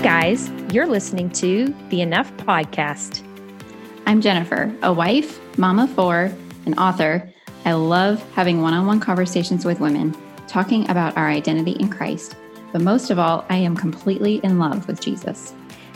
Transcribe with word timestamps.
Hey 0.00 0.32
guys, 0.32 0.48
you're 0.72 0.86
listening 0.86 1.28
to 1.32 1.74
the 1.90 2.00
Enough 2.00 2.34
Podcast. 2.38 3.22
I'm 4.06 4.22
Jennifer, 4.22 4.74
a 4.82 4.90
wife, 4.90 5.38
mama 5.58 5.84
of 5.84 5.90
four, 5.90 6.32
an 6.64 6.72
author. 6.78 7.30
I 7.66 7.72
love 7.72 8.18
having 8.32 8.62
one 8.62 8.72
on 8.72 8.86
one 8.86 8.98
conversations 8.98 9.66
with 9.66 9.78
women, 9.78 10.16
talking 10.48 10.88
about 10.88 11.18
our 11.18 11.28
identity 11.28 11.72
in 11.72 11.90
Christ. 11.90 12.34
But 12.72 12.80
most 12.80 13.10
of 13.10 13.18
all, 13.18 13.44
I 13.50 13.56
am 13.56 13.76
completely 13.76 14.36
in 14.36 14.58
love 14.58 14.86
with 14.86 15.02
Jesus. 15.02 15.52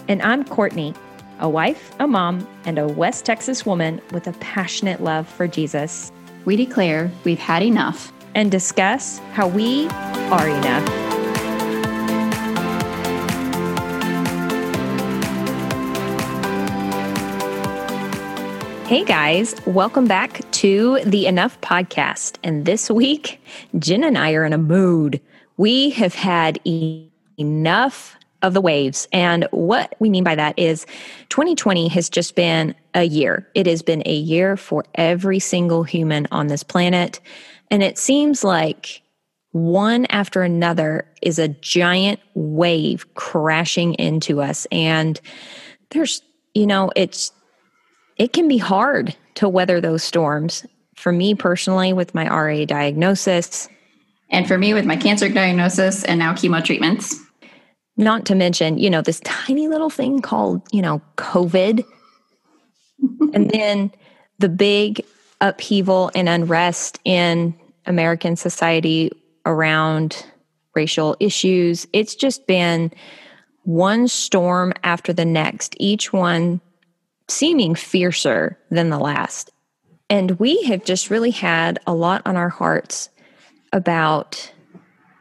And 0.06 0.20
I'm 0.20 0.44
Courtney, 0.44 0.92
a 1.38 1.48
wife, 1.48 1.96
a 1.98 2.06
mom, 2.06 2.46
and 2.66 2.78
a 2.78 2.86
West 2.86 3.24
Texas 3.24 3.64
woman 3.64 4.02
with 4.12 4.26
a 4.26 4.32
passionate 4.34 5.02
love 5.02 5.26
for 5.26 5.48
Jesus. 5.48 6.12
We 6.44 6.56
declare 6.56 7.10
we've 7.24 7.38
had 7.38 7.62
enough 7.62 8.12
and 8.34 8.50
discuss 8.50 9.20
how 9.32 9.48
we 9.48 9.88
are 9.88 10.46
enough. 10.46 11.13
Hey 18.94 19.02
guys, 19.02 19.56
welcome 19.66 20.06
back 20.06 20.48
to 20.52 21.00
the 21.04 21.26
Enough 21.26 21.60
Podcast. 21.60 22.38
And 22.44 22.64
this 22.64 22.88
week, 22.88 23.42
Jen 23.76 24.04
and 24.04 24.16
I 24.16 24.34
are 24.34 24.44
in 24.44 24.52
a 24.52 24.56
mood. 24.56 25.20
We 25.56 25.90
have 25.90 26.14
had 26.14 26.60
e- 26.62 27.10
enough 27.36 28.16
of 28.42 28.54
the 28.54 28.60
waves. 28.60 29.08
And 29.12 29.48
what 29.50 29.96
we 29.98 30.10
mean 30.10 30.22
by 30.22 30.36
that 30.36 30.56
is 30.56 30.86
2020 31.30 31.88
has 31.88 32.08
just 32.08 32.36
been 32.36 32.72
a 32.94 33.02
year. 33.02 33.50
It 33.56 33.66
has 33.66 33.82
been 33.82 34.04
a 34.06 34.14
year 34.14 34.56
for 34.56 34.84
every 34.94 35.40
single 35.40 35.82
human 35.82 36.28
on 36.30 36.46
this 36.46 36.62
planet. 36.62 37.18
And 37.72 37.82
it 37.82 37.98
seems 37.98 38.44
like 38.44 39.02
one 39.50 40.06
after 40.06 40.44
another 40.44 41.04
is 41.20 41.40
a 41.40 41.48
giant 41.48 42.20
wave 42.34 43.12
crashing 43.14 43.94
into 43.94 44.40
us. 44.40 44.68
And 44.70 45.20
there's, 45.90 46.22
you 46.54 46.68
know, 46.68 46.92
it's, 46.94 47.32
it 48.16 48.32
can 48.32 48.48
be 48.48 48.58
hard 48.58 49.14
to 49.36 49.48
weather 49.48 49.80
those 49.80 50.02
storms. 50.02 50.66
For 50.96 51.12
me 51.12 51.34
personally, 51.34 51.92
with 51.92 52.14
my 52.14 52.28
RA 52.28 52.64
diagnosis, 52.64 53.68
and 54.30 54.48
for 54.48 54.58
me, 54.58 54.74
with 54.74 54.84
my 54.84 54.96
cancer 54.96 55.28
diagnosis 55.28 56.02
and 56.04 56.18
now 56.18 56.32
chemo 56.32 56.64
treatments. 56.64 57.20
Not 57.96 58.24
to 58.26 58.34
mention, 58.34 58.78
you 58.78 58.90
know, 58.90 59.02
this 59.02 59.20
tiny 59.20 59.68
little 59.68 59.90
thing 59.90 60.20
called, 60.20 60.62
you 60.72 60.82
know, 60.82 61.00
COVID. 61.16 61.84
and 63.32 63.50
then 63.50 63.92
the 64.38 64.48
big 64.48 65.04
upheaval 65.40 66.10
and 66.14 66.28
unrest 66.28 66.98
in 67.04 67.54
American 67.86 68.34
society 68.34 69.12
around 69.46 70.24
racial 70.74 71.16
issues. 71.20 71.86
It's 71.92 72.14
just 72.14 72.46
been 72.46 72.92
one 73.62 74.08
storm 74.08 74.72
after 74.82 75.12
the 75.12 75.24
next, 75.24 75.76
each 75.78 76.12
one 76.12 76.60
seeming 77.28 77.74
fiercer 77.74 78.58
than 78.70 78.90
the 78.90 78.98
last. 78.98 79.50
And 80.10 80.32
we 80.32 80.62
have 80.64 80.84
just 80.84 81.10
really 81.10 81.30
had 81.30 81.78
a 81.86 81.94
lot 81.94 82.22
on 82.26 82.36
our 82.36 82.48
hearts 82.48 83.08
about 83.72 84.52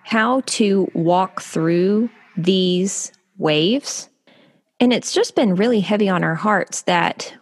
how 0.04 0.42
to 0.42 0.90
walk 0.94 1.42
through 1.42 2.10
these 2.38 3.12
waves. 3.38 4.10
And 4.80 4.92
it's 4.92 5.14
just 5.14 5.36
been 5.36 5.56
really 5.56 5.80
heavy 5.80 6.10
on 6.10 6.24
our 6.24 6.36
hearts 6.36 6.82
that 6.84 7.34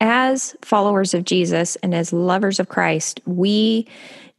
as 0.00 0.56
followers 0.62 1.14
of 1.14 1.24
Jesus 1.24 1.76
and 1.76 1.94
as 1.94 2.12
lovers 2.12 2.60
of 2.60 2.68
Christ, 2.68 3.20
we 3.26 3.86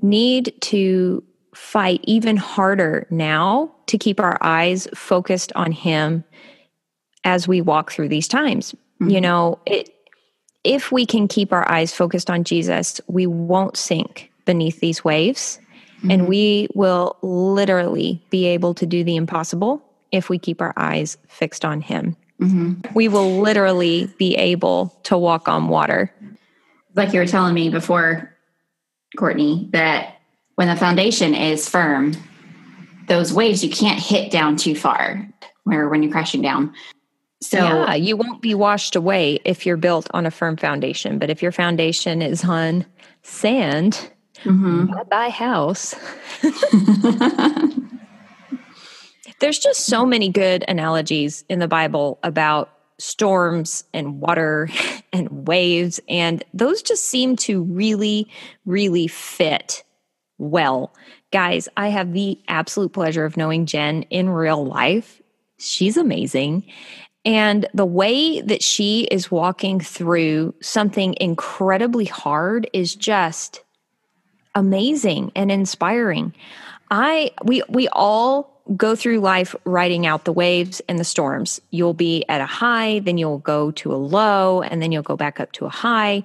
need 0.01 0.53
to 0.61 1.23
fight 1.53 2.01
even 2.03 2.37
harder 2.37 3.07
now 3.09 3.73
to 3.87 3.97
keep 3.97 4.19
our 4.19 4.37
eyes 4.41 4.87
focused 4.95 5.53
on 5.55 5.71
Him 5.71 6.23
as 7.23 7.47
we 7.47 7.61
walk 7.61 7.91
through 7.91 8.09
these 8.09 8.27
times. 8.27 8.75
Mm-hmm. 9.03 9.09
You 9.09 9.21
know, 9.21 9.59
it, 9.65 9.93
if 10.63 10.91
we 10.91 11.05
can 11.05 11.27
keep 11.27 11.51
our 11.51 11.69
eyes 11.69 11.93
focused 11.93 12.29
on 12.29 12.43
Jesus, 12.43 13.01
we 13.07 13.27
won't 13.27 13.77
sink 13.77 14.31
beneath 14.45 14.79
these 14.79 15.03
waves. 15.03 15.59
Mm-hmm. 15.97 16.11
And 16.11 16.27
we 16.27 16.67
will 16.73 17.17
literally 17.21 18.21
be 18.29 18.45
able 18.45 18.73
to 18.75 18.85
do 18.85 19.03
the 19.03 19.15
impossible 19.15 19.83
if 20.11 20.29
we 20.29 20.37
keep 20.37 20.61
our 20.61 20.73
eyes 20.77 21.17
fixed 21.27 21.65
on 21.65 21.81
Him. 21.81 22.15
Mm-hmm. 22.41 22.93
We 22.93 23.07
will 23.07 23.39
literally 23.39 24.13
be 24.17 24.35
able 24.35 24.97
to 25.03 25.17
walk 25.17 25.47
on 25.47 25.67
water. 25.67 26.13
Like 26.95 27.13
you 27.13 27.19
were 27.19 27.27
telling 27.27 27.53
me 27.53 27.69
before, 27.69 28.33
Courtney, 29.17 29.69
that 29.71 30.17
when 30.55 30.67
the 30.67 30.75
foundation 30.75 31.33
is 31.33 31.67
firm, 31.67 32.13
those 33.07 33.33
waves 33.33 33.63
you 33.63 33.69
can't 33.69 33.99
hit 33.99 34.31
down 34.31 34.55
too 34.55 34.75
far 34.75 35.27
where 35.63 35.87
when 35.89 36.03
you're 36.03 36.11
crashing 36.11 36.41
down. 36.41 36.73
So 37.43 37.57
yeah, 37.57 37.93
you 37.95 38.15
won't 38.15 38.41
be 38.41 38.55
washed 38.55 38.95
away 38.95 39.39
if 39.45 39.65
you're 39.65 39.77
built 39.77 40.07
on 40.13 40.25
a 40.25 40.31
firm 40.31 40.57
foundation. 40.57 41.19
But 41.19 41.29
if 41.29 41.41
your 41.41 41.51
foundation 41.51 42.21
is 42.21 42.43
on 42.45 42.85
sand, 43.21 44.11
mm-hmm. 44.43 44.85
bye 44.85 45.03
bye 45.03 45.29
house. 45.29 45.95
There's 49.39 49.59
just 49.59 49.87
so 49.87 50.05
many 50.05 50.29
good 50.29 50.63
analogies 50.67 51.43
in 51.49 51.59
the 51.59 51.67
Bible 51.67 52.17
about 52.23 52.69
storms 52.97 53.83
and 53.93 54.21
water 54.21 54.69
and 55.13 55.47
waves. 55.47 55.99
And 56.07 56.43
those 56.53 56.81
just 56.81 57.05
seem 57.07 57.35
to 57.37 57.63
really, 57.63 58.29
really 58.65 59.07
fit 59.07 59.83
well. 60.37 60.93
Guys, 61.31 61.67
I 61.75 61.89
have 61.89 62.13
the 62.13 62.39
absolute 62.47 62.93
pleasure 62.93 63.25
of 63.25 63.37
knowing 63.37 63.65
Jen 63.65 64.03
in 64.03 64.29
real 64.29 64.65
life. 64.65 65.21
She's 65.59 65.97
amazing. 65.97 66.63
And 67.25 67.67
the 67.73 67.85
way 67.85 68.41
that 68.41 68.61
she 68.61 69.07
is 69.09 69.31
walking 69.31 69.79
through 69.79 70.53
something 70.61 71.15
incredibly 71.19 72.05
hard 72.05 72.69
is 72.73 72.95
just 72.95 73.63
amazing 74.55 75.31
and 75.35 75.51
inspiring. 75.51 76.33
I 76.91 77.31
we 77.43 77.63
we 77.69 77.87
all 77.89 78.53
go 78.75 78.95
through 78.95 79.19
life 79.19 79.55
riding 79.65 80.05
out 80.05 80.25
the 80.25 80.33
waves 80.33 80.81
and 80.87 80.99
the 80.99 81.03
storms. 81.03 81.61
You'll 81.71 81.93
be 81.93 82.23
at 82.29 82.41
a 82.41 82.45
high, 82.45 82.99
then 82.99 83.17
you'll 83.17 83.39
go 83.39 83.71
to 83.71 83.93
a 83.93 83.95
low, 83.95 84.61
and 84.61 84.81
then 84.81 84.91
you'll 84.91 85.03
go 85.03 85.17
back 85.17 85.39
up 85.39 85.51
to 85.53 85.65
a 85.65 85.69
high. 85.69 86.23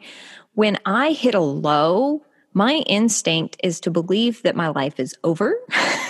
When 0.55 0.79
I 0.85 1.13
hit 1.13 1.35
a 1.35 1.41
low, 1.41 2.23
my 2.53 2.75
instinct 2.87 3.57
is 3.63 3.81
to 3.81 3.91
believe 3.91 4.43
that 4.43 4.57
my 4.57 4.69
life 4.69 4.99
is 4.99 5.17
over. 5.25 5.57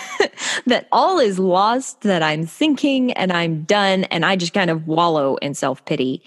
that 0.67 0.89
all 0.93 1.19
is 1.19 1.39
lost, 1.39 2.03
that 2.03 2.23
I'm 2.23 2.47
sinking 2.47 3.13
and 3.13 3.33
I'm 3.33 3.63
done, 3.65 4.05
and 4.05 4.25
I 4.25 4.37
just 4.37 4.55
kind 4.55 4.71
of 4.71 4.87
wallow 4.87 5.37
in 5.37 5.55
self 5.55 5.85
pity. 5.85 6.23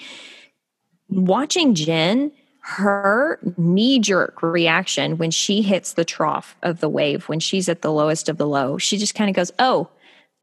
Watching 1.09 1.75
Jen, 1.75 2.31
her 2.61 3.39
knee 3.57 3.99
jerk 3.99 4.41
reaction 4.41 5.17
when 5.17 5.31
she 5.31 5.61
hits 5.61 5.93
the 5.93 6.05
trough 6.05 6.55
of 6.63 6.79
the 6.79 6.89
wave, 6.89 7.27
when 7.27 7.39
she's 7.39 7.67
at 7.67 7.81
the 7.81 7.91
lowest 7.91 8.29
of 8.29 8.37
the 8.37 8.47
low, 8.47 8.77
she 8.77 8.97
just 8.97 9.15
kind 9.15 9.29
of 9.29 9.35
goes, 9.35 9.51
Oh, 9.59 9.89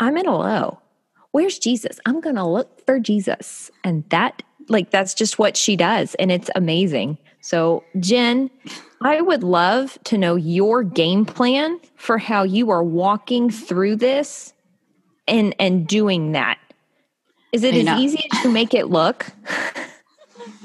I'm 0.01 0.17
in 0.17 0.27
a 0.27 0.37
low. 0.37 0.81
Where's 1.33 1.59
Jesus? 1.59 2.01
I'm 2.07 2.21
going 2.21 2.37
to 2.37 2.47
look 2.47 2.85
for 2.87 2.99
Jesus. 2.99 3.71
And 3.85 4.09
that, 4.11 4.43
like, 4.69 4.91
that's 4.91 5.15
just 5.15 5.39
what 5.39 5.57
she 5.57 5.77
does. 5.77 6.15
And 6.17 6.33
it's 6.33 6.51
amazing. 6.55 7.19
So, 7.41 7.85
Jen, 7.99 8.51
I 9.01 9.21
would 9.21 9.43
love 9.43 9.99
to 10.05 10.19
know 10.19 10.37
your 10.37 10.83
game 10.83 11.25
plan 11.25 11.81
for 11.97 12.19
how 12.19 12.43
you 12.43 12.71
are 12.71 12.83
walking 12.83 13.51
through 13.51 13.97
this 13.97 14.53
and 15.27 15.55
and 15.59 15.87
doing 15.87 16.33
that. 16.33 16.59
Is 17.53 17.65
it 17.65 17.75
as 17.75 17.99
easy 17.99 18.29
as 18.33 18.45
you 18.45 18.51
make 18.51 18.75
it 18.75 18.89
look? 18.89 19.27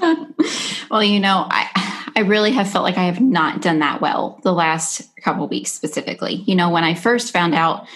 well, 0.90 1.02
you 1.02 1.20
know, 1.20 1.46
I 1.48 2.10
I 2.16 2.20
really 2.20 2.52
have 2.52 2.70
felt 2.70 2.84
like 2.84 2.98
I 2.98 3.04
have 3.04 3.20
not 3.20 3.62
done 3.62 3.78
that 3.80 4.00
well 4.00 4.40
the 4.42 4.52
last 4.52 5.02
couple 5.22 5.48
weeks 5.48 5.72
specifically. 5.72 6.34
You 6.46 6.54
know, 6.54 6.70
when 6.70 6.84
I 6.84 6.94
first 6.94 7.32
found 7.32 7.54
out 7.54 7.86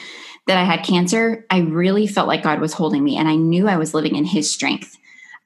that 0.47 0.57
I 0.57 0.65
had 0.65 0.85
cancer, 0.85 1.45
I 1.51 1.61
really 1.61 2.07
felt 2.07 2.29
like 2.29 2.43
God 2.43 2.61
was 2.61 2.73
holding 2.73 3.05
me 3.05 3.17
and 3.17 3.29
I 3.29 3.37
knew 3.37 3.69
I 3.69 3.77
was 3.77 3.93
living 3.93 4.17
in 4.17 4.25
his 4.25 4.51
strength. 4.51 4.97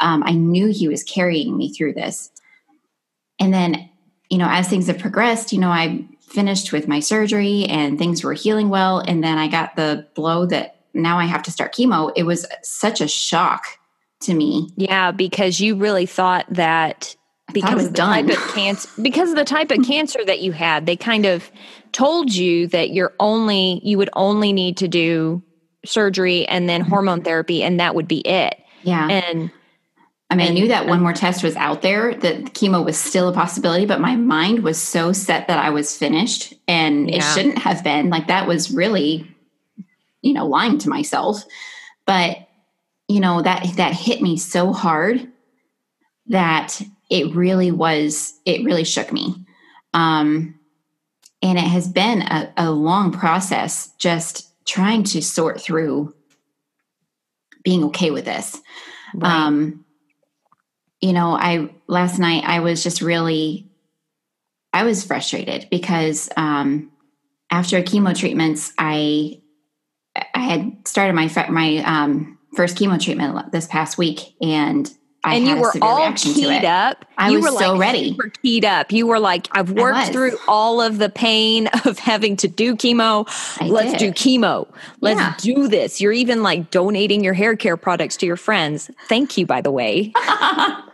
Um, 0.01 0.23
I 0.25 0.33
knew 0.33 0.69
he 0.69 0.89
was 0.89 1.03
carrying 1.03 1.57
me 1.57 1.73
through 1.73 1.95
this. 1.95 2.31
And 3.43 3.53
then 3.53 3.91
you 4.33 4.39
know, 4.39 4.49
as 4.49 4.67
things 4.67 4.87
have 4.87 4.99
progressed, 4.99 5.53
you 5.53 5.59
know, 5.59 5.69
I 5.69 6.07
finished 6.23 6.73
with 6.73 6.89
my 6.89 7.01
surgery 7.01 7.67
and 7.67 7.99
things 7.99 8.25
were 8.25 8.33
healing 8.33 8.71
well. 8.71 9.01
And 9.01 9.23
then 9.23 9.37
I 9.37 9.47
got 9.47 9.77
the 9.77 10.07
blow 10.15 10.47
that 10.47 10.77
now 10.95 11.19
I 11.19 11.27
have 11.27 11.43
to 11.43 11.51
start 11.51 11.75
chemo. 11.75 12.11
It 12.17 12.23
was 12.23 12.47
such 12.63 13.03
a 13.03 13.09
shock 13.09 13.67
to 14.21 14.33
me. 14.33 14.71
Yeah, 14.75 15.11
because 15.11 15.61
you 15.61 15.75
really 15.75 16.07
thought 16.07 16.47
that 16.49 17.15
because 17.53 17.85
of 17.85 17.91
the 17.91 17.97
done. 17.97 18.27
type 18.27 18.39
of 18.39 18.55
cancer 18.55 18.89
because 19.03 19.29
of 19.29 19.37
the 19.37 19.45
type 19.45 19.71
of 19.71 19.85
cancer 19.85 20.25
that 20.25 20.41
you 20.41 20.53
had, 20.53 20.87
they 20.87 20.97
kind 20.97 21.27
of 21.27 21.51
told 21.93 22.35
you 22.35 22.69
that 22.69 22.91
you're 22.91 23.13
only 23.21 23.83
you 23.85 23.99
would 23.99 24.11
only 24.15 24.55
need 24.55 24.79
to 24.79 24.89
do 24.89 25.43
surgery 25.85 26.49
and 26.49 26.71
then 26.71 26.81
hormone 26.81 27.23
therapy 27.23 27.63
and 27.63 27.79
that 27.81 27.95
would 27.95 28.09
be 28.09 28.21
it. 28.21 28.55
Yeah. 28.83 29.09
And 29.09 29.51
I 30.33 30.35
mean, 30.35 30.49
I 30.49 30.55
knew 30.55 30.69
that 30.69 30.87
one 30.87 31.03
more 31.03 31.13
test 31.13 31.45
was 31.45 31.57
out 31.57 31.83
there, 31.83 32.15
that 32.15 32.55
chemo 32.55 32.83
was 32.83 32.97
still 32.97 33.29
a 33.29 33.35
possibility, 33.35 33.85
but 33.85 34.01
my 34.01 34.17
mind 34.17 34.65
was 34.65 34.81
so 34.81 35.13
set 35.13 35.47
that 35.49 35.59
I 35.59 35.69
was 35.69 35.95
finished 35.95 36.55
and 36.67 37.11
yeah. 37.11 37.17
it 37.17 37.23
shouldn't 37.35 37.59
have 37.59 37.85
been. 37.85 38.09
Like 38.09 38.29
that 38.29 38.49
was 38.49 38.71
really, 38.71 39.31
you 40.23 40.33
know, 40.33 40.47
lying 40.47 40.79
to 40.79 40.89
myself. 40.89 41.45
But, 42.07 42.49
you 43.09 43.21
know, 43.21 43.43
that 43.43 43.77
that 43.77 43.93
hit 43.93 44.23
me 44.23 44.39
so 44.39 44.73
hard 44.73 45.31
that 46.29 46.81
it 47.11 47.35
really 47.35 47.71
was 47.71 48.33
it 48.47 48.65
really 48.65 48.85
shook 48.85 49.13
me. 49.13 49.35
Um 49.93 50.59
and 51.43 51.59
it 51.59 51.65
has 51.65 51.89
been 51.89 52.23
a, 52.23 52.51
a 52.57 52.71
long 52.71 53.13
process 53.13 53.91
just 53.99 54.49
trying 54.65 55.05
to 55.05 55.21
sort 55.21 55.61
through 55.61 56.15
being 57.63 57.85
okay 57.85 58.11
with 58.11 58.25
this. 58.25 58.59
Right. 59.15 59.31
Um 59.31 59.85
you 61.03 61.13
know, 61.13 61.37
I 61.37 61.69
last 61.87 62.19
night 62.19 62.45
I 62.47 62.61
was 62.61 62.83
just 62.83 63.03
really 63.03 63.69
I 64.73 64.85
was 64.85 65.05
frustrated 65.05 65.69
because 65.71 66.31
um 66.37 66.93
after 67.53 67.81
chemo 67.83 68.17
treatments, 68.17 68.73
I 68.79 69.41
I 70.35 70.41
had 70.41 70.89
started 70.89 71.15
my 71.15 71.31
my 71.51 71.79
um, 71.85 72.39
first 72.57 72.77
chemo 72.77 73.01
treatment 73.01 73.53
this 73.53 73.67
past 73.67 73.99
week, 73.99 74.35
and 74.41 74.91
I 75.23 75.37
and 75.37 75.47
you 75.47 75.57
were 75.57 75.73
all 75.83 76.13
keyed 76.15 76.65
up. 76.65 77.05
I 77.19 77.29
you 77.29 77.41
was 77.41 77.53
were 77.53 77.59
so 77.59 77.73
like 77.73 77.81
ready, 77.81 78.11
super 78.11 78.31
keyed 78.43 78.65
up. 78.65 78.91
You 78.91 79.07
were 79.07 79.21
like, 79.21 79.49
I've 79.53 79.71
worked 79.71 80.13
through 80.13 80.37
all 80.49 80.81
of 80.81 80.99
the 80.99 81.11
pain 81.11 81.67
of 81.85 81.99
having 81.99 82.37
to 82.39 82.49
do 82.49 82.75
chemo. 82.75 83.27
I 83.61 83.69
Let's 83.69 83.93
did. 83.93 83.99
do 83.99 84.13
chemo. 84.13 84.67
Let's 85.01 85.21
yeah. 85.21 85.35
do 85.39 85.69
this. 85.69 86.01
You're 86.01 86.13
even 86.13 86.43
like 86.43 86.71
donating 86.71 87.23
your 87.23 87.35
hair 87.35 87.55
care 87.55 87.77
products 87.77 88.17
to 88.19 88.27
your 88.27 88.37
friends. 88.37 88.91
Thank 89.09 89.37
you, 89.37 89.47
by 89.47 89.61
the 89.61 89.71
way. 89.71 90.13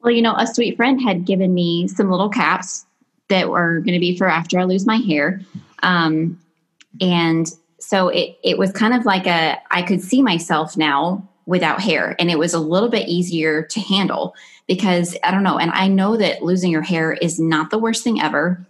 well, 0.00 0.12
you 0.12 0.22
know, 0.22 0.34
a 0.36 0.46
sweet 0.46 0.76
friend 0.76 1.00
had 1.00 1.24
given 1.24 1.54
me 1.54 1.88
some 1.88 2.10
little 2.10 2.28
caps 2.28 2.86
that 3.28 3.48
were 3.48 3.80
going 3.80 3.94
to 3.94 4.00
be 4.00 4.16
for 4.16 4.28
after 4.28 4.58
I 4.58 4.64
lose 4.64 4.86
my 4.86 4.96
hair. 4.96 5.40
Um, 5.82 6.40
and 7.00 7.50
so 7.78 8.08
it, 8.08 8.38
it 8.42 8.58
was 8.58 8.72
kind 8.72 8.94
of 8.94 9.04
like 9.04 9.26
a, 9.26 9.58
I 9.70 9.82
could 9.82 10.02
see 10.02 10.22
myself 10.22 10.76
now 10.76 11.28
without 11.46 11.80
hair 11.80 12.14
and 12.18 12.30
it 12.30 12.38
was 12.38 12.52
a 12.54 12.58
little 12.58 12.88
bit 12.88 13.08
easier 13.08 13.62
to 13.62 13.80
handle 13.80 14.34
because 14.66 15.16
I 15.24 15.30
don't 15.30 15.42
know. 15.42 15.58
And 15.58 15.70
I 15.70 15.88
know 15.88 16.16
that 16.16 16.42
losing 16.42 16.70
your 16.70 16.82
hair 16.82 17.12
is 17.12 17.40
not 17.40 17.70
the 17.70 17.78
worst 17.78 18.04
thing 18.04 18.20
ever. 18.20 18.66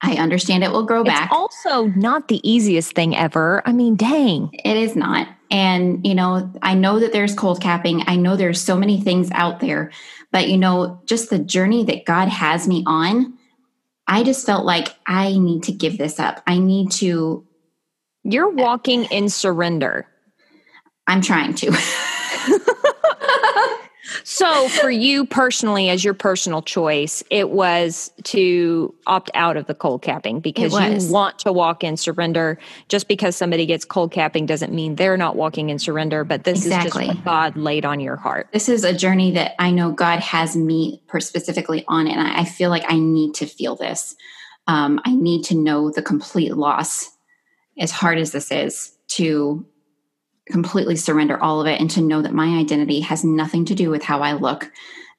I 0.00 0.14
understand 0.14 0.62
it 0.62 0.70
will 0.70 0.84
grow 0.84 1.00
it's 1.00 1.10
back. 1.10 1.30
also 1.32 1.86
not 1.86 2.28
the 2.28 2.46
easiest 2.48 2.92
thing 2.92 3.16
ever. 3.16 3.62
I 3.66 3.72
mean, 3.72 3.96
dang. 3.96 4.50
It 4.52 4.76
is 4.76 4.94
not. 4.94 5.28
And, 5.50 6.06
you 6.06 6.14
know, 6.14 6.52
I 6.62 6.74
know 6.74 7.00
that 7.00 7.12
there's 7.12 7.34
cold 7.34 7.60
capping. 7.60 8.04
I 8.06 8.16
know 8.16 8.36
there's 8.36 8.60
so 8.60 8.76
many 8.76 9.00
things 9.00 9.30
out 9.32 9.60
there, 9.60 9.90
but, 10.30 10.48
you 10.48 10.58
know, 10.58 11.00
just 11.06 11.30
the 11.30 11.38
journey 11.38 11.84
that 11.84 12.04
God 12.04 12.28
has 12.28 12.68
me 12.68 12.82
on, 12.86 13.38
I 14.06 14.22
just 14.22 14.46
felt 14.46 14.64
like 14.64 14.94
I 15.06 15.36
need 15.38 15.64
to 15.64 15.72
give 15.72 15.98
this 15.98 16.18
up. 16.18 16.42
I 16.46 16.58
need 16.58 16.90
to. 16.92 17.46
You're 18.24 18.50
walking 18.50 19.04
in 19.04 19.28
surrender. 19.28 20.06
I'm 21.06 21.20
trying 21.20 21.54
to. 21.54 21.76
so, 24.24 24.68
for 24.68 24.90
you 24.90 25.24
personally, 25.24 25.88
as 25.88 26.04
your 26.04 26.14
personal 26.14 26.62
choice, 26.62 27.22
it 27.30 27.50
was 27.50 28.10
to 28.24 28.94
opt 29.06 29.30
out 29.34 29.56
of 29.56 29.66
the 29.66 29.74
cold 29.74 30.02
capping 30.02 30.40
because 30.40 30.72
you 30.72 31.12
want 31.12 31.38
to 31.40 31.52
walk 31.52 31.84
in 31.84 31.96
surrender. 31.96 32.58
Just 32.88 33.08
because 33.08 33.36
somebody 33.36 33.66
gets 33.66 33.84
cold 33.84 34.12
capping 34.12 34.46
doesn't 34.46 34.72
mean 34.72 34.96
they're 34.96 35.16
not 35.16 35.36
walking 35.36 35.70
in 35.70 35.78
surrender, 35.78 36.24
but 36.24 36.44
this 36.44 36.64
exactly. 36.64 37.04
is 37.04 37.08
just 37.08 37.18
what 37.18 37.24
God 37.24 37.56
laid 37.56 37.84
on 37.84 38.00
your 38.00 38.16
heart. 38.16 38.48
This 38.52 38.68
is 38.68 38.84
a 38.84 38.92
journey 38.92 39.32
that 39.32 39.54
I 39.58 39.70
know 39.70 39.92
God 39.92 40.20
has 40.20 40.56
me 40.56 41.02
specifically 41.18 41.84
on, 41.88 42.06
and 42.06 42.20
I 42.20 42.44
feel 42.44 42.70
like 42.70 42.84
I 42.88 42.98
need 42.98 43.34
to 43.34 43.46
feel 43.46 43.76
this. 43.76 44.16
Um, 44.66 45.00
I 45.04 45.14
need 45.14 45.44
to 45.44 45.54
know 45.54 45.90
the 45.90 46.02
complete 46.02 46.56
loss, 46.56 47.10
as 47.78 47.90
hard 47.90 48.18
as 48.18 48.32
this 48.32 48.50
is, 48.52 48.92
to 49.08 49.66
completely 50.50 50.96
surrender 50.96 51.42
all 51.42 51.60
of 51.60 51.66
it 51.66 51.80
and 51.80 51.90
to 51.92 52.02
know 52.02 52.22
that 52.22 52.34
my 52.34 52.58
identity 52.58 53.00
has 53.00 53.24
nothing 53.24 53.64
to 53.66 53.74
do 53.74 53.90
with 53.90 54.02
how 54.02 54.20
I 54.20 54.32
look. 54.32 54.70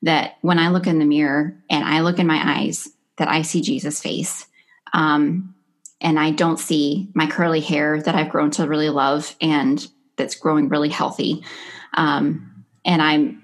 That 0.01 0.37
when 0.41 0.59
I 0.59 0.69
look 0.69 0.87
in 0.87 0.99
the 0.99 1.05
mirror 1.05 1.57
and 1.69 1.83
I 1.83 2.01
look 2.01 2.19
in 2.19 2.27
my 2.27 2.59
eyes, 2.59 2.89
that 3.17 3.27
I 3.27 3.41
see 3.41 3.61
Jesus' 3.61 4.01
face. 4.01 4.47
Um, 4.93 5.55
and 6.01 6.19
I 6.19 6.31
don't 6.31 6.59
see 6.59 7.09
my 7.13 7.27
curly 7.27 7.59
hair 7.59 8.01
that 8.01 8.15
I've 8.15 8.29
grown 8.29 8.51
to 8.51 8.67
really 8.67 8.89
love 8.89 9.35
and 9.41 9.85
that's 10.15 10.35
growing 10.35 10.69
really 10.69 10.89
healthy. 10.89 11.43
Um, 11.93 12.65
and 12.85 13.01
I'm 13.01 13.43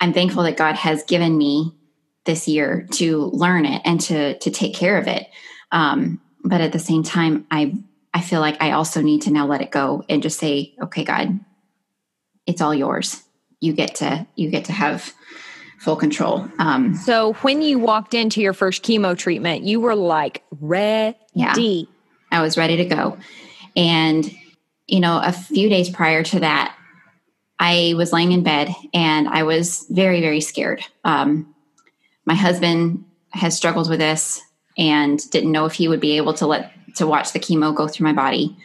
I'm 0.00 0.12
thankful 0.12 0.42
that 0.44 0.56
God 0.56 0.74
has 0.74 1.04
given 1.04 1.36
me 1.36 1.76
this 2.24 2.48
year 2.48 2.88
to 2.92 3.26
learn 3.26 3.66
it 3.66 3.82
and 3.84 4.00
to 4.02 4.38
to 4.38 4.50
take 4.50 4.74
care 4.74 4.98
of 4.98 5.06
it. 5.06 5.26
Um, 5.70 6.20
but 6.44 6.60
at 6.60 6.72
the 6.72 6.78
same 6.78 7.02
time, 7.02 7.46
I 7.50 7.74
I 8.14 8.20
feel 8.20 8.40
like 8.40 8.62
I 8.62 8.72
also 8.72 9.00
need 9.00 9.22
to 9.22 9.30
now 9.30 9.46
let 9.46 9.62
it 9.62 9.70
go 9.70 10.04
and 10.08 10.22
just 10.22 10.38
say, 10.38 10.74
okay, 10.82 11.04
God, 11.04 11.40
it's 12.46 12.60
all 12.60 12.74
yours. 12.74 13.22
You 13.60 13.72
get 13.72 13.96
to 13.96 14.26
you 14.34 14.50
get 14.50 14.66
to 14.66 14.72
have 14.72 15.14
full 15.78 15.96
control. 15.96 16.48
Um, 16.58 16.94
so 16.94 17.32
when 17.34 17.62
you 17.62 17.78
walked 17.78 18.14
into 18.14 18.40
your 18.40 18.52
first 18.52 18.84
chemo 18.84 19.16
treatment, 19.16 19.64
you 19.64 19.80
were 19.80 19.96
like 19.96 20.42
ready. 20.60 21.16
Yeah, 21.34 22.38
I 22.38 22.42
was 22.42 22.56
ready 22.56 22.76
to 22.76 22.84
go. 22.84 23.18
And 23.76 24.30
you 24.86 25.00
know, 25.00 25.20
a 25.24 25.32
few 25.32 25.68
days 25.68 25.88
prior 25.88 26.22
to 26.22 26.40
that, 26.40 26.76
I 27.58 27.94
was 27.96 28.12
laying 28.12 28.32
in 28.32 28.42
bed 28.42 28.74
and 28.92 29.28
I 29.28 29.44
was 29.44 29.86
very, 29.88 30.20
very 30.20 30.40
scared. 30.40 30.84
Um, 31.04 31.54
my 32.24 32.34
husband 32.34 33.04
has 33.30 33.56
struggled 33.56 33.88
with 33.88 34.00
this 34.00 34.42
and 34.76 35.18
didn't 35.30 35.52
know 35.52 35.64
if 35.64 35.74
he 35.74 35.88
would 35.88 36.00
be 36.00 36.16
able 36.16 36.34
to 36.34 36.46
let 36.46 36.72
to 36.96 37.06
watch 37.06 37.32
the 37.32 37.40
chemo 37.40 37.74
go 37.74 37.88
through 37.88 38.04
my 38.04 38.12
body. 38.12 38.56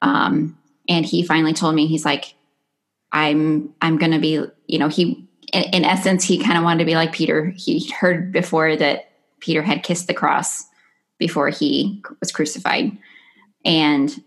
Um, 0.00 0.58
and 0.88 1.06
he 1.06 1.22
finally 1.22 1.52
told 1.52 1.74
me, 1.74 1.86
he's 1.86 2.04
like, 2.04 2.34
I'm, 3.12 3.74
I'm 3.80 3.98
going 3.98 4.12
to 4.12 4.18
be, 4.18 4.44
you 4.66 4.78
know, 4.78 4.88
he, 4.88 5.28
in, 5.52 5.62
in 5.74 5.84
essence, 5.84 6.24
he 6.24 6.42
kind 6.42 6.58
of 6.58 6.64
wanted 6.64 6.80
to 6.80 6.84
be 6.84 6.94
like 6.94 7.12
Peter. 7.12 7.52
He 7.56 7.88
heard 7.90 8.32
before 8.32 8.74
that 8.76 9.10
Peter 9.40 9.62
had 9.62 9.82
kissed 9.82 10.06
the 10.06 10.14
cross 10.14 10.64
before 11.18 11.50
he 11.50 12.02
was 12.20 12.32
crucified. 12.32 12.96
And 13.64 14.22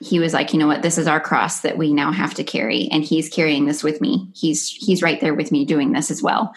he 0.00 0.20
was 0.20 0.32
like, 0.32 0.52
you 0.52 0.58
know 0.58 0.68
what, 0.68 0.82
this 0.82 0.98
is 0.98 1.08
our 1.08 1.20
cross 1.20 1.60
that 1.62 1.76
we 1.76 1.92
now 1.92 2.12
have 2.12 2.34
to 2.34 2.44
carry. 2.44 2.88
And 2.92 3.02
he's 3.02 3.28
carrying 3.28 3.66
this 3.66 3.82
with 3.82 4.00
me. 4.00 4.30
He's, 4.34 4.68
he's 4.68 5.02
right 5.02 5.20
there 5.20 5.34
with 5.34 5.50
me 5.50 5.64
doing 5.64 5.92
this 5.92 6.10
as 6.10 6.22
well. 6.22 6.54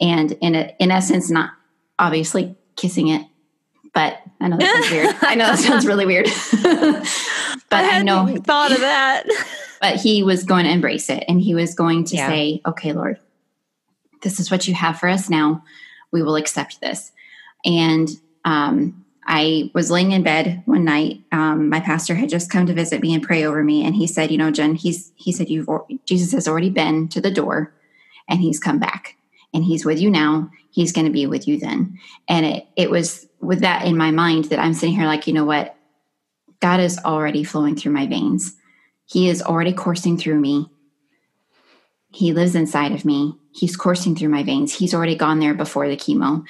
And 0.00 0.32
in 0.40 0.54
a, 0.54 0.72
in 0.78 0.92
essence, 0.92 1.30
not 1.30 1.50
obviously 1.98 2.56
kissing 2.76 3.08
it 3.08 3.26
but 3.98 4.22
I 4.40 4.46
know 4.46 4.56
that 4.58 4.74
sounds 4.74 4.90
weird. 4.92 5.16
I 5.22 5.34
know 5.34 5.46
that 5.46 5.58
sounds 5.58 5.84
really 5.84 6.06
weird. 6.06 6.26
but 7.68 7.84
I, 7.84 7.98
I 7.98 8.02
know 8.04 8.36
thought 8.36 8.70
of 8.70 8.78
that. 8.78 9.26
but 9.80 9.96
he 9.96 10.22
was 10.22 10.44
going 10.44 10.66
to 10.66 10.70
embrace 10.70 11.10
it 11.10 11.24
and 11.26 11.40
he 11.40 11.56
was 11.56 11.74
going 11.74 12.04
to 12.04 12.14
yeah. 12.14 12.28
say, 12.28 12.60
Okay, 12.64 12.92
Lord, 12.92 13.18
this 14.22 14.38
is 14.38 14.52
what 14.52 14.68
you 14.68 14.74
have 14.74 15.00
for 15.00 15.08
us 15.08 15.28
now. 15.28 15.64
We 16.12 16.22
will 16.22 16.36
accept 16.36 16.80
this. 16.80 17.10
And 17.64 18.08
um, 18.44 19.04
I 19.26 19.72
was 19.74 19.90
laying 19.90 20.12
in 20.12 20.22
bed 20.22 20.62
one 20.64 20.84
night. 20.84 21.24
Um, 21.32 21.68
my 21.68 21.80
pastor 21.80 22.14
had 22.14 22.28
just 22.28 22.52
come 22.52 22.66
to 22.66 22.74
visit 22.74 23.02
me 23.02 23.12
and 23.14 23.20
pray 23.20 23.44
over 23.44 23.64
me, 23.64 23.84
and 23.84 23.96
he 23.96 24.06
said, 24.06 24.30
"You 24.30 24.38
know, 24.38 24.52
Jen, 24.52 24.76
he's 24.76 25.12
he 25.16 25.32
said 25.32 25.50
you've 25.50 25.68
Jesus 26.06 26.30
has 26.32 26.46
already 26.46 26.70
been 26.70 27.08
to 27.08 27.20
the 27.20 27.32
door, 27.32 27.74
and 28.28 28.40
he's 28.40 28.60
come 28.60 28.78
back, 28.78 29.16
and 29.52 29.64
he's 29.64 29.84
with 29.84 29.98
you 29.98 30.08
now. 30.08 30.50
He's 30.70 30.92
going 30.92 31.06
to 31.06 31.12
be 31.12 31.26
with 31.26 31.48
you 31.48 31.58
then." 31.58 31.98
And 32.28 32.46
it 32.46 32.66
it 32.76 32.90
was 32.90 33.26
with 33.40 33.60
that 33.60 33.84
in 33.86 33.96
my 33.96 34.10
mind 34.10 34.46
that 34.46 34.58
I'm 34.58 34.74
sitting 34.74 34.94
here 34.94 35.06
like, 35.06 35.26
you 35.26 35.32
know 35.32 35.44
what? 35.44 35.76
God 36.60 36.80
is 36.80 36.98
already 36.98 37.44
flowing 37.44 37.76
through 37.76 37.92
my 37.92 38.06
veins. 38.06 38.54
He 39.06 39.28
is 39.28 39.42
already 39.42 39.72
coursing 39.72 40.18
through 40.18 40.40
me. 40.40 40.70
He 42.10 42.32
lives 42.32 42.54
inside 42.54 42.92
of 42.92 43.04
me. 43.04 43.34
He's 43.52 43.76
coursing 43.76 44.16
through 44.16 44.30
my 44.30 44.42
veins. 44.42 44.74
He's 44.74 44.94
already 44.94 45.14
gone 45.14 45.40
there 45.40 45.54
before 45.54 45.88
the 45.88 45.96
chemo. 45.96 46.44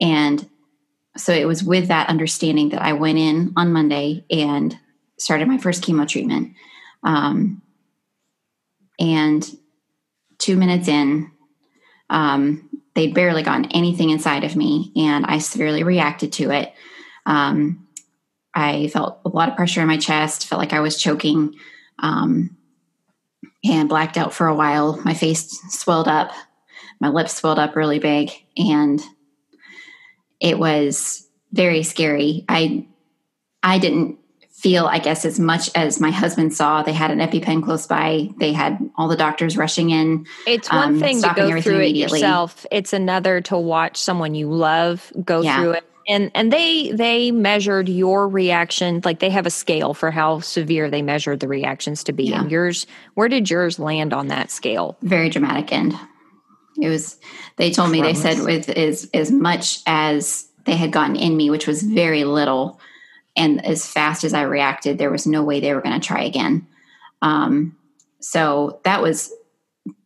And 0.00 0.48
so 1.16 1.32
it 1.32 1.46
was 1.46 1.64
with 1.64 1.88
that 1.88 2.08
understanding 2.08 2.70
that 2.70 2.82
I 2.82 2.92
went 2.92 3.18
in 3.18 3.52
on 3.56 3.72
Monday 3.72 4.24
and 4.30 4.78
started 5.18 5.48
my 5.48 5.58
first 5.58 5.82
chemo 5.82 6.06
treatment. 6.06 6.54
Um, 7.02 7.62
and 8.98 9.48
two 10.38 10.56
minutes 10.56 10.88
in, 10.88 11.30
um, 12.10 12.65
they'd 12.96 13.14
barely 13.14 13.42
gotten 13.42 13.66
anything 13.66 14.10
inside 14.10 14.42
of 14.42 14.56
me, 14.56 14.90
and 14.96 15.26
I 15.26 15.38
severely 15.38 15.84
reacted 15.84 16.32
to 16.34 16.50
it. 16.50 16.72
Um, 17.26 17.86
I 18.54 18.88
felt 18.88 19.20
a 19.24 19.28
lot 19.28 19.50
of 19.50 19.56
pressure 19.56 19.82
in 19.82 19.86
my 19.86 19.98
chest, 19.98 20.46
felt 20.46 20.58
like 20.58 20.72
I 20.72 20.80
was 20.80 20.96
choking, 20.96 21.54
um, 21.98 22.56
and 23.62 23.88
blacked 23.88 24.16
out 24.16 24.32
for 24.32 24.46
a 24.46 24.54
while. 24.54 25.00
My 25.04 25.12
face 25.12 25.60
swelled 25.68 26.08
up, 26.08 26.32
my 26.98 27.08
lips 27.08 27.34
swelled 27.34 27.58
up 27.58 27.76
really 27.76 27.98
big, 27.98 28.30
and 28.56 29.00
it 30.40 30.58
was 30.58 31.28
very 31.52 31.82
scary. 31.82 32.46
I 32.48 32.88
I 33.62 33.78
didn't 33.78 34.18
feel, 34.66 34.86
I 34.86 34.98
guess, 34.98 35.24
as 35.24 35.38
much 35.38 35.70
as 35.74 36.00
my 36.00 36.10
husband 36.10 36.54
saw. 36.54 36.82
They 36.82 36.92
had 36.92 37.10
an 37.10 37.18
EpiPen 37.18 37.62
close 37.62 37.86
by. 37.86 38.30
They 38.38 38.52
had 38.52 38.78
all 38.96 39.08
the 39.08 39.16
doctors 39.16 39.56
rushing 39.56 39.90
in. 39.90 40.26
It's 40.46 40.70
one 40.70 40.94
um, 40.94 40.98
thing 40.98 41.22
to 41.22 41.32
go 41.36 41.60
through 41.60 41.80
it 41.80 41.94
yourself. 41.94 42.66
It's 42.70 42.92
another 42.92 43.40
to 43.42 43.56
watch 43.56 43.96
someone 43.96 44.34
you 44.34 44.50
love 44.50 45.12
go 45.24 45.42
yeah. 45.42 45.60
through 45.60 45.70
it 45.72 45.84
and 46.08 46.30
and 46.34 46.52
they 46.52 46.92
they 46.92 47.32
measured 47.32 47.88
your 47.88 48.28
reaction 48.28 49.00
like 49.04 49.18
they 49.18 49.30
have 49.30 49.44
a 49.44 49.50
scale 49.50 49.92
for 49.92 50.12
how 50.12 50.38
severe 50.38 50.88
they 50.88 51.02
measured 51.02 51.40
the 51.40 51.48
reactions 51.48 52.04
to 52.04 52.12
be 52.12 52.24
Yeah. 52.24 52.42
and 52.42 52.50
yours 52.50 52.86
where 53.14 53.28
did 53.28 53.50
yours 53.50 53.80
land 53.80 54.12
on 54.12 54.28
that 54.28 54.52
scale 54.52 54.96
very 55.02 55.28
dramatic 55.28 55.72
end. 55.72 55.98
It 56.80 56.88
was. 56.88 57.18
They 57.56 57.70
told 57.70 57.90
me 57.90 58.02
they 58.02 58.14
said 58.14 58.40
with 58.40 58.68
as 58.68 59.08
as 59.14 59.30
much 59.30 59.80
as 59.86 60.48
they 60.64 60.76
had 60.76 60.92
gotten 60.92 61.16
in 61.16 61.36
me, 61.36 61.48
which 61.48 61.66
was 61.66 61.82
very 61.82 62.24
little, 62.24 62.80
and 63.36 63.64
as 63.64 63.86
fast 63.86 64.24
as 64.24 64.34
I 64.34 64.42
reacted, 64.42 64.98
there 64.98 65.10
was 65.10 65.26
no 65.26 65.42
way 65.42 65.60
they 65.60 65.74
were 65.74 65.82
going 65.82 65.98
to 65.98 66.06
try 66.06 66.22
again. 66.22 66.66
Um, 67.22 67.76
so 68.20 68.80
that 68.84 69.02
was 69.02 69.32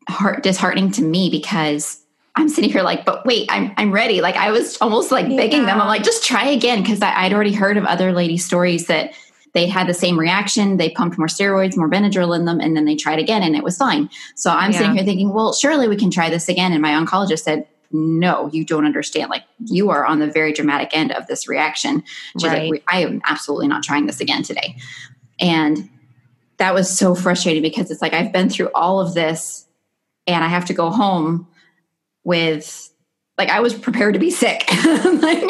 heart 0.08 0.42
disheartening 0.42 0.90
to 0.92 1.02
me 1.02 1.30
because 1.30 2.02
I'm 2.36 2.48
sitting 2.48 2.70
here 2.70 2.82
like, 2.82 3.04
but 3.04 3.26
wait, 3.26 3.48
I'm 3.50 3.72
I'm 3.76 3.92
ready. 3.92 4.20
Like 4.20 4.36
I 4.36 4.50
was 4.50 4.78
almost 4.80 5.10
like 5.10 5.28
begging 5.28 5.66
them. 5.66 5.80
I'm 5.80 5.88
like, 5.88 6.02
just 6.02 6.24
try 6.24 6.46
again 6.46 6.82
because 6.82 7.02
I'd 7.02 7.32
already 7.32 7.52
heard 7.52 7.76
of 7.76 7.84
other 7.84 8.12
ladies' 8.12 8.44
stories 8.44 8.86
that 8.86 9.12
they 9.52 9.66
had 9.66 9.88
the 9.88 9.94
same 9.94 10.18
reaction. 10.18 10.76
They 10.76 10.90
pumped 10.90 11.18
more 11.18 11.26
steroids, 11.26 11.76
more 11.76 11.90
Benadryl 11.90 12.36
in 12.36 12.44
them, 12.44 12.60
and 12.60 12.76
then 12.76 12.84
they 12.84 12.94
tried 12.94 13.18
again, 13.18 13.42
and 13.42 13.56
it 13.56 13.64
was 13.64 13.76
fine. 13.76 14.08
So 14.36 14.50
I'm 14.50 14.72
sitting 14.72 14.94
here 14.94 15.04
thinking, 15.04 15.32
well, 15.32 15.52
surely 15.52 15.88
we 15.88 15.96
can 15.96 16.10
try 16.10 16.30
this 16.30 16.48
again. 16.48 16.72
And 16.72 16.80
my 16.80 16.90
oncologist 16.90 17.40
said, 17.40 17.66
no, 17.92 18.48
you 18.52 18.64
don't 18.64 18.84
understand. 18.84 19.30
Like 19.30 19.44
you 19.66 19.90
are 19.90 20.04
on 20.04 20.20
the 20.20 20.26
very 20.26 20.52
dramatic 20.52 20.90
end 20.92 21.12
of 21.12 21.26
this 21.26 21.48
reaction. 21.48 22.04
She's 22.38 22.44
Right. 22.48 22.70
like, 22.70 22.84
I 22.88 23.02
am 23.02 23.20
absolutely 23.24 23.68
not 23.68 23.82
trying 23.82 24.06
this 24.06 24.20
again 24.20 24.42
today. 24.42 24.76
And 25.40 25.88
that 26.58 26.74
was 26.74 26.96
so 26.96 27.14
frustrating 27.14 27.62
because 27.62 27.90
it's 27.90 28.02
like 28.02 28.12
I've 28.12 28.32
been 28.32 28.48
through 28.48 28.70
all 28.74 29.00
of 29.00 29.14
this 29.14 29.66
and 30.26 30.44
I 30.44 30.48
have 30.48 30.66
to 30.66 30.74
go 30.74 30.90
home 30.90 31.48
with 32.22 32.90
like 33.38 33.48
I 33.48 33.60
was 33.60 33.74
prepared 33.74 34.14
to 34.14 34.20
be 34.20 34.30
sick. 34.30 34.64
like 35.04 35.42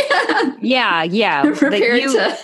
yeah 0.62 1.02
yeah 1.02 1.42
prepared 1.54 2.00
you, 2.02 2.12
to 2.12 2.38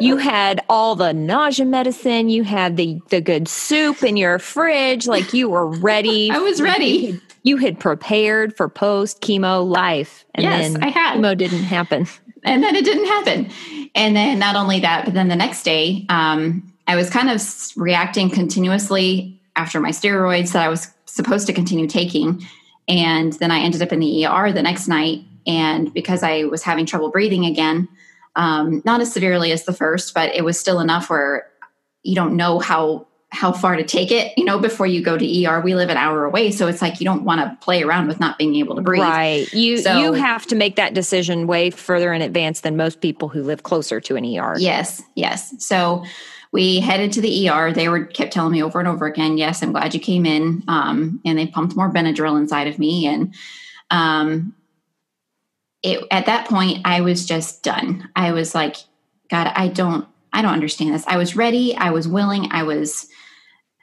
you 0.00 0.16
had 0.16 0.64
all 0.68 0.96
the 0.96 1.12
nausea 1.12 1.66
medicine 1.66 2.28
you 2.28 2.42
had 2.42 2.76
the 2.76 2.98
the 3.10 3.20
good 3.20 3.46
soup 3.46 4.02
in 4.02 4.16
your 4.16 4.38
fridge 4.38 5.06
like 5.06 5.32
you 5.32 5.48
were 5.48 5.66
ready 5.66 6.30
I 6.32 6.38
was 6.38 6.60
ready. 6.60 7.20
You 7.46 7.56
had, 7.56 7.80
prepared 7.80 8.56
for 8.56 8.68
post 8.68 9.22
chemo 9.22 9.66
life 9.66 10.24
and 10.34 10.44
Yes, 10.44 10.72
then 10.72 10.82
I 10.82 10.88
had. 10.88 11.18
chemo 11.18 11.36
didn't 11.36 11.62
happen 11.62 12.06
and 12.46 12.62
then 12.62 12.76
it 12.76 12.84
didn't 12.84 13.06
happen. 13.06 13.50
And 13.94 14.16
then 14.16 14.38
not 14.38 14.56
only 14.56 14.80
that, 14.80 15.04
but 15.04 15.14
then 15.14 15.28
the 15.28 15.36
next 15.36 15.64
day, 15.64 16.06
um, 16.08 16.72
I 16.86 16.94
was 16.94 17.10
kind 17.10 17.28
of 17.28 17.42
reacting 17.76 18.30
continuously 18.30 19.40
after 19.56 19.80
my 19.80 19.90
steroids 19.90 20.52
that 20.52 20.62
I 20.62 20.68
was 20.68 20.88
supposed 21.06 21.46
to 21.48 21.52
continue 21.52 21.88
taking. 21.88 22.46
And 22.88 23.32
then 23.34 23.50
I 23.50 23.58
ended 23.58 23.82
up 23.82 23.92
in 23.92 23.98
the 23.98 24.26
ER 24.26 24.52
the 24.52 24.62
next 24.62 24.86
night. 24.86 25.24
And 25.46 25.92
because 25.92 26.22
I 26.22 26.44
was 26.44 26.62
having 26.62 26.86
trouble 26.86 27.10
breathing 27.10 27.44
again, 27.44 27.88
um, 28.36 28.80
not 28.84 29.00
as 29.00 29.12
severely 29.12 29.50
as 29.50 29.64
the 29.64 29.72
first, 29.72 30.14
but 30.14 30.32
it 30.34 30.44
was 30.44 30.58
still 30.58 30.78
enough 30.78 31.10
where 31.10 31.48
you 32.02 32.14
don't 32.14 32.36
know 32.36 32.60
how 32.60 33.08
how 33.36 33.52
far 33.52 33.76
to 33.76 33.84
take 33.84 34.10
it, 34.10 34.32
you 34.36 34.44
know, 34.44 34.58
before 34.58 34.86
you 34.86 35.02
go 35.02 35.16
to 35.16 35.46
ER. 35.46 35.60
We 35.60 35.74
live 35.74 35.90
an 35.90 35.96
hour 35.96 36.24
away, 36.24 36.50
so 36.50 36.66
it's 36.66 36.80
like 36.80 37.00
you 37.00 37.04
don't 37.04 37.22
want 37.24 37.40
to 37.40 37.64
play 37.64 37.82
around 37.82 38.08
with 38.08 38.18
not 38.18 38.38
being 38.38 38.56
able 38.56 38.74
to 38.76 38.82
breathe. 38.82 39.02
Right. 39.02 39.52
You 39.52 39.78
So- 39.78 39.98
you 39.98 40.12
have 40.14 40.46
to 40.46 40.56
make 40.56 40.76
that 40.76 40.94
decision 40.94 41.46
way 41.46 41.70
further 41.70 42.12
in 42.12 42.22
advance 42.22 42.60
than 42.62 42.76
most 42.76 43.00
people 43.00 43.28
who 43.28 43.42
live 43.42 43.62
closer 43.62 44.00
to 44.00 44.16
an 44.16 44.24
ER. 44.24 44.56
Yes, 44.58 45.02
yes. 45.14 45.54
So 45.64 46.02
we 46.52 46.80
headed 46.80 47.12
to 47.12 47.20
the 47.20 47.48
ER. 47.48 47.72
They 47.72 47.88
were 47.88 48.04
kept 48.06 48.32
telling 48.32 48.52
me 48.52 48.62
over 48.62 48.78
and 48.78 48.88
over 48.88 49.06
again, 49.06 49.36
"Yes, 49.36 49.62
I'm 49.62 49.72
glad 49.72 49.92
you 49.92 50.00
came 50.00 50.24
in." 50.24 50.62
Um, 50.68 51.20
and 51.24 51.38
they 51.38 51.46
pumped 51.46 51.76
more 51.76 51.92
Benadryl 51.92 52.38
inside 52.38 52.66
of 52.68 52.78
me, 52.78 53.06
and 53.06 53.34
um, 53.90 54.54
it 55.82 56.02
at 56.10 56.26
that 56.26 56.48
point 56.48 56.80
I 56.86 57.02
was 57.02 57.26
just 57.26 57.62
done. 57.62 58.08
I 58.16 58.32
was 58.32 58.54
like, 58.54 58.76
"God, 59.30 59.52
I 59.54 59.68
don't, 59.68 60.06
I 60.32 60.40
don't 60.40 60.54
understand 60.54 60.94
this." 60.94 61.04
I 61.06 61.18
was 61.18 61.36
ready. 61.36 61.76
I 61.76 61.90
was 61.90 62.08
willing. 62.08 62.48
I 62.50 62.62
was, 62.62 63.08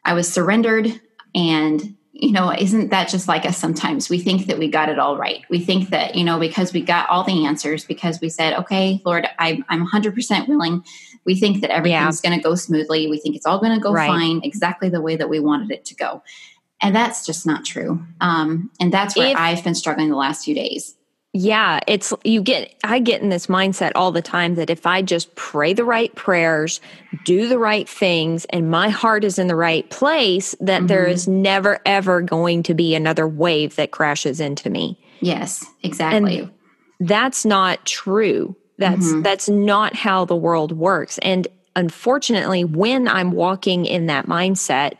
I 0.05 0.13
was 0.13 0.31
surrendered, 0.31 0.99
and 1.33 1.95
you 2.15 2.31
know, 2.31 2.53
isn't 2.53 2.89
that 2.91 3.09
just 3.09 3.27
like 3.27 3.43
us 3.43 3.57
sometimes? 3.57 4.07
We 4.07 4.19
think 4.19 4.45
that 4.45 4.59
we 4.59 4.67
got 4.67 4.87
it 4.87 4.99
all 4.99 5.17
right. 5.17 5.43
We 5.49 5.59
think 5.59 5.89
that, 5.89 6.13
you 6.13 6.23
know, 6.23 6.39
because 6.39 6.71
we 6.71 6.81
got 6.81 7.09
all 7.09 7.23
the 7.23 7.45
answers, 7.45 7.85
because 7.85 8.21
we 8.21 8.29
said, 8.29 8.53
okay, 8.53 9.01
Lord, 9.03 9.27
I, 9.39 9.63
I'm 9.67 9.85
100% 9.85 10.47
willing. 10.47 10.85
We 11.25 11.35
think 11.35 11.61
that 11.61 11.71
everything's 11.71 12.21
going 12.21 12.37
to 12.37 12.43
go 12.43 12.53
smoothly. 12.53 13.07
We 13.07 13.17
think 13.17 13.35
it's 13.35 13.47
all 13.47 13.59
going 13.59 13.73
to 13.73 13.79
go 13.79 13.91
Right. 13.91 14.07
fine, 14.07 14.41
exactly 14.43 14.89
the 14.89 15.01
way 15.01 15.15
that 15.15 15.27
we 15.27 15.39
wanted 15.39 15.71
it 15.71 15.85
to 15.85 15.95
go. 15.95 16.21
And 16.81 16.95
that's 16.95 17.25
just 17.25 17.47
not 17.47 17.65
true. 17.65 18.05
Um, 18.21 18.69
and 18.79 18.93
that's 18.93 19.15
where 19.15 19.35
I've 19.35 19.63
been 19.63 19.75
struggling 19.75 20.09
the 20.09 20.15
last 20.15 20.45
few 20.45 20.53
days. 20.53 20.95
Yeah, 21.35 21.79
it's 21.87 22.13
you 22.23 22.43
get 22.43 22.75
I 22.83 22.99
get 22.99 23.23
in 23.23 23.29
this 23.29 23.47
mindset 23.47 23.91
all 23.95 24.11
the 24.11 24.21
time 24.21 24.53
that 24.55 24.69
if 24.69 24.85
I 24.85 25.01
just 25.01 25.33
pray 25.33 25.73
the 25.73 25.83
right 25.83 26.13
prayers, 26.13 26.79
do 27.25 27.49
the 27.49 27.57
right 27.57 27.89
things 27.89 28.45
and 28.51 28.69
my 28.69 28.89
heart 28.89 29.23
is 29.23 29.39
in 29.39 29.47
the 29.47 29.55
right 29.55 29.89
place 29.89 30.53
that 30.59 30.87
there 30.87 31.05
mm-hmm. 31.05 31.13
is 31.13 31.27
never 31.27 31.79
ever 31.87 32.21
going 32.21 32.61
to 32.63 32.75
be 32.75 32.93
another 32.93 33.27
wave 33.27 33.75
that 33.77 33.89
crashes 33.89 34.39
into 34.39 34.69
me. 34.69 34.99
Yes, 35.21 35.65
exactly. 35.81 36.47
That's 36.99 37.45
not 37.45 37.83
true. 37.83 38.55
That's 38.77 39.07
mm-hmm. 39.07 39.23
that's 39.23 39.49
not 39.49 39.95
how 39.95 40.25
the 40.25 40.35
world 40.35 40.71
works. 40.71 41.17
And 41.23 41.47
unfortunately, 41.75 42.63
when 42.63 43.07
I'm 43.07 43.31
walking 43.31 43.85
in 43.85 44.05
that 44.05 44.27
mindset, 44.27 44.97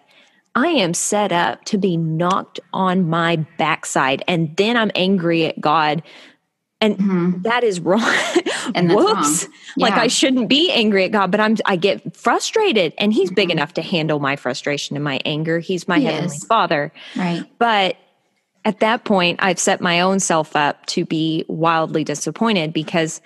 I 0.55 0.67
am 0.67 0.93
set 0.93 1.31
up 1.31 1.65
to 1.65 1.77
be 1.77 1.97
knocked 1.97 2.59
on 2.73 3.09
my 3.09 3.37
backside 3.57 4.23
and 4.27 4.55
then 4.57 4.77
I'm 4.77 4.91
angry 4.95 5.45
at 5.45 5.59
God. 5.59 6.03
And 6.81 7.43
that 7.43 7.63
is 7.63 7.79
wrong. 7.79 8.01
And 8.75 8.89
Whoops. 8.91 9.43
wrong. 9.43 9.53
Like 9.77 9.93
I 9.93 10.07
shouldn't 10.07 10.47
be 10.49 10.71
angry 10.71 11.03
at 11.03 11.11
God, 11.11 11.31
but 11.31 11.39
I'm 11.41 11.57
I 11.65 11.75
get 11.75 12.15
frustrated 12.15 12.93
and 12.97 13.11
he's 13.13 13.29
Mm-hmm. 13.29 13.35
big 13.35 13.51
enough 13.51 13.73
to 13.73 13.81
handle 13.81 14.19
my 14.19 14.35
frustration 14.37 14.95
and 14.95 15.03
my 15.03 15.19
anger. 15.25 15.59
He's 15.59 15.85
my 15.87 15.99
He 15.99 16.05
heavenly 16.05 16.37
is. 16.37 16.45
father. 16.45 16.93
right. 17.17 17.45
But 17.59 17.97
at 18.65 18.79
that 18.79 19.03
point, 19.03 19.39
I've 19.43 19.59
set 19.59 19.81
my 19.81 19.99
own 19.99 20.21
self 20.21 20.55
up 20.55 20.85
to 20.87 21.03
be 21.05 21.43
wildly 21.49 22.03
disappointed 22.05 22.71
because 22.71 23.19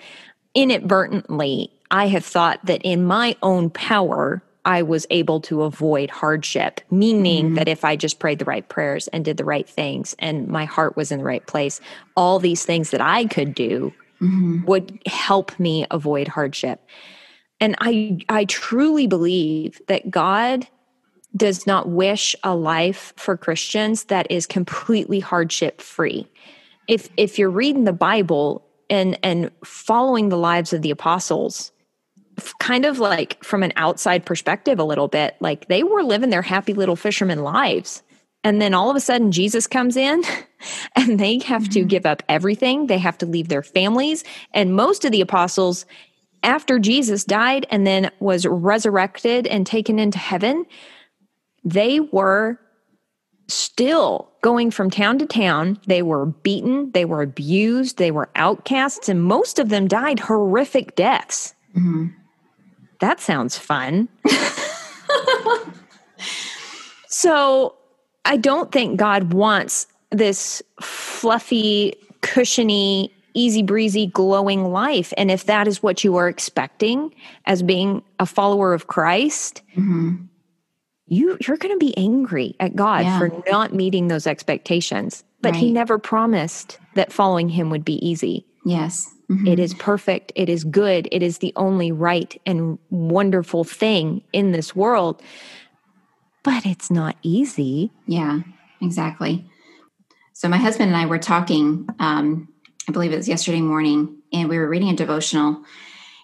inadvertently, 0.54 1.70
I 1.90 2.08
have 2.08 2.24
thought 2.24 2.58
that 2.66 2.82
in 2.82 3.04
my 3.04 3.36
own 3.42 3.70
power, 3.70 4.42
I 4.68 4.82
was 4.82 5.06
able 5.08 5.40
to 5.40 5.62
avoid 5.62 6.10
hardship, 6.10 6.82
meaning 6.90 7.46
mm-hmm. 7.46 7.54
that 7.54 7.68
if 7.68 7.86
I 7.86 7.96
just 7.96 8.18
prayed 8.18 8.38
the 8.38 8.44
right 8.44 8.68
prayers 8.68 9.08
and 9.08 9.24
did 9.24 9.38
the 9.38 9.44
right 9.44 9.66
things 9.66 10.14
and 10.18 10.46
my 10.46 10.66
heart 10.66 10.94
was 10.94 11.10
in 11.10 11.20
the 11.20 11.24
right 11.24 11.46
place, 11.46 11.80
all 12.18 12.38
these 12.38 12.66
things 12.66 12.90
that 12.90 13.00
I 13.00 13.24
could 13.24 13.54
do 13.54 13.94
mm-hmm. 14.20 14.66
would 14.66 15.00
help 15.06 15.58
me 15.58 15.86
avoid 15.90 16.28
hardship. 16.28 16.86
And 17.60 17.76
I 17.80 18.18
I 18.28 18.44
truly 18.44 19.06
believe 19.06 19.80
that 19.88 20.10
God 20.10 20.68
does 21.34 21.66
not 21.66 21.88
wish 21.88 22.36
a 22.44 22.54
life 22.54 23.14
for 23.16 23.38
Christians 23.38 24.04
that 24.04 24.30
is 24.30 24.46
completely 24.46 25.18
hardship 25.18 25.80
free. 25.80 26.28
If 26.88 27.08
if 27.16 27.38
you're 27.38 27.48
reading 27.48 27.84
the 27.84 27.94
Bible 27.94 28.66
and 28.90 29.18
and 29.22 29.50
following 29.64 30.28
the 30.28 30.36
lives 30.36 30.74
of 30.74 30.82
the 30.82 30.90
apostles, 30.90 31.72
kind 32.58 32.84
of 32.84 32.98
like 32.98 33.42
from 33.42 33.62
an 33.62 33.72
outside 33.76 34.24
perspective 34.24 34.78
a 34.78 34.84
little 34.84 35.08
bit, 35.08 35.36
like 35.40 35.68
they 35.68 35.82
were 35.82 36.02
living 36.02 36.30
their 36.30 36.42
happy 36.42 36.74
little 36.74 36.96
fisherman 36.96 37.42
lives. 37.42 38.02
And 38.44 38.62
then 38.62 38.74
all 38.74 38.90
of 38.90 38.96
a 38.96 39.00
sudden 39.00 39.32
Jesus 39.32 39.66
comes 39.66 39.96
in 39.96 40.22
and 40.96 41.18
they 41.18 41.38
have 41.40 41.68
to 41.70 41.80
mm-hmm. 41.80 41.88
give 41.88 42.06
up 42.06 42.22
everything. 42.28 42.86
They 42.86 42.98
have 42.98 43.18
to 43.18 43.26
leave 43.26 43.48
their 43.48 43.62
families. 43.62 44.24
And 44.54 44.74
most 44.74 45.04
of 45.04 45.12
the 45.12 45.20
apostles 45.20 45.86
after 46.42 46.78
Jesus 46.78 47.24
died 47.24 47.66
and 47.70 47.86
then 47.86 48.10
was 48.20 48.46
resurrected 48.46 49.46
and 49.46 49.66
taken 49.66 49.98
into 49.98 50.18
heaven, 50.18 50.64
they 51.64 52.00
were 52.00 52.60
still 53.48 54.30
going 54.42 54.70
from 54.70 54.90
town 54.90 55.18
to 55.18 55.26
town. 55.26 55.78
They 55.86 56.02
were 56.02 56.26
beaten, 56.26 56.92
they 56.92 57.04
were 57.04 57.22
abused, 57.22 57.96
they 57.96 58.10
were 58.10 58.30
outcasts, 58.36 59.08
and 59.08 59.22
most 59.22 59.58
of 59.58 59.70
them 59.70 59.88
died 59.88 60.20
horrific 60.20 60.94
deaths. 60.94 61.54
Mm-hmm. 61.76 62.08
That 63.00 63.20
sounds 63.20 63.56
fun. 63.56 64.08
so 67.08 67.74
I 68.24 68.36
don't 68.36 68.72
think 68.72 68.98
God 68.98 69.32
wants 69.32 69.86
this 70.10 70.62
fluffy, 70.80 71.94
cushiony, 72.20 73.12
easy 73.34 73.62
breezy, 73.62 74.06
glowing 74.06 74.72
life. 74.72 75.12
And 75.16 75.30
if 75.30 75.44
that 75.44 75.68
is 75.68 75.82
what 75.82 76.02
you 76.02 76.16
are 76.16 76.28
expecting 76.28 77.14
as 77.46 77.62
being 77.62 78.02
a 78.18 78.26
follower 78.26 78.74
of 78.74 78.86
Christ, 78.86 79.62
mm-hmm. 79.76 80.16
you 81.06 81.38
you're 81.40 81.56
going 81.56 81.74
to 81.74 81.84
be 81.84 81.96
angry 81.96 82.56
at 82.58 82.74
God 82.74 83.04
Yeah. 83.04 83.18
for 83.18 83.30
not 83.50 83.74
meeting 83.74 84.08
those 84.08 84.26
expectations. 84.26 85.24
But 85.40 85.54
he 85.54 85.70
never 85.70 85.98
promised 85.98 86.80
that 86.94 87.12
following 87.12 87.48
him 87.48 87.70
would 87.70 87.84
be 87.84 88.04
easy. 88.06 88.44
Yes. 88.68 89.14
Mhm. 89.30 89.48
It 89.48 89.58
is 89.58 89.72
perfect. 89.74 90.32
It 90.34 90.48
is 90.48 90.64
good. 90.64 91.08
It 91.10 91.22
is 91.22 91.38
the 91.38 91.52
only 91.56 91.90
right 91.90 92.38
and 92.44 92.78
wonderful 92.90 93.64
thing 93.64 94.22
in 94.32 94.52
this 94.52 94.76
world. 94.76 95.22
But 96.42 96.66
it's 96.66 96.90
not 96.90 97.16
easy. 97.22 97.90
Yeah, 98.06 98.40
exactly. 98.80 99.44
So 100.34 100.48
my 100.48 100.58
husband 100.58 100.90
and 100.90 100.96
I 100.96 101.06
were 101.06 101.18
talking. 101.18 101.88
Um, 101.98 102.48
I 102.88 102.92
believe 102.92 103.12
it 103.12 103.16
was 103.16 103.28
yesterday 103.28 103.60
morning, 103.60 104.16
and 104.32 104.48
we 104.48 104.58
were 104.58 104.68
reading 104.68 104.90
a 104.90 104.96
devotional, 104.96 105.62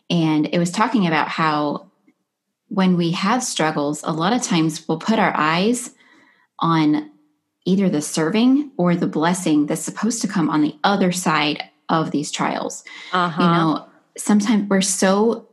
and 0.09 0.47
it 0.53 0.59
was 0.59 0.71
talking 0.71 1.07
about 1.07 1.29
how 1.29 1.91
when 2.69 2.97
we 2.97 3.11
have 3.13 3.43
struggles, 3.43 4.03
a 4.03 4.13
lot 4.13 4.33
of 4.33 4.43
times 4.43 4.87
we'll 4.89 4.99
put 4.99 5.19
our 5.19 5.35
eyes 5.37 5.91
on 6.59 7.11
either 7.67 7.89
the 7.89 8.01
serving 8.03 8.71
or 8.77 8.97
the 8.97 9.07
blessing 9.07 9.67
that's 9.67 9.81
supposed 9.83 10.23
to 10.23 10.29
come 10.29 10.49
on 10.51 10.63
the 10.63 10.75
other 10.85 11.13
side 11.13 11.63
of 11.89 12.11
these 12.11 12.31
trials. 12.31 12.85
Uh-huh. 13.13 13.43
You 13.43 13.49
know, 13.49 13.87
sometimes 14.17 14.69
we're 14.69 14.81
so 14.81 15.49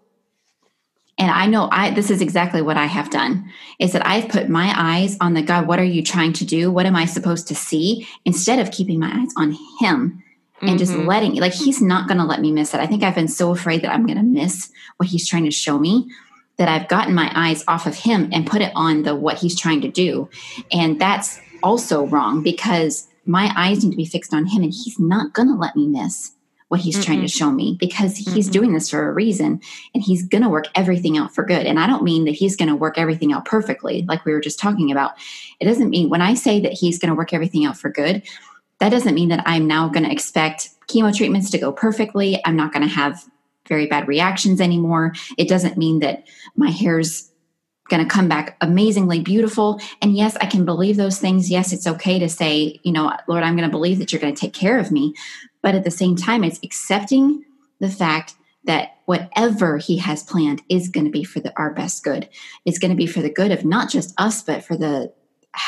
and 1.17 1.29
I 1.29 1.45
know 1.45 1.69
I 1.71 1.91
this 1.91 2.09
is 2.09 2.21
exactly 2.21 2.61
what 2.61 2.77
I 2.77 2.85
have 2.85 3.09
done 3.09 3.51
is 3.79 3.93
that 3.93 4.05
I've 4.05 4.29
put 4.29 4.49
my 4.49 4.73
eyes 4.75 5.17
on 5.21 5.33
the 5.33 5.41
God, 5.41 5.67
what 5.67 5.79
are 5.79 5.83
you 5.83 6.03
trying 6.03 6.33
to 6.33 6.45
do? 6.45 6.71
What 6.71 6.85
am 6.85 6.95
I 6.95 7.05
supposed 7.05 7.47
to 7.49 7.55
see? 7.55 8.07
Instead 8.25 8.59
of 8.59 8.71
keeping 8.71 8.99
my 8.99 9.11
eyes 9.13 9.31
on 9.37 9.55
him 9.79 10.23
and 10.61 10.69
mm-hmm. 10.71 10.77
just 10.77 10.95
letting 10.95 11.35
like 11.35 11.53
he's 11.53 11.81
not 11.81 12.07
going 12.07 12.17
to 12.17 12.23
let 12.23 12.41
me 12.41 12.51
miss 12.51 12.73
it. 12.73 12.79
I 12.79 12.87
think 12.87 13.03
I've 13.03 13.15
been 13.15 13.27
so 13.27 13.51
afraid 13.51 13.81
that 13.83 13.93
I'm 13.93 14.05
going 14.05 14.17
to 14.17 14.23
miss 14.23 14.71
what 14.97 15.09
he's 15.09 15.27
trying 15.27 15.45
to 15.45 15.51
show 15.51 15.77
me 15.77 16.09
that 16.57 16.69
I've 16.69 16.87
gotten 16.87 17.13
my 17.13 17.31
eyes 17.35 17.63
off 17.67 17.87
of 17.87 17.95
him 17.95 18.29
and 18.31 18.45
put 18.45 18.61
it 18.61 18.71
on 18.75 19.03
the 19.03 19.15
what 19.15 19.39
he's 19.39 19.59
trying 19.59 19.81
to 19.81 19.89
do. 19.89 20.29
And 20.71 20.99
that's 20.99 21.39
also 21.63 22.05
wrong 22.07 22.43
because 22.43 23.07
my 23.25 23.51
eyes 23.55 23.83
need 23.83 23.91
to 23.91 23.97
be 23.97 24.05
fixed 24.05 24.33
on 24.33 24.45
him 24.45 24.63
and 24.63 24.73
he's 24.73 24.99
not 24.99 25.33
going 25.33 25.47
to 25.47 25.55
let 25.55 25.75
me 25.75 25.87
miss 25.87 26.31
what 26.69 26.79
he's 26.79 26.97
Mm-mm. 26.97 27.03
trying 27.03 27.21
to 27.21 27.27
show 27.27 27.51
me 27.51 27.75
because 27.79 28.15
he's 28.15 28.47
Mm-mm. 28.47 28.53
doing 28.53 28.73
this 28.73 28.89
for 28.89 29.09
a 29.09 29.13
reason 29.13 29.59
and 29.93 30.01
he's 30.01 30.25
going 30.25 30.41
to 30.41 30.49
work 30.49 30.67
everything 30.73 31.17
out 31.17 31.35
for 31.35 31.43
good. 31.43 31.65
And 31.65 31.77
I 31.77 31.85
don't 31.85 32.03
mean 32.03 32.23
that 32.25 32.31
he's 32.31 32.55
going 32.55 32.69
to 32.69 32.75
work 32.75 32.97
everything 32.97 33.33
out 33.33 33.43
perfectly, 33.43 34.05
like 34.07 34.23
we 34.23 34.31
were 34.31 34.39
just 34.39 34.57
talking 34.57 34.89
about. 34.89 35.11
It 35.59 35.65
doesn't 35.65 35.89
mean 35.89 36.09
when 36.09 36.21
I 36.21 36.33
say 36.33 36.61
that 36.61 36.71
he's 36.71 36.97
going 36.97 37.09
to 37.09 37.15
work 37.15 37.33
everything 37.33 37.65
out 37.65 37.77
for 37.77 37.89
good, 37.89 38.23
that 38.79 38.89
doesn't 38.89 39.15
mean 39.15 39.29
that 39.29 39.43
I'm 39.45 39.67
now 39.67 39.89
going 39.89 40.05
to 40.05 40.11
expect 40.11 40.69
chemo 40.87 41.15
treatments 41.15 41.49
to 41.51 41.57
go 41.57 41.73
perfectly. 41.73 42.41
I'm 42.45 42.55
not 42.55 42.71
going 42.71 42.87
to 42.87 42.93
have 42.93 43.23
very 43.67 43.87
bad 43.87 44.07
reactions 44.07 44.61
anymore. 44.61 45.13
It 45.37 45.49
doesn't 45.49 45.77
mean 45.77 45.99
that 45.99 46.23
my 46.55 46.69
hair's 46.69 47.30
going 47.91 48.03
to 48.03 48.09
come 48.09 48.27
back 48.27 48.57
amazingly 48.61 49.19
beautiful. 49.19 49.79
And 50.01 50.15
yes, 50.15 50.35
I 50.37 50.47
can 50.47 50.65
believe 50.65 50.97
those 50.97 51.19
things. 51.19 51.51
Yes, 51.51 51.73
it's 51.73 51.85
okay 51.85 52.17
to 52.17 52.29
say, 52.29 52.79
you 52.81 52.91
know, 52.91 53.15
Lord, 53.27 53.43
I'm 53.43 53.55
going 53.55 53.69
to 53.69 53.71
believe 53.71 53.99
that 53.99 54.11
you're 54.11 54.21
going 54.21 54.33
to 54.33 54.39
take 54.39 54.53
care 54.53 54.79
of 54.79 54.91
me. 54.91 55.13
But 55.61 55.75
at 55.75 55.83
the 55.83 55.91
same 55.91 56.15
time, 56.15 56.43
it's 56.43 56.59
accepting 56.63 57.43
the 57.79 57.89
fact 57.89 58.33
that 58.63 58.95
whatever 59.05 59.77
he 59.77 59.97
has 59.97 60.23
planned 60.23 60.61
is 60.69 60.87
going 60.87 61.05
to 61.05 61.11
be 61.11 61.23
for 61.23 61.39
the, 61.39 61.53
our 61.57 61.71
best 61.73 62.03
good. 62.03 62.29
It's 62.65 62.79
going 62.79 62.91
to 62.91 62.97
be 62.97 63.07
for 63.07 63.21
the 63.21 63.29
good 63.29 63.51
of 63.51 63.65
not 63.65 63.89
just 63.89 64.13
us, 64.17 64.41
but 64.41 64.63
for 64.63 64.77
the 64.77 65.11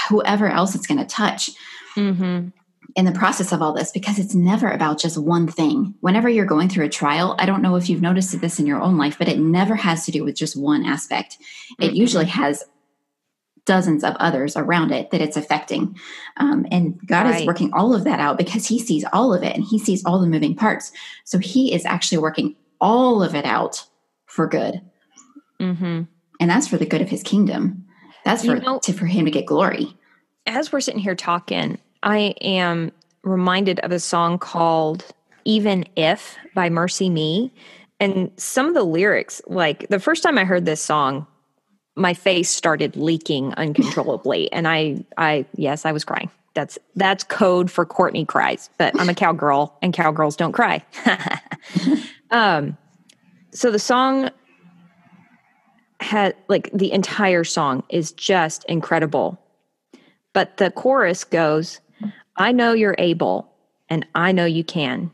whoever 0.09 0.47
else 0.47 0.75
it's 0.75 0.87
going 0.87 0.99
to 0.99 1.05
touch. 1.05 1.51
Mm-hmm. 1.95 2.49
In 2.95 3.05
the 3.05 3.11
process 3.11 3.51
of 3.51 3.61
all 3.61 3.73
this, 3.73 3.91
because 3.91 4.19
it's 4.19 4.35
never 4.35 4.69
about 4.69 4.99
just 4.99 5.17
one 5.17 5.47
thing. 5.47 5.95
Whenever 6.01 6.29
you're 6.29 6.45
going 6.45 6.69
through 6.69 6.85
a 6.85 6.89
trial, 6.89 7.35
I 7.39 7.47
don't 7.47 7.63
know 7.63 7.75
if 7.75 7.89
you've 7.89 8.03
noticed 8.03 8.39
this 8.39 8.59
in 8.59 8.67
your 8.67 8.81
own 8.81 8.97
life, 8.97 9.17
but 9.17 9.27
it 9.27 9.39
never 9.39 9.75
has 9.75 10.05
to 10.05 10.11
do 10.11 10.23
with 10.23 10.35
just 10.35 10.55
one 10.55 10.85
aspect. 10.85 11.37
It 11.79 11.87
mm-hmm. 11.87 11.95
usually 11.95 12.25
has 12.25 12.63
dozens 13.65 14.03
of 14.03 14.15
others 14.17 14.55
around 14.55 14.91
it 14.91 15.09
that 15.11 15.21
it's 15.21 15.37
affecting. 15.37 15.97
Um, 16.37 16.67
and 16.69 16.99
God 17.07 17.25
right. 17.25 17.41
is 17.41 17.47
working 17.47 17.71
all 17.73 17.95
of 17.95 18.03
that 18.03 18.19
out 18.19 18.37
because 18.37 18.67
He 18.67 18.77
sees 18.77 19.05
all 19.11 19.33
of 19.33 19.41
it 19.41 19.55
and 19.55 19.63
He 19.63 19.79
sees 19.79 20.03
all 20.05 20.19
the 20.19 20.27
moving 20.27 20.55
parts. 20.55 20.91
So 21.23 21.39
He 21.39 21.73
is 21.73 21.85
actually 21.85 22.19
working 22.19 22.55
all 22.79 23.23
of 23.23 23.33
it 23.33 23.45
out 23.45 23.85
for 24.25 24.47
good. 24.47 24.81
Mm-hmm. 25.59 26.03
And 26.39 26.49
that's 26.49 26.67
for 26.67 26.77
the 26.77 26.85
good 26.85 27.01
of 27.01 27.09
His 27.09 27.23
kingdom. 27.23 27.85
That's 28.25 28.45
for, 28.45 28.55
you 28.55 28.61
know, 28.61 28.79
to, 28.79 28.93
for 28.93 29.05
Him 29.05 29.25
to 29.25 29.31
get 29.31 29.45
glory. 29.45 29.97
As 30.45 30.71
we're 30.71 30.81
sitting 30.81 30.99
here 30.99 31.15
talking, 31.15 31.77
I 32.03 32.35
am 32.41 32.91
reminded 33.23 33.79
of 33.79 33.91
a 33.91 33.99
song 33.99 34.37
called 34.37 35.05
Even 35.45 35.85
If 35.95 36.37
by 36.53 36.69
MercyMe. 36.69 37.49
And 37.99 38.31
some 38.37 38.67
of 38.67 38.73
the 38.73 38.83
lyrics, 38.83 39.41
like 39.47 39.87
the 39.87 39.99
first 39.99 40.21
time 40.21 40.37
I 40.37 40.43
heard 40.43 40.65
this 40.65 40.81
song, 40.81 41.25
my 41.95 42.13
face 42.13 42.49
started 42.49 42.95
leaking 42.95 43.53
uncontrollably. 43.53 44.51
And 44.53 44.67
i 44.67 45.03
i 45.17 45.45
yes 45.55 45.85
i 45.85 45.91
was 45.91 46.03
crying. 46.03 46.29
That's 46.53 46.77
that's 46.95 47.23
code 47.23 47.71
for 47.71 47.85
courtney 47.85 48.25
cries. 48.25 48.69
But 48.77 48.99
i'm 48.99 49.09
a 49.09 49.15
cowgirl 49.15 49.77
and 49.81 49.93
cowgirls 49.93 50.35
don't 50.35 50.53
cry. 50.53 50.83
Um 52.31 52.77
so 53.51 53.69
the 53.69 53.77
song 53.77 54.31
had 55.99 56.35
like 56.47 56.71
the 56.73 56.91
entire 56.91 57.43
song 57.43 57.83
is 57.89 58.11
just 58.11 58.65
incredible. 58.65 59.39
But 60.33 60.57
the 60.57 60.71
chorus 60.71 61.23
goes 61.23 61.79
i 62.37 62.51
know 62.51 62.73
you're 62.73 62.95
able 62.97 63.51
and 63.89 64.05
i 64.15 64.31
know 64.31 64.45
you 64.45 64.63
can 64.63 65.11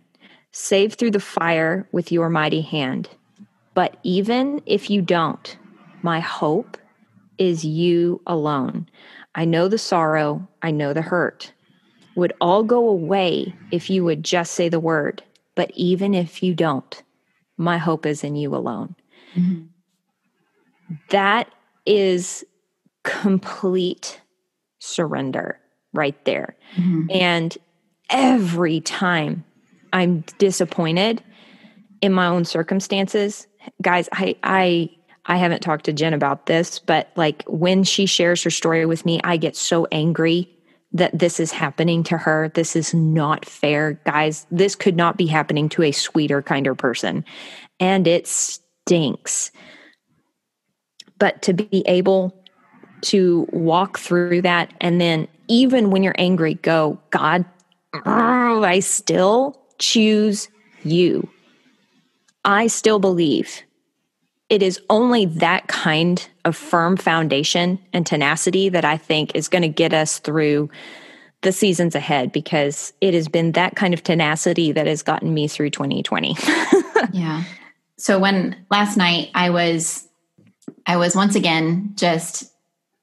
save 0.51 0.93
through 0.93 1.11
the 1.11 1.19
fire 1.19 1.87
with 1.91 2.11
your 2.11 2.29
mighty 2.29 2.61
hand 2.61 3.09
but 3.73 3.97
even 4.03 4.61
if 4.65 4.89
you 4.89 5.01
don't 5.01 5.57
my 6.01 6.19
hope 6.19 6.77
is 7.39 7.63
you 7.65 8.21
alone. 8.27 8.87
I 9.33 9.45
know 9.45 9.67
the 9.67 9.77
sorrow, 9.77 10.47
I 10.61 10.71
know 10.71 10.93
the 10.93 11.01
hurt. 11.01 11.53
Would 12.15 12.33
all 12.41 12.63
go 12.63 12.87
away 12.87 13.55
if 13.71 13.89
you 13.89 14.03
would 14.03 14.23
just 14.23 14.53
say 14.53 14.69
the 14.69 14.79
word. 14.79 15.23
But 15.55 15.71
even 15.73 16.13
if 16.13 16.43
you 16.43 16.53
don't, 16.53 17.01
my 17.57 17.77
hope 17.77 18.05
is 18.05 18.23
in 18.23 18.35
you 18.35 18.53
alone. 18.55 18.95
Mm-hmm. 19.35 19.65
That 21.09 21.49
is 21.85 22.43
complete 23.03 24.21
surrender 24.79 25.58
right 25.93 26.23
there. 26.25 26.55
Mm-hmm. 26.75 27.07
And 27.11 27.57
every 28.09 28.81
time 28.81 29.43
I'm 29.93 30.23
disappointed 30.37 31.23
in 32.01 32.13
my 32.13 32.27
own 32.27 32.45
circumstances, 32.45 33.47
guys, 33.81 34.09
I 34.13 34.35
I 34.43 34.89
I 35.25 35.37
haven't 35.37 35.61
talked 35.61 35.85
to 35.85 35.93
Jen 35.93 36.13
about 36.13 36.47
this, 36.47 36.79
but 36.79 37.11
like 37.15 37.43
when 37.47 37.83
she 37.83 38.05
shares 38.05 38.43
her 38.43 38.49
story 38.49 38.85
with 38.85 39.05
me, 39.05 39.19
I 39.23 39.37
get 39.37 39.55
so 39.55 39.87
angry 39.91 40.49
that 40.91 41.17
this 41.17 41.39
is 41.39 41.51
happening 41.51 42.03
to 42.03 42.17
her. 42.17 42.49
This 42.55 42.75
is 42.75 42.93
not 42.93 43.45
fair. 43.45 44.01
Guys, 44.05 44.47
this 44.49 44.75
could 44.75 44.95
not 44.95 45.17
be 45.17 45.27
happening 45.27 45.69
to 45.69 45.83
a 45.83 45.91
sweeter, 45.91 46.41
kinder 46.41 46.73
person. 46.73 47.23
And 47.79 48.07
it 48.07 48.27
stinks. 48.27 49.51
But 51.19 51.41
to 51.43 51.53
be 51.53 51.83
able 51.85 52.38
to 53.01 53.47
walk 53.51 53.99
through 53.99 54.41
that 54.43 54.73
and 54.81 54.99
then 54.99 55.27
even 55.47 55.89
when 55.89 56.03
you're 56.03 56.15
angry, 56.17 56.55
go, 56.55 56.99
God, 57.09 57.43
I 58.05 58.79
still 58.79 59.59
choose 59.79 60.47
you. 60.83 61.27
I 62.45 62.67
still 62.67 62.99
believe 62.99 63.63
it 64.49 64.63
is 64.63 64.79
only 64.89 65.25
that 65.25 65.67
kind 65.67 66.27
of 66.43 66.55
firm 66.55 66.97
foundation 66.97 67.79
and 67.93 68.05
tenacity 68.05 68.69
that 68.69 68.83
I 68.83 68.97
think 68.97 69.35
is 69.35 69.47
going 69.47 69.61
to 69.61 69.69
get 69.69 69.93
us 69.93 70.19
through 70.19 70.69
the 71.41 71.51
seasons 71.51 71.95
ahead 71.95 72.31
because 72.31 72.91
it 72.99 73.13
has 73.13 73.27
been 73.27 73.53
that 73.53 73.75
kind 73.75 73.93
of 73.93 74.03
tenacity 74.03 74.71
that 74.71 74.87
has 74.87 75.03
gotten 75.03 75.33
me 75.33 75.47
through 75.47 75.69
2020. 75.69 76.35
yeah. 77.13 77.43
So 77.97 78.19
when 78.19 78.65
last 78.71 78.97
night 78.97 79.29
I 79.35 79.51
was 79.51 80.07
I 80.85 80.97
was 80.97 81.15
once 81.15 81.35
again 81.35 81.91
just 81.95 82.51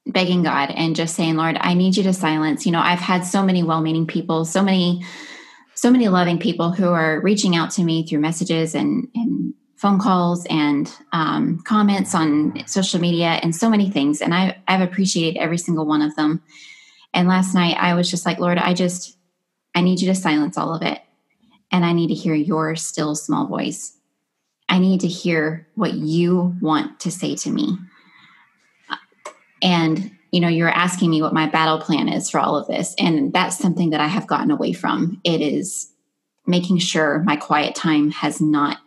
begging 0.06 0.42
God 0.42 0.70
and 0.70 0.96
just 0.96 1.14
saying, 1.14 1.36
Lord, 1.36 1.56
I 1.60 1.74
need 1.74 1.96
you 1.96 2.02
to 2.04 2.12
silence. 2.12 2.64
You 2.64 2.72
know, 2.72 2.80
I've 2.80 3.00
had 3.00 3.22
so 3.22 3.42
many 3.42 3.62
well-meaning 3.62 4.06
people, 4.06 4.44
so 4.44 4.62
many 4.62 5.04
so 5.74 5.90
many 5.90 6.08
loving 6.08 6.38
people 6.38 6.72
who 6.72 6.88
are 6.88 7.20
reaching 7.20 7.54
out 7.54 7.70
to 7.72 7.84
me 7.84 8.06
through 8.06 8.20
messages 8.20 8.74
and 8.74 9.08
and 9.14 9.54
phone 9.76 9.98
calls 9.98 10.46
and 10.46 10.90
um, 11.12 11.58
comments 11.64 12.14
on 12.14 12.66
social 12.66 12.98
media 12.98 13.38
and 13.42 13.54
so 13.54 13.68
many 13.68 13.90
things. 13.90 14.22
And 14.22 14.34
I, 14.34 14.56
I've 14.66 14.80
appreciated 14.80 15.38
every 15.38 15.58
single 15.58 15.84
one 15.84 16.02
of 16.02 16.16
them. 16.16 16.42
And 17.12 17.28
last 17.28 17.54
night 17.54 17.76
I 17.78 17.94
was 17.94 18.10
just 18.10 18.24
like, 18.24 18.38
Lord, 18.38 18.58
I 18.58 18.72
just, 18.72 19.16
I 19.74 19.82
need 19.82 20.00
you 20.00 20.08
to 20.08 20.14
silence 20.14 20.56
all 20.56 20.74
of 20.74 20.82
it. 20.82 21.00
And 21.70 21.84
I 21.84 21.92
need 21.92 22.08
to 22.08 22.14
hear 22.14 22.34
your 22.34 22.74
still 22.74 23.14
small 23.14 23.46
voice. 23.46 23.96
I 24.68 24.78
need 24.78 25.00
to 25.02 25.08
hear 25.08 25.68
what 25.74 25.92
you 25.92 26.56
want 26.60 27.00
to 27.00 27.10
say 27.10 27.36
to 27.36 27.50
me. 27.50 27.76
And, 29.62 30.10
you 30.30 30.40
know, 30.40 30.48
you're 30.48 30.68
asking 30.68 31.10
me 31.10 31.22
what 31.22 31.32
my 31.32 31.46
battle 31.46 31.78
plan 31.78 32.08
is 32.08 32.30
for 32.30 32.40
all 32.40 32.56
of 32.56 32.66
this. 32.66 32.94
And 32.98 33.32
that's 33.32 33.58
something 33.58 33.90
that 33.90 34.00
I 34.00 34.06
have 34.06 34.26
gotten 34.26 34.50
away 34.50 34.72
from. 34.72 35.20
It 35.24 35.40
is 35.40 35.90
making 36.46 36.78
sure 36.78 37.22
my 37.24 37.36
quiet 37.36 37.74
time 37.74 38.10
has 38.10 38.40
not 38.40 38.78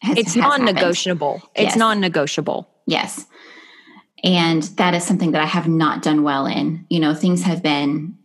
has, 0.00 0.18
it's 0.18 0.36
non-negotiable. 0.36 1.42
It's 1.54 1.76
non-negotiable. 1.76 2.68
Yes. 2.86 3.26
And 4.22 4.62
that 4.76 4.94
is 4.94 5.04
something 5.04 5.32
that 5.32 5.42
I 5.42 5.46
have 5.46 5.68
not 5.68 6.02
done 6.02 6.22
well 6.22 6.46
in. 6.46 6.86
You 6.88 7.00
know, 7.00 7.14
things 7.14 7.42
have 7.42 7.62
been 7.62 8.16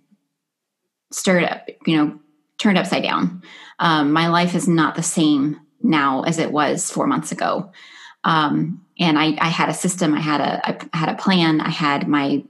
stirred 1.12 1.44
up, 1.44 1.68
you 1.86 1.98
know, 1.98 2.20
turned 2.58 2.78
upside 2.78 3.04
down. 3.04 3.42
Um, 3.80 4.12
my 4.12 4.28
life 4.28 4.56
is 4.56 4.68
not 4.68 4.96
the 4.96 5.04
same 5.04 5.60
now 5.82 6.24
as 6.24 6.38
it 6.38 6.52
was 6.52 6.90
four 6.92 7.08
months 7.08 7.32
ago. 7.32 7.72
Um, 8.24 8.86
and 9.02 9.18
I, 9.18 9.36
I, 9.42 9.50
had 9.50 9.68
a 9.68 9.74
system, 9.74 10.14
I 10.14 10.20
had 10.20 10.40
a, 10.40 10.62
I 10.94 10.98
had 10.98 11.10
a 11.10 11.16
plan, 11.16 11.60
I 11.60 11.72
had 11.72 12.08
my, 12.08 12.44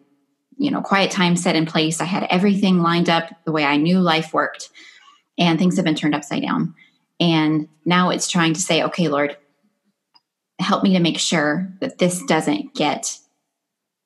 you 0.58 0.70
know, 0.70 0.82
quiet 0.82 1.10
time 1.10 1.38
set 1.38 1.56
in 1.56 1.66
place. 1.66 2.02
I 2.02 2.06
had 2.06 2.28
everything 2.30 2.80
lined 2.82 3.10
up 3.10 3.34
the 3.46 3.54
way 3.54 3.64
I 3.64 3.78
knew 3.78 4.00
life 4.00 4.34
worked, 4.34 4.70
and 5.38 5.58
things 5.58 5.78
have 5.78 5.86
been 5.86 5.96
turned 5.96 6.14
upside 6.14 6.42
down. 6.42 6.76
And 7.22 7.70
now 7.86 8.10
it's 8.10 8.28
trying 8.28 8.54
to 8.54 8.60
say, 8.60 8.84
okay, 8.84 9.08
Lord, 9.08 9.38
help 10.60 10.84
me 10.84 10.94
to 10.94 11.00
make 11.00 11.20
sure 11.20 11.72
that 11.80 12.00
this 12.00 12.22
doesn't 12.24 12.76
get 12.76 13.18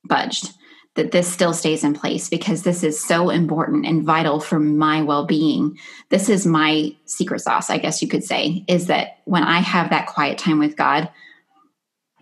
budged, 0.03 0.51
that 0.93 1.11
this 1.11 1.27
still 1.27 1.51
stays 1.51 1.83
in 1.83 1.95
place 1.95 2.29
because 2.29 2.61
this 2.61 2.83
is 2.83 3.03
so 3.03 3.31
important 3.31 3.87
and 3.87 4.03
vital 4.03 4.39
for 4.39 4.59
my 4.59 5.01
well 5.01 5.25
being. 5.25 5.79
This 6.09 6.29
is 6.29 6.45
my 6.45 6.95
secret 7.05 7.39
sauce, 7.39 7.71
I 7.71 7.79
guess 7.79 8.03
you 8.03 8.07
could 8.07 8.23
say, 8.23 8.63
is 8.67 8.85
that 8.85 9.17
when 9.25 9.43
I 9.43 9.61
have 9.61 9.89
that 9.89 10.05
quiet 10.05 10.37
time 10.37 10.59
with 10.59 10.77
God, 10.77 11.09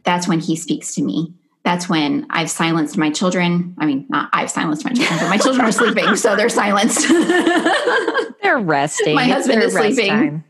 that's 0.03 0.27
when 0.27 0.39
He 0.39 0.55
speaks 0.55 0.95
to 0.95 1.03
me. 1.03 1.33
That's 1.63 1.87
when 1.87 2.27
I've 2.29 2.49
silenced 2.49 2.97
my 2.97 3.09
children. 3.09 3.75
I 3.77 3.85
mean, 3.85 4.05
not 4.09 4.29
I've 4.33 4.51
silenced 4.51 4.83
my 4.83 4.91
children, 4.91 5.19
but 5.19 5.29
my 5.29 5.37
children 5.37 5.65
are 5.65 5.71
sleeping, 5.71 6.15
so 6.15 6.35
they're 6.35 6.49
silenced. 6.49 7.07
they're 8.41 8.59
resting. 8.59 9.15
My 9.15 9.25
husband 9.25 9.63
is 9.63 9.73
sleeping. 9.73 10.09
Time. 10.09 10.43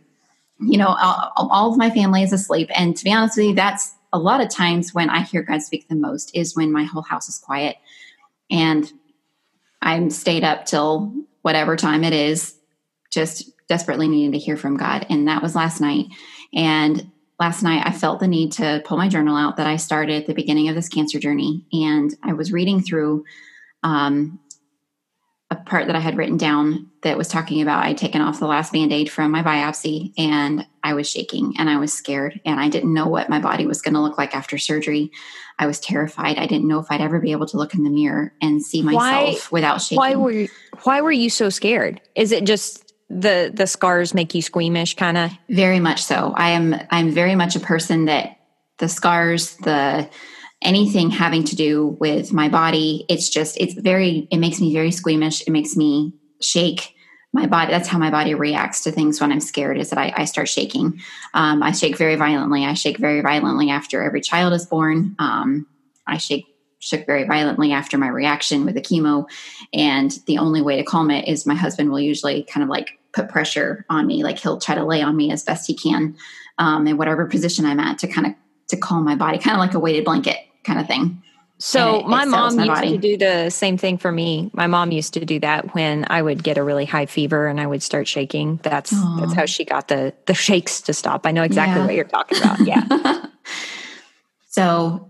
You 0.59 0.77
know, 0.77 0.87
all, 0.87 1.49
all 1.51 1.71
of 1.71 1.77
my 1.77 1.89
family 1.89 2.23
is 2.23 2.33
asleep. 2.33 2.69
And 2.75 2.95
to 2.97 3.03
be 3.03 3.13
honest 3.13 3.37
with 3.37 3.47
you, 3.47 3.55
that's 3.55 3.93
a 4.11 4.17
lot 4.17 4.41
of 4.41 4.49
times 4.49 4.93
when 4.93 5.09
I 5.09 5.21
hear 5.21 5.43
God 5.43 5.61
speak 5.61 5.87
the 5.87 5.95
most 5.95 6.35
is 6.35 6.55
when 6.55 6.71
my 6.71 6.83
whole 6.83 7.01
house 7.01 7.27
is 7.27 7.37
quiet 7.37 7.75
and 8.49 8.91
I'm 9.81 10.09
stayed 10.09 10.43
up 10.43 10.65
till 10.65 11.13
whatever 11.41 11.75
time 11.75 12.03
it 12.03 12.13
is, 12.13 12.55
just 13.11 13.51
desperately 13.67 14.07
needing 14.07 14.31
to 14.31 14.37
hear 14.37 14.55
from 14.55 14.77
God. 14.77 15.05
And 15.09 15.27
that 15.27 15.41
was 15.41 15.55
last 15.55 15.81
night. 15.81 16.07
And 16.53 17.11
last 17.43 17.61
night 17.61 17.85
I 17.85 17.91
felt 17.91 18.21
the 18.21 18.27
need 18.27 18.53
to 18.53 18.81
pull 18.85 18.95
my 18.95 19.09
journal 19.09 19.35
out 19.35 19.57
that 19.57 19.67
I 19.67 19.75
started 19.75 20.15
at 20.15 20.27
the 20.27 20.33
beginning 20.33 20.69
of 20.69 20.75
this 20.75 20.87
cancer 20.87 21.19
journey. 21.19 21.65
And 21.73 22.15
I 22.23 22.31
was 22.31 22.53
reading 22.53 22.81
through 22.81 23.25
um, 23.83 24.39
a 25.51 25.57
part 25.57 25.87
that 25.87 25.95
I 25.97 25.99
had 25.99 26.15
written 26.15 26.37
down 26.37 26.89
that 27.01 27.17
was 27.17 27.27
talking 27.27 27.61
about 27.61 27.83
I'd 27.83 27.97
taken 27.97 28.21
off 28.21 28.39
the 28.39 28.47
last 28.47 28.71
band 28.71 28.93
aid 28.93 29.11
from 29.11 29.29
my 29.31 29.43
biopsy 29.43 30.13
and 30.17 30.65
I 30.85 30.93
was 30.93 31.09
shaking 31.09 31.55
and 31.59 31.69
I 31.69 31.79
was 31.79 31.91
scared 31.91 32.39
and 32.45 32.61
I 32.61 32.69
didn't 32.69 32.93
know 32.93 33.07
what 33.07 33.29
my 33.29 33.39
body 33.39 33.67
was 33.67 33.81
going 33.81 33.95
to 33.95 33.99
look 33.99 34.17
like 34.17 34.33
after 34.33 34.57
surgery. 34.57 35.11
I 35.59 35.67
was 35.67 35.81
terrified. 35.81 36.37
I 36.37 36.45
didn't 36.45 36.69
know 36.69 36.79
if 36.79 36.87
I'd 36.89 37.01
ever 37.01 37.19
be 37.19 37.33
able 37.33 37.47
to 37.47 37.57
look 37.57 37.73
in 37.73 37.83
the 37.83 37.89
mirror 37.89 38.33
and 38.41 38.63
see 38.63 38.81
myself 38.81 39.51
why, 39.51 39.57
without 39.57 39.81
shaking. 39.81 39.97
Why 39.97 40.15
were 40.15 40.31
you, 40.31 40.47
why 40.83 41.01
were 41.01 41.11
you 41.11 41.29
so 41.29 41.49
scared? 41.49 41.99
Is 42.15 42.31
it 42.31 42.45
just 42.45 42.82
the 43.19 43.51
the 43.53 43.67
scars 43.67 44.13
make 44.13 44.33
you 44.33 44.41
squeamish 44.41 44.95
kind 44.95 45.17
of? 45.17 45.31
Very 45.49 45.79
much 45.79 46.03
so. 46.03 46.33
I 46.35 46.49
am 46.49 46.75
I'm 46.89 47.11
very 47.11 47.35
much 47.35 47.55
a 47.55 47.59
person 47.59 48.05
that 48.05 48.37
the 48.79 48.89
scars, 48.89 49.55
the 49.57 50.09
anything 50.61 51.09
having 51.09 51.43
to 51.43 51.55
do 51.55 51.97
with 51.99 52.33
my 52.33 52.49
body, 52.49 53.05
it's 53.09 53.29
just 53.29 53.57
it's 53.57 53.73
very 53.73 54.27
it 54.31 54.37
makes 54.37 54.59
me 54.59 54.73
very 54.73 54.91
squeamish. 54.91 55.41
It 55.41 55.51
makes 55.51 55.75
me 55.75 56.13
shake 56.41 56.93
my 57.33 57.47
body 57.47 57.71
that's 57.71 57.87
how 57.87 57.97
my 57.97 58.11
body 58.11 58.35
reacts 58.35 58.83
to 58.83 58.91
things 58.91 59.19
when 59.19 59.31
i'm 59.31 59.39
scared 59.39 59.77
is 59.77 59.89
that 59.89 59.97
i, 59.97 60.13
I 60.15 60.25
start 60.25 60.47
shaking 60.47 61.01
um, 61.33 61.63
i 61.63 61.71
shake 61.71 61.97
very 61.97 62.15
violently 62.15 62.63
i 62.63 62.73
shake 62.73 62.97
very 62.97 63.21
violently 63.21 63.69
after 63.69 64.03
every 64.03 64.21
child 64.21 64.53
is 64.53 64.65
born 64.65 65.15
um, 65.19 65.65
i 66.05 66.17
shake 66.17 66.45
shook 66.79 67.05
very 67.05 67.23
violently 67.23 67.71
after 67.71 67.97
my 67.97 68.09
reaction 68.09 68.65
with 68.65 68.75
the 68.75 68.81
chemo 68.81 69.25
and 69.73 70.19
the 70.27 70.37
only 70.37 70.61
way 70.61 70.77
to 70.77 70.83
calm 70.83 71.09
it 71.09 71.27
is 71.27 71.45
my 71.45 71.55
husband 71.55 71.89
will 71.89 71.99
usually 71.99 72.43
kind 72.43 72.63
of 72.63 72.69
like 72.69 72.99
put 73.13 73.29
pressure 73.29 73.85
on 73.89 74.07
me 74.07 74.23
like 74.23 74.39
he'll 74.39 74.59
try 74.59 74.75
to 74.75 74.83
lay 74.83 75.01
on 75.01 75.15
me 75.15 75.31
as 75.31 75.43
best 75.43 75.67
he 75.67 75.73
can 75.73 76.15
um, 76.57 76.87
in 76.87 76.97
whatever 76.97 77.25
position 77.25 77.65
i'm 77.65 77.79
at 77.79 77.99
to 77.99 78.07
kind 78.07 78.27
of 78.27 78.33
to 78.67 78.77
calm 78.77 79.03
my 79.03 79.15
body 79.15 79.37
kind 79.37 79.55
of 79.55 79.59
like 79.59 79.73
a 79.73 79.79
weighted 79.79 80.05
blanket 80.05 80.37
kind 80.63 80.79
of 80.79 80.87
thing 80.87 81.21
so 81.59 81.99
it, 81.99 82.07
my 82.07 82.23
it 82.23 82.27
mom 82.27 82.57
my 82.57 82.63
used 82.65 82.75
body. 82.75 82.91
to 82.91 82.97
do 82.97 83.17
the 83.17 83.49
same 83.49 83.77
thing 83.77 83.97
for 83.97 84.11
me. 84.11 84.51
My 84.53 84.67
mom 84.67 84.91
used 84.91 85.13
to 85.13 85.23
do 85.23 85.39
that 85.39 85.73
when 85.73 86.05
I 86.09 86.21
would 86.21 86.43
get 86.43 86.57
a 86.57 86.63
really 86.63 86.83
high 86.83 87.05
fever 87.05 87.47
and 87.47 87.57
I 87.57 87.67
would 87.67 87.81
start 87.81 88.05
shaking. 88.05 88.59
That's 88.63 88.91
Aww. 88.91 89.21
that's 89.21 89.33
how 89.33 89.45
she 89.45 89.63
got 89.63 89.87
the 89.87 90.13
the 90.25 90.33
shakes 90.33 90.81
to 90.81 90.93
stop. 90.93 91.25
I 91.25 91.31
know 91.31 91.43
exactly 91.43 91.79
yeah. 91.79 91.85
what 91.85 91.95
you're 91.95 92.03
talking 92.03 92.37
about. 92.39 92.59
Yeah. 92.67 93.25
so 94.49 95.09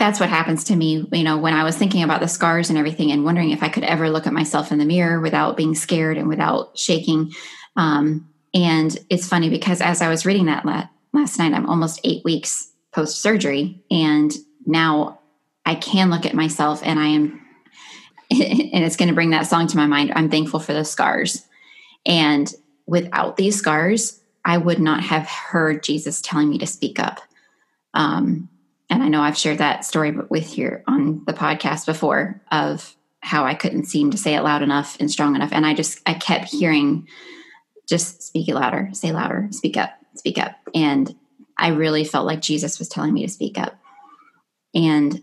that's 0.00 0.18
what 0.18 0.30
happens 0.30 0.64
to 0.64 0.74
me, 0.74 1.06
you 1.12 1.22
know, 1.22 1.38
when 1.38 1.54
I 1.54 1.62
was 1.62 1.76
thinking 1.76 2.02
about 2.02 2.20
the 2.20 2.26
scars 2.26 2.70
and 2.70 2.78
everything 2.78 3.12
and 3.12 3.24
wondering 3.24 3.50
if 3.50 3.62
I 3.62 3.68
could 3.68 3.84
ever 3.84 4.10
look 4.10 4.26
at 4.26 4.32
myself 4.32 4.72
in 4.72 4.78
the 4.78 4.84
mirror 4.84 5.20
without 5.20 5.56
being 5.56 5.74
scared 5.74 6.16
and 6.16 6.26
without 6.26 6.76
shaking. 6.76 7.30
Um, 7.76 8.28
and 8.52 8.98
it's 9.08 9.28
funny 9.28 9.48
because 9.48 9.80
as 9.80 10.02
I 10.02 10.08
was 10.08 10.26
reading 10.26 10.46
that 10.46 10.66
la- 10.66 10.88
last 11.12 11.38
night, 11.38 11.52
I'm 11.52 11.68
almost 11.68 12.00
eight 12.02 12.24
weeks 12.24 12.72
post 12.92 13.20
surgery. 13.20 13.82
And 13.90 14.32
now 14.66 15.20
I 15.64 15.76
can 15.76 16.10
look 16.10 16.26
at 16.26 16.34
myself 16.34 16.82
and 16.84 16.98
I 16.98 17.06
am, 17.06 17.46
and 18.30 18.84
it's 18.84 18.96
going 18.96 19.08
to 19.08 19.14
bring 19.14 19.30
that 19.30 19.46
song 19.46 19.68
to 19.68 19.76
my 19.76 19.86
mind. 19.86 20.12
I'm 20.16 20.30
thankful 20.30 20.60
for 20.60 20.72
the 20.72 20.84
scars. 20.84 21.46
And 22.04 22.52
without 22.86 23.36
these 23.36 23.56
scars, 23.56 24.20
I 24.44 24.56
would 24.58 24.80
not 24.80 25.02
have 25.04 25.28
heard 25.28 25.84
Jesus 25.84 26.20
telling 26.20 26.50
me 26.50 26.58
to 26.58 26.66
speak 26.66 26.98
up. 26.98 27.20
Um, 27.94 28.48
and 28.90 29.02
I 29.02 29.08
know 29.08 29.22
I've 29.22 29.38
shared 29.38 29.58
that 29.58 29.84
story 29.84 30.10
with 30.10 30.58
you 30.58 30.82
on 30.86 31.24
the 31.24 31.32
podcast 31.32 31.86
before 31.86 32.42
of 32.50 32.96
how 33.20 33.44
I 33.44 33.54
couldn't 33.54 33.84
seem 33.84 34.10
to 34.10 34.18
say 34.18 34.34
it 34.34 34.42
loud 34.42 34.62
enough 34.62 34.98
and 34.98 35.10
strong 35.10 35.36
enough. 35.36 35.52
And 35.52 35.64
I 35.64 35.74
just, 35.74 36.00
I 36.06 36.14
kept 36.14 36.46
hearing, 36.46 37.06
just 37.88 38.22
speak 38.22 38.48
it 38.48 38.54
louder, 38.54 38.90
say 38.92 39.12
louder, 39.12 39.48
speak 39.52 39.76
up, 39.76 39.90
speak 40.14 40.38
up. 40.38 40.56
And 40.74 41.14
I 41.56 41.68
really 41.68 42.04
felt 42.04 42.26
like 42.26 42.40
Jesus 42.40 42.78
was 42.78 42.88
telling 42.88 43.14
me 43.14 43.24
to 43.24 43.32
speak 43.32 43.58
up. 43.58 43.78
And 44.74 45.22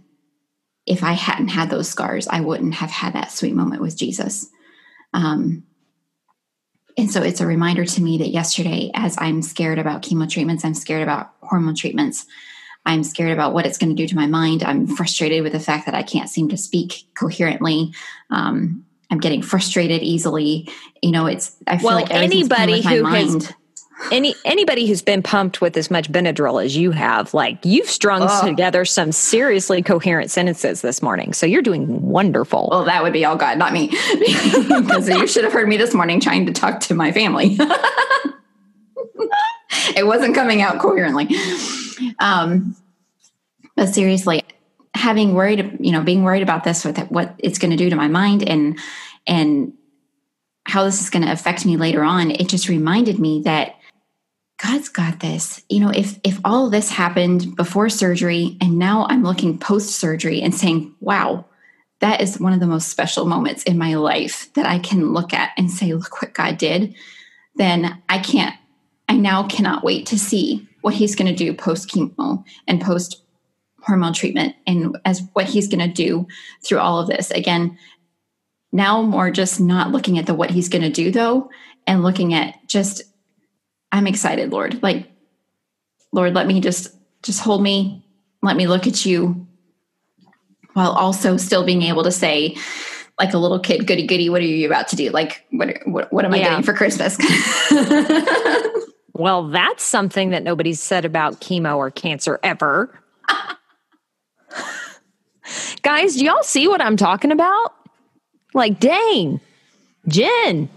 if 0.86 1.04
I 1.04 1.14
hadn't 1.14 1.50
had 1.50 1.70
those 1.70 1.90
scars, 1.90 2.28
I 2.28 2.40
wouldn't 2.40 2.76
have 2.76 2.92
had 2.92 3.14
that 3.14 3.32
sweet 3.32 3.56
moment 3.56 3.82
with 3.82 3.98
Jesus. 3.98 4.48
Um, 5.14 5.64
and 6.98 7.12
so 7.12 7.22
it's 7.22 7.42
a 7.42 7.46
reminder 7.48 7.86
to 7.86 8.02
me 8.02 8.20
that 8.20 8.30
yesterday, 8.30 8.92
as 8.94 9.18
I'm 9.20 9.42
scared 9.42 9.78
about 9.78 10.04
chemo 10.04 10.30
treatments, 10.30 10.64
I'm 10.64 10.74
scared 10.74 11.04
about 11.04 11.32
hormone 11.42 11.76
treatments, 11.76 12.26
I'm 12.88 13.04
scared 13.04 13.32
about 13.32 13.54
what 13.54 13.66
it's 13.66 13.78
going 13.78 13.94
to 13.94 14.02
do 14.02 14.08
to 14.08 14.16
my 14.16 14.28
mind. 14.28 14.64
I'm 14.64 14.88
frustrated 14.88 15.44
with 15.44 15.52
the 15.52 15.60
fact 15.60 15.86
that 15.86 15.94
I 15.94 16.04
can't 16.04 16.30
seem 16.30 16.48
to 16.50 16.58
speak 16.58 17.04
coherently. 17.16 17.94
Um, 18.30 18.86
I'm 19.12 19.20
getting 19.20 19.42
frustrated 19.42 20.02
easily. 20.02 20.70
You 21.04 21.12
know, 21.12 21.26
it's 21.26 21.56
I 21.68 21.78
feel 21.78 21.88
well, 21.88 21.96
like 21.96 22.12
anybody 22.12 22.82
who 22.82 23.04
mind. 23.04 23.44
has 23.44 23.54
any 24.12 24.36
anybody 24.46 24.88
who's 24.88 25.02
been 25.02 25.22
pumped 25.22 25.60
with 25.60 25.76
as 25.76 25.92
much 25.92 26.10
Benadryl 26.10 26.64
as 26.64 26.78
you 26.78 26.92
have, 26.92 27.34
like 27.34 27.58
you've 27.66 27.90
strung 27.90 28.22
oh. 28.24 28.46
together 28.46 28.86
some 28.86 29.12
seriously 29.12 29.82
coherent 29.82 30.32
sentences 30.32 30.82
this 30.82 31.02
morning. 31.02 31.34
So 31.34 31.46
you're 31.46 31.62
doing 31.62 32.02
wonderful. 32.02 32.70
Well, 32.72 32.86
that 32.86 33.04
would 33.04 33.14
be 33.14 33.26
all 33.26 33.36
God, 33.36 33.58
not 33.58 33.74
me, 33.74 33.88
because 34.70 35.10
you 35.10 35.28
should 35.28 35.44
have 35.44 35.54
heard 35.54 35.68
me 35.68 35.76
this 35.76 35.94
morning 35.94 36.22
trying 36.22 36.46
to 36.46 36.54
talk 36.54 36.80
to 36.82 36.96
my 36.96 37.12
family. 37.12 37.58
it 39.96 40.06
wasn't 40.06 40.36
coming 40.36 40.62
out 40.62 40.80
coherently. 40.80 41.30
Um, 42.20 42.76
but 43.76 43.90
seriously, 43.90 44.44
having 44.94 45.34
worried, 45.34 45.78
you 45.80 45.92
know, 45.92 46.02
being 46.02 46.24
worried 46.24 46.44
about 46.44 46.64
this, 46.64 46.84
with 46.84 46.98
what 47.10 47.36
it's 47.38 47.60
going 47.60 47.72
to 47.72 47.78
do 47.78 47.90
to 47.90 47.96
my 47.96 48.08
mind, 48.08 48.48
and 48.48 48.80
and 49.26 49.74
how 50.66 50.84
this 50.84 51.02
is 51.02 51.10
going 51.10 51.26
to 51.26 51.32
affect 51.32 51.66
me 51.66 51.78
later 51.78 52.04
on, 52.04 52.32
it 52.32 52.50
just 52.50 52.68
reminded 52.68 53.20
me 53.20 53.42
that 53.44 53.76
God's 54.62 54.90
got 54.90 55.20
this. 55.20 55.62
You 55.70 55.80
know, 55.80 55.90
if 55.90 56.20
if 56.24 56.40
all 56.44 56.70
this 56.70 56.90
happened 56.90 57.56
before 57.56 57.90
surgery 57.90 58.58
and 58.60 58.78
now 58.78 59.06
I'm 59.10 59.24
looking 59.24 59.58
post 59.60 59.92
surgery 60.00 60.42
and 60.42 60.54
saying, 60.54 60.96
"Wow, 61.00 61.46
that 62.00 62.22
is 62.22 62.40
one 62.40 62.54
of 62.54 62.60
the 62.60 62.68
most 62.68 62.90
special 62.90 63.26
moments 63.26 63.64
in 63.64 63.78
my 63.78 63.96
life 63.96 64.52
that 64.56 64.66
I 64.66 64.80
can 64.80 65.14
look 65.14 65.34
at 65.34 65.52
and 65.58 65.70
say, 65.70 65.94
look 65.94 66.22
what 66.22 66.34
God 66.34 66.58
did." 66.58 66.96
Then 67.56 68.02
I 68.10 68.20
can't 68.20 68.56
I 69.08 69.16
now 69.16 69.48
cannot 69.48 69.84
wait 69.84 70.06
to 70.08 70.20
see 70.20 70.68
what 70.82 70.94
he's 70.94 71.16
going 71.16 71.28
to 71.28 71.36
do 71.36 71.54
post 71.54 71.90
chemo 71.90 72.44
and 72.68 72.82
post 72.82 73.24
hormone 73.82 74.14
treatment 74.14 74.56
and 74.66 74.98
as 75.06 75.22
what 75.34 75.46
he's 75.46 75.68
going 75.68 75.88
to 75.88 75.94
do 75.94 76.28
through 76.64 76.80
all 76.80 77.00
of 77.00 77.08
this. 77.08 77.32
Again, 77.32 77.78
now 78.72 79.02
more 79.02 79.32
just 79.32 79.60
not 79.60 79.92
looking 79.92 80.18
at 80.18 80.26
the 80.26 80.34
what 80.34 80.52
he's 80.52 80.70
going 80.70 80.82
to 80.82 80.90
do 80.90 81.12
though 81.12 81.50
and 81.86 82.04
looking 82.04 82.34
at 82.34 82.56
just 82.68 83.04
I'm 83.92 84.08
excited, 84.08 84.52
Lord. 84.52 84.84
Like, 84.84 85.10
Lord, 86.12 86.34
let 86.34 86.48
me 86.48 86.60
just 86.60 86.94
just 87.24 87.40
hold 87.42 87.64
me. 87.64 88.06
Let 88.42 88.56
me 88.56 88.68
look 88.68 88.86
at 88.88 89.06
you 89.06 89.48
while 90.74 90.92
also 90.92 91.38
still 91.38 91.66
being 91.66 91.82
able 91.82 92.04
to 92.04 92.12
say, 92.12 92.56
like 93.20 93.34
a 93.34 93.38
little 93.38 93.60
kid, 93.60 93.88
goody 93.88 94.06
goody, 94.06 94.30
what 94.30 94.42
are 94.42 94.46
you 94.46 94.68
about 94.68 94.90
to 94.90 94.96
do? 94.96 95.10
Like, 95.10 95.46
what 95.52 95.80
what, 95.86 96.14
what 96.14 96.26
am 96.26 96.34
I 96.34 96.40
getting 96.40 96.64
for 96.64 96.74
Christmas? 96.74 97.18
well, 99.18 99.48
that's 99.48 99.84
something 99.84 100.30
that 100.30 100.44
nobody's 100.44 100.80
said 100.80 101.06
about 101.06 101.42
chemo 101.42 101.78
or 101.78 101.92
cancer 101.92 102.40
ever. 102.44 102.98
Guys, 105.82 106.16
do 106.16 106.26
y'all 106.26 106.44
see 106.44 106.68
what 106.68 106.82
I'm 106.82 106.98
talking 106.98 107.32
about? 107.32 107.74
Like, 108.54 108.80
dang, 108.80 109.40
Jen. 110.08 110.70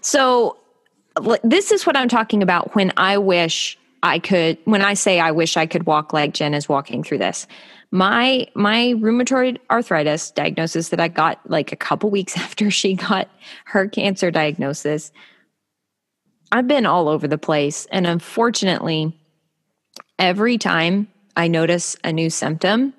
So 0.00 0.56
this 1.42 1.72
is 1.72 1.86
what 1.86 1.96
I'm 1.96 2.08
talking 2.08 2.42
about 2.42 2.74
when 2.74 2.92
I 2.96 3.18
wish 3.18 3.78
I 4.02 4.18
could 4.18 4.58
when 4.64 4.82
I 4.82 4.94
say 4.94 5.18
I 5.18 5.32
wish 5.32 5.56
I 5.56 5.66
could 5.66 5.86
walk 5.86 6.12
like 6.12 6.34
Jen 6.34 6.54
is 6.54 6.68
walking 6.68 7.02
through 7.02 7.18
this. 7.18 7.46
My 7.90 8.46
my 8.54 8.94
rheumatoid 8.98 9.58
arthritis 9.70 10.30
diagnosis 10.30 10.90
that 10.90 11.00
I 11.00 11.08
got 11.08 11.40
like 11.50 11.72
a 11.72 11.76
couple 11.76 12.10
weeks 12.10 12.36
after 12.38 12.70
she 12.70 12.94
got 12.94 13.28
her 13.64 13.88
cancer 13.88 14.30
diagnosis 14.30 15.12
I've 16.50 16.68
been 16.68 16.86
all 16.86 17.08
over 17.08 17.28
the 17.28 17.38
place. 17.38 17.86
And 17.90 18.06
unfortunately, 18.06 19.18
every 20.18 20.58
time 20.58 21.08
I 21.36 21.48
notice 21.48 21.96
a 22.04 22.12
new 22.12 22.30
symptom, 22.30 22.94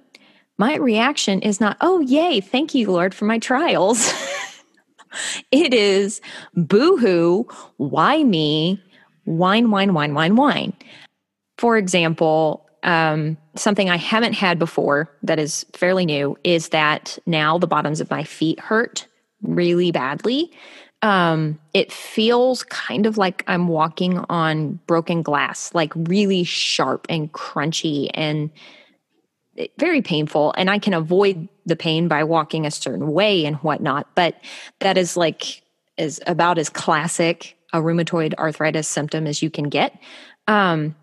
my 0.57 0.75
reaction 0.75 1.41
is 1.41 1.61
not, 1.61 1.77
oh, 1.81 1.99
yay, 2.01 2.41
thank 2.41 2.75
you, 2.75 2.91
Lord, 2.91 3.15
for 3.15 3.25
my 3.25 3.39
trials. 3.39 4.13
it 5.51 5.73
is 5.73 6.21
boo 6.55 6.97
hoo, 6.97 7.47
why 7.77 8.23
me, 8.23 8.81
whine, 9.23 9.71
whine, 9.71 9.93
whine, 9.93 10.13
whine, 10.13 10.35
whine. 10.35 10.73
For 11.57 11.77
example, 11.77 12.69
um, 12.83 13.37
something 13.55 13.89
I 13.89 13.97
haven't 13.97 14.33
had 14.33 14.59
before 14.59 15.09
that 15.23 15.39
is 15.39 15.65
fairly 15.73 16.05
new 16.05 16.37
is 16.43 16.69
that 16.69 17.17
now 17.25 17.57
the 17.57 17.67
bottoms 17.67 17.99
of 17.99 18.09
my 18.09 18.23
feet 18.23 18.59
hurt 18.59 19.07
really 19.41 19.91
badly. 19.91 20.51
Um, 21.01 21.59
it 21.73 21.91
feels 21.91 22.63
kind 22.63 23.05
of 23.05 23.17
like 23.17 23.43
I'm 23.47 23.67
walking 23.67 24.19
on 24.29 24.79
broken 24.85 25.21
glass, 25.21 25.73
like 25.73 25.93
really 25.95 26.43
sharp 26.43 27.05
and 27.09 27.31
crunchy 27.31 28.09
and 28.13 28.49
very 29.77 30.01
painful. 30.01 30.53
And 30.57 30.69
I 30.69 30.79
can 30.79 30.93
avoid 30.93 31.47
the 31.65 31.75
pain 31.75 32.07
by 32.07 32.23
walking 32.23 32.65
a 32.65 32.71
certain 32.71 33.11
way 33.11 33.45
and 33.45 33.55
whatnot. 33.57 34.13
But 34.15 34.35
that 34.79 34.97
is 34.97 35.15
like 35.15 35.61
is 35.97 36.21
about 36.27 36.57
as 36.57 36.69
classic 36.69 37.57
a 37.73 37.79
rheumatoid 37.79 38.33
arthritis 38.35 38.87
symptom 38.87 39.27
as 39.27 39.41
you 39.41 39.49
can 39.49 39.69
get. 39.69 39.97
Um, 40.47 40.95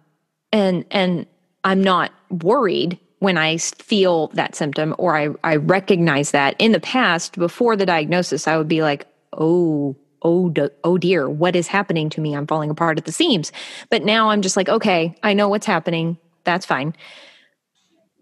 and 0.52 0.84
and 0.90 1.26
I'm 1.64 1.82
not 1.82 2.12
worried 2.30 2.98
when 3.18 3.38
I 3.38 3.56
feel 3.56 4.28
that 4.28 4.54
symptom 4.54 4.94
or 4.98 5.16
I, 5.16 5.28
I 5.42 5.56
recognize 5.56 6.32
that 6.32 6.54
in 6.58 6.72
the 6.72 6.80
past 6.80 7.38
before 7.38 7.76
the 7.76 7.86
diagnosis, 7.86 8.46
I 8.46 8.56
would 8.58 8.68
be 8.68 8.82
like, 8.82 9.06
oh, 9.36 9.96
oh, 10.22 10.52
oh 10.84 10.98
dear, 10.98 11.28
what 11.28 11.56
is 11.56 11.66
happening 11.66 12.10
to 12.10 12.20
me? 12.20 12.34
I'm 12.34 12.46
falling 12.46 12.70
apart 12.70 12.98
at 12.98 13.04
the 13.04 13.12
seams. 13.12 13.52
But 13.90 14.04
now 14.04 14.30
I'm 14.30 14.42
just 14.42 14.56
like, 14.56 14.68
okay, 14.68 15.14
I 15.22 15.34
know 15.34 15.48
what's 15.48 15.66
happening. 15.66 16.18
That's 16.44 16.66
fine. 16.66 16.94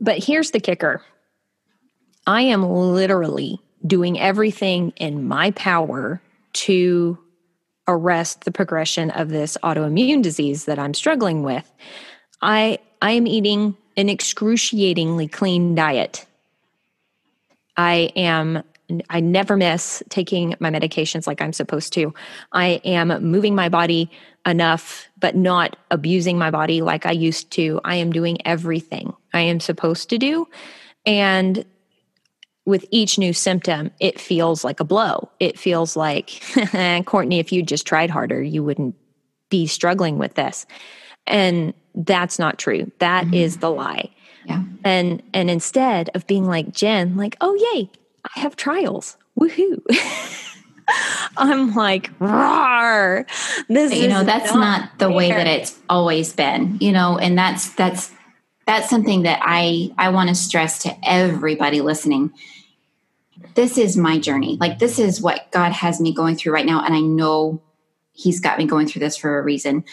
But 0.00 0.22
here's 0.22 0.50
the 0.50 0.60
kicker 0.60 1.02
I 2.26 2.42
am 2.42 2.68
literally 2.68 3.60
doing 3.86 4.18
everything 4.18 4.92
in 4.96 5.28
my 5.28 5.50
power 5.52 6.20
to 6.54 7.18
arrest 7.86 8.44
the 8.44 8.52
progression 8.52 9.10
of 9.10 9.28
this 9.28 9.58
autoimmune 9.62 10.22
disease 10.22 10.64
that 10.64 10.78
I'm 10.78 10.94
struggling 10.94 11.42
with. 11.42 11.70
I 12.40 12.78
I 13.02 13.12
am 13.12 13.26
eating 13.26 13.76
an 13.96 14.08
excruciatingly 14.08 15.28
clean 15.28 15.74
diet. 15.74 16.26
I 17.76 18.12
am 18.16 18.62
I 19.08 19.20
never 19.20 19.56
miss 19.56 20.02
taking 20.10 20.54
my 20.60 20.70
medications 20.70 21.26
like 21.26 21.40
I'm 21.40 21.52
supposed 21.52 21.92
to. 21.94 22.12
I 22.52 22.80
am 22.84 23.08
moving 23.22 23.54
my 23.54 23.68
body 23.68 24.10
enough, 24.46 25.08
but 25.18 25.34
not 25.34 25.76
abusing 25.90 26.38
my 26.38 26.50
body 26.50 26.82
like 26.82 27.06
I 27.06 27.12
used 27.12 27.50
to. 27.52 27.80
I 27.84 27.96
am 27.96 28.12
doing 28.12 28.46
everything 28.46 29.14
I 29.32 29.40
am 29.40 29.60
supposed 29.60 30.10
to 30.10 30.18
do. 30.18 30.46
And 31.06 31.64
with 32.66 32.84
each 32.90 33.18
new 33.18 33.32
symptom, 33.32 33.90
it 34.00 34.20
feels 34.20 34.64
like 34.64 34.80
a 34.80 34.84
blow. 34.84 35.30
It 35.40 35.58
feels 35.58 35.96
like, 35.96 36.42
Courtney, 37.06 37.38
if 37.38 37.52
you 37.52 37.62
just 37.62 37.86
tried 37.86 38.10
harder, 38.10 38.42
you 38.42 38.62
wouldn't 38.62 38.96
be 39.50 39.66
struggling 39.66 40.18
with 40.18 40.34
this. 40.34 40.66
And 41.26 41.74
that's 41.94 42.38
not 42.38 42.58
true. 42.58 42.90
That 42.98 43.24
mm-hmm. 43.24 43.34
is 43.34 43.58
the 43.58 43.70
lie. 43.70 44.10
Yeah. 44.46 44.62
And 44.82 45.22
and 45.32 45.50
instead 45.50 46.10
of 46.14 46.26
being 46.26 46.46
like 46.46 46.72
Jen, 46.72 47.16
like, 47.16 47.36
oh 47.40 47.54
yay, 47.72 47.90
I 48.24 48.40
have 48.40 48.56
trials. 48.56 49.16
Woohoo. 49.38 49.80
I'm 51.36 51.74
like, 51.74 52.10
roar. 52.18 53.26
This 53.68 53.94
you 53.94 54.08
know, 54.08 54.24
that's 54.24 54.52
not, 54.52 54.60
not 54.60 54.98
the 54.98 55.06
fair. 55.06 55.16
way 55.16 55.30
that 55.30 55.46
it's 55.46 55.78
always 55.88 56.32
been, 56.32 56.78
you 56.80 56.92
know, 56.92 57.18
and 57.18 57.36
that's 57.38 57.70
that's 57.74 58.12
that's 58.66 58.88
something 58.88 59.22
that 59.22 59.40
I 59.42 59.92
I 59.98 60.10
want 60.10 60.28
to 60.28 60.34
stress 60.34 60.82
to 60.82 60.94
everybody 61.02 61.80
listening. 61.80 62.32
This 63.54 63.78
is 63.78 63.96
my 63.96 64.18
journey. 64.18 64.56
Like 64.60 64.78
this 64.78 64.98
is 64.98 65.20
what 65.20 65.50
God 65.52 65.72
has 65.72 66.00
me 66.00 66.14
going 66.14 66.36
through 66.36 66.52
right 66.52 66.66
now 66.66 66.84
and 66.84 66.94
I 66.94 67.00
know 67.00 67.62
he's 68.12 68.40
got 68.40 68.58
me 68.58 68.66
going 68.66 68.86
through 68.86 69.00
this 69.00 69.16
for 69.16 69.38
a 69.38 69.42
reason. 69.42 69.84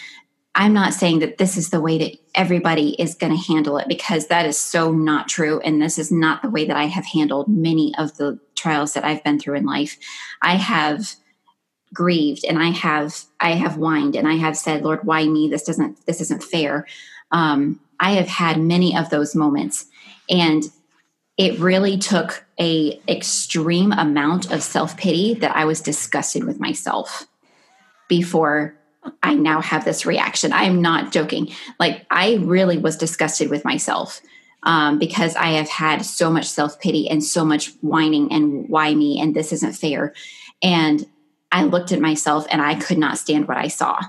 I'm 0.54 0.74
not 0.74 0.92
saying 0.92 1.20
that 1.20 1.38
this 1.38 1.56
is 1.56 1.70
the 1.70 1.80
way 1.80 1.96
that 1.98 2.18
everybody 2.34 2.90
is 3.00 3.14
going 3.14 3.34
to 3.34 3.52
handle 3.52 3.78
it 3.78 3.88
because 3.88 4.26
that 4.26 4.44
is 4.44 4.58
so 4.58 4.92
not 4.92 5.28
true. 5.28 5.60
And 5.60 5.80
this 5.80 5.98
is 5.98 6.12
not 6.12 6.42
the 6.42 6.50
way 6.50 6.66
that 6.66 6.76
I 6.76 6.84
have 6.84 7.06
handled 7.06 7.48
many 7.48 7.94
of 7.96 8.16
the 8.18 8.38
trials 8.54 8.92
that 8.92 9.04
I've 9.04 9.24
been 9.24 9.38
through 9.38 9.56
in 9.56 9.64
life. 9.64 9.96
I 10.42 10.56
have 10.56 11.14
grieved 11.94 12.44
and 12.46 12.58
I 12.58 12.70
have 12.70 13.24
I 13.40 13.52
have 13.52 13.76
whined 13.76 14.14
and 14.14 14.28
I 14.28 14.34
have 14.34 14.56
said, 14.56 14.82
Lord, 14.82 15.04
why 15.04 15.26
me? 15.26 15.48
This 15.48 15.62
doesn't 15.62 16.04
this 16.06 16.20
isn't 16.20 16.42
fair. 16.42 16.86
Um, 17.30 17.80
I 17.98 18.12
have 18.12 18.28
had 18.28 18.60
many 18.60 18.96
of 18.96 19.10
those 19.10 19.34
moments, 19.34 19.86
and 20.28 20.64
it 21.38 21.58
really 21.58 21.96
took 21.96 22.44
a 22.58 23.00
extreme 23.08 23.92
amount 23.92 24.50
of 24.52 24.62
self 24.62 24.96
pity 24.96 25.34
that 25.34 25.56
I 25.56 25.64
was 25.64 25.80
disgusted 25.80 26.44
with 26.44 26.60
myself 26.60 27.26
before 28.08 28.74
I 29.22 29.34
now 29.34 29.60
have 29.60 29.84
this 29.84 30.06
reaction. 30.06 30.52
I 30.52 30.64
am 30.64 30.80
not 30.80 31.12
joking. 31.12 31.52
Like, 31.80 32.06
I 32.10 32.36
really 32.36 32.78
was 32.78 32.96
disgusted 32.96 33.50
with 33.50 33.64
myself 33.64 34.20
um, 34.62 34.98
because 34.98 35.34
I 35.36 35.52
have 35.52 35.68
had 35.68 36.04
so 36.04 36.30
much 36.30 36.46
self 36.46 36.80
pity 36.80 37.08
and 37.08 37.22
so 37.22 37.44
much 37.44 37.72
whining 37.80 38.32
and 38.32 38.68
why 38.68 38.94
me 38.94 39.20
and 39.20 39.34
this 39.34 39.52
isn't 39.52 39.72
fair. 39.72 40.14
And 40.62 41.04
I 41.50 41.64
looked 41.64 41.92
at 41.92 42.00
myself 42.00 42.46
and 42.50 42.62
I 42.62 42.76
could 42.76 42.98
not 42.98 43.18
stand 43.18 43.48
what 43.48 43.56
I 43.56 43.68
saw. 43.68 44.00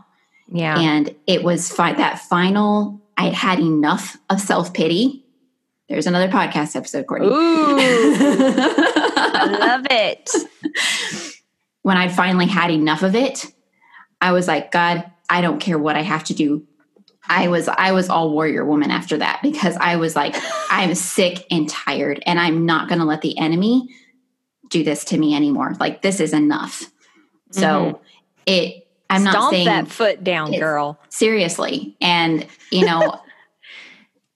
Yeah. 0.52 0.78
And 0.78 1.16
it 1.28 1.44
was 1.44 1.72
fi- 1.72 1.94
that 1.94 2.20
final, 2.20 3.02
I 3.18 3.26
had 3.26 3.34
had 3.34 3.60
enough 3.60 4.18
of 4.30 4.40
self 4.40 4.74
pity. 4.74 5.26
There's 5.90 6.08
another 6.08 6.30
podcast 6.30 6.76
episode, 6.76 7.08
Courtney. 7.08 7.28
Ooh, 7.28 7.34
I 9.36 9.58
love 9.60 9.88
it. 9.90 10.30
When 11.82 11.98
I 11.98 12.08
finally 12.08 12.48
had 12.48 12.72
enough 12.72 13.04
of 13.04 13.16
it, 13.16 13.53
I 14.24 14.32
was 14.32 14.48
like, 14.48 14.72
God, 14.72 15.04
I 15.30 15.42
don't 15.42 15.60
care 15.60 15.78
what 15.78 15.98
I 15.98 16.02
have 16.02 16.24
to 16.26 16.34
do. 16.34 16.66
I 17.28 17.50
was 17.50 17.68
I 17.68 17.92
was 17.92 18.10
all 18.10 18.32
warrior 18.32 18.64
woman 18.64 18.90
after 18.90 19.18
that 19.18 19.42
because 19.44 19.76
I 19.76 19.98
was 19.98 20.16
like, 20.16 20.34
I'm 20.70 20.96
sick 20.96 21.46
and 21.52 21.70
tired, 21.70 22.24
and 22.26 22.40
I'm 22.40 22.66
not 22.66 22.88
going 22.88 23.00
to 23.00 23.06
let 23.06 23.22
the 23.22 23.38
enemy 23.38 23.90
do 24.70 24.84
this 24.84 25.04
to 25.06 25.18
me 25.18 25.36
anymore. 25.36 25.76
Like 25.80 26.02
this 26.02 26.22
is 26.22 26.34
enough. 26.34 26.90
So 27.52 27.62
mm-hmm. 27.62 28.02
it. 28.46 28.88
I'm 29.10 29.22
Stomp 29.22 29.36
not 29.36 29.50
saying 29.52 29.66
that 29.66 29.88
foot 29.90 30.24
down, 30.24 30.52
girl. 30.52 31.00
Seriously, 31.10 31.96
and 32.02 32.48
you 32.72 32.86
know. 32.86 33.20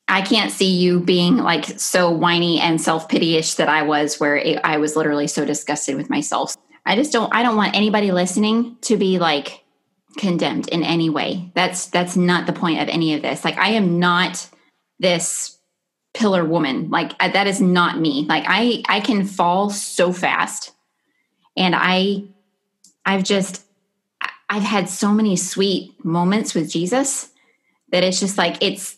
I 0.09 0.21
can't 0.21 0.53
see 0.53 0.71
you 0.71 1.01
being 1.01 1.35
like 1.35 1.65
so 1.65 2.09
whiny 2.09 2.61
and 2.61 2.79
self 2.79 3.09
pityish 3.09 3.57
that 3.57 3.67
I 3.67 3.81
was, 3.81 4.21
where 4.21 4.37
it, 4.37 4.57
I 4.63 4.77
was 4.77 4.95
literally 4.95 5.27
so 5.27 5.43
disgusted 5.43 5.97
with 5.97 6.09
myself. 6.09 6.55
I 6.85 6.95
just 6.95 7.11
don't. 7.11 7.33
I 7.35 7.43
don't 7.43 7.57
want 7.57 7.75
anybody 7.75 8.13
listening 8.13 8.77
to 8.83 8.95
be 8.95 9.19
like, 9.19 9.65
condemned 10.17 10.67
in 10.69 10.83
any 10.83 11.09
way. 11.09 11.51
That's 11.53 11.87
that's 11.87 12.15
not 12.15 12.47
the 12.47 12.53
point 12.53 12.81
of 12.81 12.89
any 12.89 13.13
of 13.13 13.21
this. 13.21 13.45
Like 13.45 13.57
I 13.57 13.69
am 13.69 13.99
not 13.99 14.49
this 14.99 15.57
pillar 16.13 16.43
woman. 16.43 16.89
Like 16.89 17.17
that 17.19 17.47
is 17.47 17.61
not 17.61 17.99
me. 17.99 18.25
Like 18.27 18.45
I 18.47 18.83
I 18.87 18.99
can 18.99 19.25
fall 19.25 19.69
so 19.69 20.11
fast. 20.11 20.71
And 21.55 21.75
I 21.77 22.23
I've 23.05 23.23
just 23.23 23.63
I've 24.49 24.63
had 24.63 24.89
so 24.89 25.11
many 25.11 25.35
sweet 25.35 26.03
moments 26.03 26.53
with 26.53 26.71
Jesus 26.71 27.29
that 27.91 28.03
it's 28.03 28.19
just 28.19 28.37
like 28.37 28.57
it's 28.61 28.97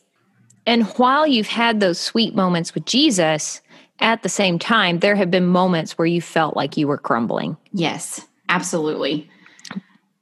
and 0.66 0.86
while 0.98 1.26
you've 1.26 1.48
had 1.48 1.80
those 1.80 2.00
sweet 2.00 2.36
moments 2.36 2.76
with 2.76 2.86
Jesus, 2.86 3.62
at 4.00 4.24
the 4.24 4.30
same 4.30 4.60
time 4.60 5.00
there 5.00 5.16
have 5.16 5.32
been 5.32 5.48
moments 5.48 5.98
where 5.98 6.06
you 6.06 6.22
felt 6.22 6.56
like 6.56 6.78
you 6.78 6.88
were 6.88 6.98
crumbling. 6.98 7.58
Yes, 7.72 8.26
absolutely. 8.50 9.30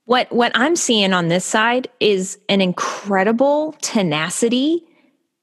What 0.07 0.31
what 0.31 0.53
I'm 0.55 0.77
seeing 0.77 1.11
on 1.11 1.27
this 1.27 1.43
side 1.43 1.89
is 1.99 2.39
an 2.47 2.61
incredible 2.61 3.75
tenacity 3.81 4.81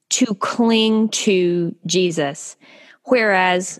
to 0.08 0.34
cling 0.36 1.10
to 1.10 1.74
Jesus. 1.84 2.56
Whereas 3.04 3.78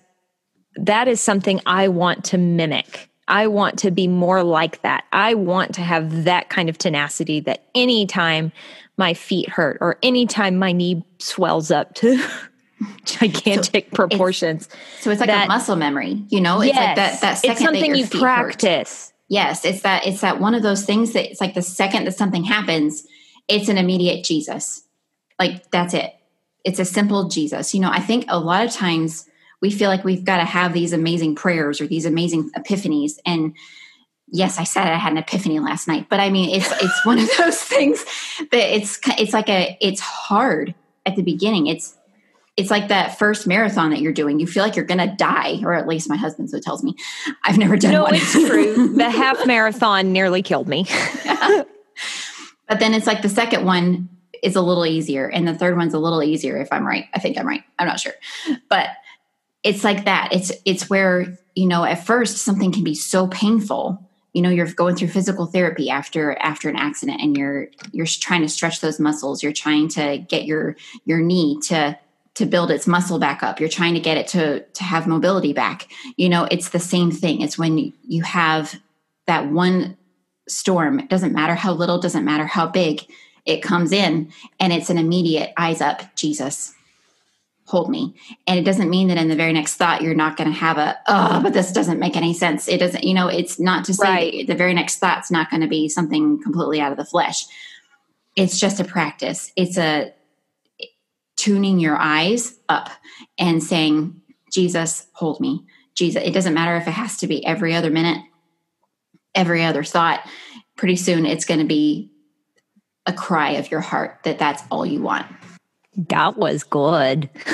that 0.77 1.09
is 1.09 1.23
something 1.23 1.59
I 1.64 1.88
want 1.88 2.23
to 2.27 2.38
mimic. 2.38 3.09
I 3.29 3.47
want 3.47 3.79
to 3.79 3.90
be 3.90 4.07
more 4.07 4.42
like 4.42 4.83
that. 4.83 5.05
I 5.11 5.33
want 5.33 5.75
to 5.77 5.81
have 5.81 6.25
that 6.25 6.51
kind 6.51 6.68
of 6.68 6.77
tenacity 6.77 7.40
that 7.40 7.64
anytime 7.75 8.53
my 8.99 9.14
feet 9.14 9.49
hurt 9.49 9.79
or 9.81 9.97
anytime 10.03 10.59
my 10.59 10.73
knee 10.73 11.03
swells 11.18 11.70
up 11.70 11.94
to 11.94 12.23
gigantic 13.07 13.87
so 13.88 13.97
proportions. 13.97 14.66
It's, 14.66 15.05
so 15.05 15.11
it's 15.11 15.20
like 15.20 15.29
that, 15.29 15.47
a 15.47 15.49
muscle 15.49 15.77
memory, 15.77 16.23
you 16.29 16.42
know? 16.42 16.61
It's 16.61 16.75
yes, 16.75 16.77
like 16.77 16.97
that, 16.97 17.20
that 17.23 17.35
second 17.38 17.51
it's 17.53 17.62
something 17.62 17.94
you 17.94 18.07
practice. 18.07 19.07
Hurt. 19.07 19.13
Yes, 19.35 19.64
it's 19.64 19.83
that 19.83 20.07
it's 20.07 20.20
that 20.20 20.38
one 20.38 20.55
of 20.55 20.62
those 20.62 20.85
things 20.85 21.12
that 21.12 21.29
it's 21.29 21.40
like 21.40 21.55
the 21.55 21.61
second 21.61 22.05
that 22.05 22.16
something 22.16 22.44
happens, 22.44 23.05
it's 23.49 23.68
an 23.68 23.79
immediate 23.79 24.23
Jesus. 24.23 24.85
Like 25.40 25.68
that's 25.73 25.92
it. 25.92 26.14
It's 26.62 26.79
a 26.79 26.85
simple 26.85 27.29
Jesus. 27.29 27.75
You 27.75 27.81
know, 27.81 27.90
I 27.90 27.99
think 27.99 28.27
a 28.29 28.38
lot 28.38 28.64
of 28.64 28.70
times 28.70 29.29
we 29.61 29.73
feel 29.73 29.90
like 29.90 30.05
we've 30.05 30.25
got 30.25 30.37
to 30.37 30.44
have 30.44 30.73
these 30.73 30.92
amazing 30.92 31.35
prayers 31.35 31.81
or 31.81 31.88
these 31.88 32.07
amazing 32.07 32.53
epiphanies 32.57 33.14
and 33.27 33.57
yes, 34.29 34.57
I 34.61 34.62
said 34.62 34.87
I 34.87 34.99
had 34.99 35.11
an 35.11 35.18
epiphany 35.18 35.59
last 35.59 35.88
night, 35.88 36.07
but 36.09 36.20
I 36.20 36.31
mean, 36.31 36.55
it's 36.55 36.70
it's 36.81 37.05
one 37.05 37.18
of 37.18 37.29
those 37.38 37.61
things 37.61 38.05
that 38.53 38.77
it's 38.77 39.01
it's 39.18 39.33
like 39.33 39.49
a 39.49 39.77
it's 39.81 40.01
hard 40.01 40.77
at 41.07 41.16
the 41.16 41.23
beginning. 41.23 41.66
It's 41.66 41.97
it's 42.57 42.71
like 42.71 42.88
that 42.88 43.19
first 43.19 43.47
marathon 43.47 43.90
that 43.90 44.01
you're 44.01 44.12
doing. 44.12 44.38
You 44.38 44.47
feel 44.47 44.62
like 44.62 44.77
you're 44.77 44.85
gonna 44.85 45.14
die, 45.17 45.61
or 45.62 45.75
at 45.75 45.88
least 45.88 46.09
my 46.09 46.17
husband 46.17 46.51
so 46.51 46.61
tells 46.61 46.85
me. 46.85 46.95
I've 47.43 47.59
never 47.59 47.77
done 47.77 47.93
no, 47.93 48.03
one. 48.05 48.14
it's 48.14 48.33
true. 48.33 48.95
The 48.97 49.11
half 49.11 49.45
marathon 49.47 50.12
nearly 50.12 50.43
killed 50.43 50.69
me. 50.69 50.87
but 52.69 52.79
then 52.79 52.95
it's 52.95 53.07
like 53.07 53.23
the 53.23 53.29
second 53.29 53.64
one 53.64 54.09
is 54.43 54.57
a 54.57 54.62
little 54.62 54.87
easier, 54.87 55.29
and 55.29 55.49
the 55.49 55.55
third 55.55 55.77
one's 55.77 55.95
a 55.95 55.99
little 55.99 56.23
easier. 56.23 56.57
If 56.57 56.69
I'm 56.73 56.87
right, 56.87 57.07
I 57.12 57.19
think 57.19 57.38
I'm 57.38 57.47
right. 57.47 57.62
I'm 57.79 57.88
not 57.88 57.99
sure, 57.99 58.14
but 58.69 58.90
it's 59.64 59.83
like 59.83 60.05
that. 60.05 60.29
It's 60.33 60.53
it's 60.64 60.88
where 60.88 61.37
you 61.57 61.67
know 61.67 61.85
at 61.85 62.07
first 62.07 62.38
something 62.38 62.71
can 62.71 62.85
be 62.85 62.95
so 62.95 63.27
painful 63.27 64.01
you 64.33 64.43
know 64.43 64.51
you're 64.51 64.67
going 64.67 64.97
through 64.97 65.09
physical 65.09 65.47
therapy 65.47 65.88
after 65.88 66.37
after 66.40 66.69
an 66.69 66.77
accident 66.77 67.21
and 67.23 67.37
you're 67.37 67.69
you're 67.93 68.05
trying 68.05 68.43
to 68.43 68.49
stretch 68.49 68.81
those 68.81 68.99
muscles 68.99 69.43
you're 69.43 69.53
trying 69.53 69.88
to 69.88 70.19
get 70.19 70.45
your 70.45 70.77
your 71.05 71.21
knee 71.21 71.59
to 71.62 71.97
to 72.35 72.47
build 72.47 72.70
its 72.70 72.87
muscle 72.87 73.18
back 73.18 73.42
up 73.42 73.61
you're 73.61 73.68
trying 73.68 73.94
to 73.94 74.01
get 74.01 74.16
it 74.16 74.27
to 74.27 74.61
to 74.61 74.85
have 74.85 75.07
mobility 75.07 75.53
back 75.53 75.88
you 76.16 76.29
know 76.29 76.47
it's 76.51 76.70
the 76.70 76.81
same 76.81 77.11
thing 77.11 77.40
it's 77.40 77.59
when 77.59 77.92
you 78.03 78.23
have 78.23 78.81
that 79.27 79.51
one 79.51 79.97
storm 80.49 80.99
it 80.99 81.09
doesn't 81.09 81.33
matter 81.33 81.55
how 81.55 81.73
little 81.73 81.99
doesn't 81.99 82.25
matter 82.25 82.47
how 82.47 82.66
big 82.66 83.03
it 83.47 83.62
comes 83.62 83.92
in 83.92 84.31
and 84.61 84.73
it's 84.73 84.90
an 84.90 84.99
immediate 84.99 85.53
eyes 85.57 85.81
up 85.81 86.14
jesus 86.16 86.75
hold 87.66 87.88
me. 87.88 88.14
And 88.47 88.59
it 88.59 88.64
doesn't 88.64 88.90
mean 88.90 89.09
that 89.09 89.16
in 89.16 89.29
the 89.29 89.37
very 89.37 89.53
next 89.53 89.77
thought 89.77 90.03
you're 90.03 90.14
not 90.14 90.37
going 90.37 90.51
to 90.51 90.59
have 90.59 90.79
a 90.79 90.99
oh, 91.07 91.40
but 91.42 91.53
this 91.53 91.73
doesn't 91.73 91.99
make 91.99 92.16
any 92.16 92.35
sense. 92.35 92.68
It 92.68 92.79
doesn't, 92.79 93.05
you 93.05 93.14
know, 93.14 93.29
it's 93.29 93.59
not 93.59 93.85
to 93.87 93.94
say 93.94 94.05
right. 94.05 94.47
the 94.47 94.55
very 94.55 94.75
next 94.75 94.99
thought's 94.99 95.31
not 95.31 95.51
going 95.51 95.62
to 95.62 95.68
be 95.68 95.88
something 95.88 96.42
completely 96.42 96.81
out 96.81 96.92
of 96.92 96.99
the 96.99 97.05
flesh. 97.05 97.47
It's 98.37 98.59
just 98.59 98.81
a 98.81 98.85
practice. 98.85 99.53
It's 99.57 99.79
a 99.79 100.12
tuning 101.37 101.79
your 101.79 101.97
eyes 101.97 102.59
up 102.68 102.90
and 103.38 103.62
saying, 103.62 104.20
Jesus, 104.53 105.07
hold 105.12 105.40
me. 105.40 105.64
Jesus, 105.94 106.23
it 106.25 106.33
doesn't 106.33 106.55
matter 106.55 106.77
if 106.77 106.88
it 106.88 106.92
has 106.92 107.18
to 107.18 107.27
be 107.27 107.44
every 107.44 107.75
other 107.75 107.90
minute, 107.90 108.23
every 109.35 109.64
other 109.64 109.85
thought. 109.85 110.27
Pretty 110.77 110.97
soon 110.97 111.27
it's 111.27 111.44
going 111.44 111.61
to 111.61 111.66
be 111.66 112.11
a 113.07 113.12
cry 113.12 113.53
of 113.53 113.70
your 113.70 113.81
heart 113.81 114.20
that 114.25 114.38
that's 114.38 114.62
all 114.70 114.87
you 114.87 115.03
want. 115.03 115.27
That 115.97 116.37
was 116.37 116.64
good. 116.64 117.31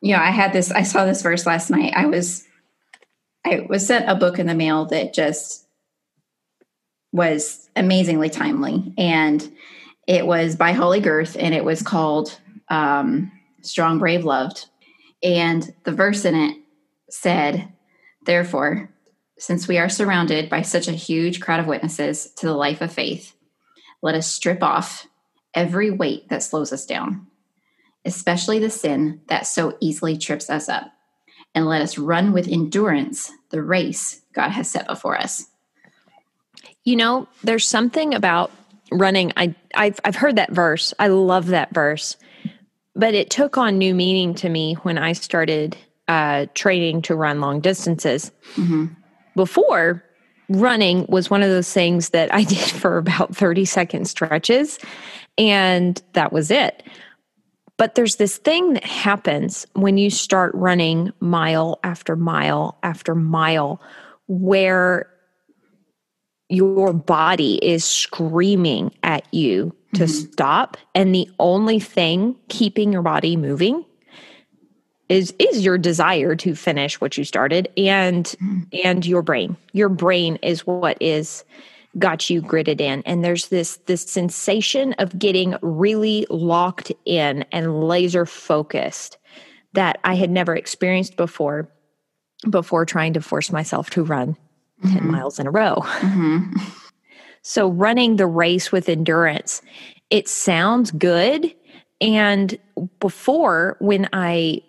you 0.00 0.14
know, 0.14 0.20
I 0.20 0.30
had 0.30 0.52
this, 0.52 0.70
I 0.70 0.82
saw 0.82 1.04
this 1.04 1.22
verse 1.22 1.46
last 1.46 1.70
night. 1.70 1.94
I 1.96 2.06
was, 2.06 2.46
I 3.44 3.66
was 3.68 3.86
sent 3.86 4.08
a 4.08 4.14
book 4.14 4.38
in 4.38 4.46
the 4.46 4.54
mail 4.54 4.86
that 4.86 5.14
just 5.14 5.66
was 7.12 7.70
amazingly 7.74 8.28
timely. 8.28 8.92
And 8.98 9.50
it 10.08 10.26
was 10.26 10.56
by 10.56 10.72
Holley 10.72 11.02
Gerth 11.02 11.36
and 11.38 11.54
it 11.54 11.64
was 11.64 11.82
called 11.82 12.40
um, 12.70 13.30
Strong, 13.60 13.98
Brave, 13.98 14.24
Loved. 14.24 14.64
And 15.22 15.72
the 15.84 15.92
verse 15.92 16.24
in 16.24 16.34
it 16.34 16.56
said, 17.10 17.70
Therefore, 18.24 18.88
since 19.38 19.68
we 19.68 19.76
are 19.76 19.90
surrounded 19.90 20.48
by 20.48 20.62
such 20.62 20.88
a 20.88 20.92
huge 20.92 21.40
crowd 21.40 21.60
of 21.60 21.66
witnesses 21.66 22.32
to 22.36 22.46
the 22.46 22.54
life 22.54 22.80
of 22.80 22.90
faith, 22.90 23.34
let 24.00 24.14
us 24.14 24.26
strip 24.26 24.62
off 24.62 25.06
every 25.52 25.90
weight 25.90 26.28
that 26.30 26.42
slows 26.42 26.72
us 26.72 26.86
down, 26.86 27.26
especially 28.06 28.58
the 28.58 28.70
sin 28.70 29.20
that 29.28 29.46
so 29.46 29.76
easily 29.78 30.16
trips 30.16 30.48
us 30.48 30.70
up, 30.70 30.90
and 31.54 31.66
let 31.66 31.82
us 31.82 31.98
run 31.98 32.32
with 32.32 32.48
endurance 32.48 33.30
the 33.50 33.62
race 33.62 34.22
God 34.32 34.50
has 34.50 34.70
set 34.70 34.86
before 34.86 35.18
us. 35.18 35.46
You 36.84 36.96
know, 36.96 37.28
there's 37.44 37.66
something 37.66 38.14
about 38.14 38.50
running. 38.90 39.32
I 39.36 39.54
I've 39.74 40.00
I've 40.04 40.16
heard 40.16 40.36
that 40.36 40.52
verse. 40.52 40.94
I 40.98 41.08
love 41.08 41.48
that 41.48 41.72
verse, 41.72 42.16
but 42.94 43.14
it 43.14 43.30
took 43.30 43.58
on 43.58 43.78
new 43.78 43.94
meaning 43.94 44.34
to 44.36 44.48
me 44.48 44.74
when 44.82 44.98
I 44.98 45.12
started 45.12 45.76
uh, 46.08 46.46
training 46.54 47.02
to 47.02 47.14
run 47.14 47.40
long 47.40 47.60
distances. 47.60 48.32
Mm-hmm. 48.54 48.86
Before, 49.34 50.02
running 50.48 51.06
was 51.08 51.30
one 51.30 51.42
of 51.42 51.50
those 51.50 51.72
things 51.72 52.10
that 52.10 52.32
I 52.34 52.44
did 52.44 52.58
for 52.58 52.98
about 52.98 53.36
30 53.36 53.64
second 53.64 54.06
stretches 54.06 54.78
and 55.38 56.02
that 56.14 56.32
was 56.32 56.50
it. 56.50 56.82
But 57.76 57.94
there's 57.94 58.16
this 58.16 58.38
thing 58.38 58.72
that 58.72 58.84
happens 58.84 59.64
when 59.74 59.96
you 59.98 60.10
start 60.10 60.52
running 60.54 61.12
mile 61.20 61.78
after 61.84 62.16
mile 62.16 62.76
after 62.82 63.14
mile 63.14 63.80
where 64.26 65.08
your 66.48 66.92
body 66.92 67.56
is 67.56 67.84
screaming 67.84 68.92
at 69.02 69.26
you 69.32 69.74
to 69.94 70.04
mm-hmm. 70.04 70.32
stop 70.32 70.76
and 70.94 71.14
the 71.14 71.28
only 71.38 71.78
thing 71.78 72.36
keeping 72.48 72.92
your 72.92 73.02
body 73.02 73.36
moving 73.36 73.84
is 75.08 75.34
is 75.38 75.64
your 75.64 75.78
desire 75.78 76.36
to 76.36 76.54
finish 76.54 77.00
what 77.00 77.16
you 77.16 77.24
started 77.24 77.68
and 77.76 78.34
mm-hmm. 78.42 78.60
and 78.84 79.06
your 79.06 79.22
brain 79.22 79.56
your 79.72 79.88
brain 79.88 80.36
is 80.42 80.66
what 80.66 80.96
is 81.00 81.44
got 81.98 82.28
you 82.28 82.40
gritted 82.40 82.80
in 82.80 83.02
and 83.06 83.24
there's 83.24 83.48
this 83.48 83.78
this 83.86 84.02
sensation 84.02 84.92
of 84.94 85.18
getting 85.18 85.56
really 85.62 86.26
locked 86.28 86.92
in 87.04 87.44
and 87.50 87.88
laser 87.88 88.26
focused 88.26 89.16
that 89.72 89.98
I 90.04 90.14
had 90.14 90.30
never 90.30 90.54
experienced 90.54 91.16
before 91.16 91.68
before 92.48 92.84
trying 92.84 93.14
to 93.14 93.20
force 93.20 93.50
myself 93.50 93.90
to 93.90 94.04
run 94.04 94.36
mm-hmm. 94.84 94.98
10 94.98 95.10
miles 95.10 95.38
in 95.38 95.46
a 95.46 95.50
row. 95.50 95.76
Mm-hmm. 95.98 96.54
So 97.42 97.68
running 97.68 98.16
the 98.16 98.26
race 98.26 98.70
with 98.70 98.88
endurance 98.88 99.62
it 100.10 100.28
sounds 100.28 100.90
good 100.90 101.54
and 102.00 102.58
before 103.00 103.76
when 103.80 104.08
I 104.12 104.62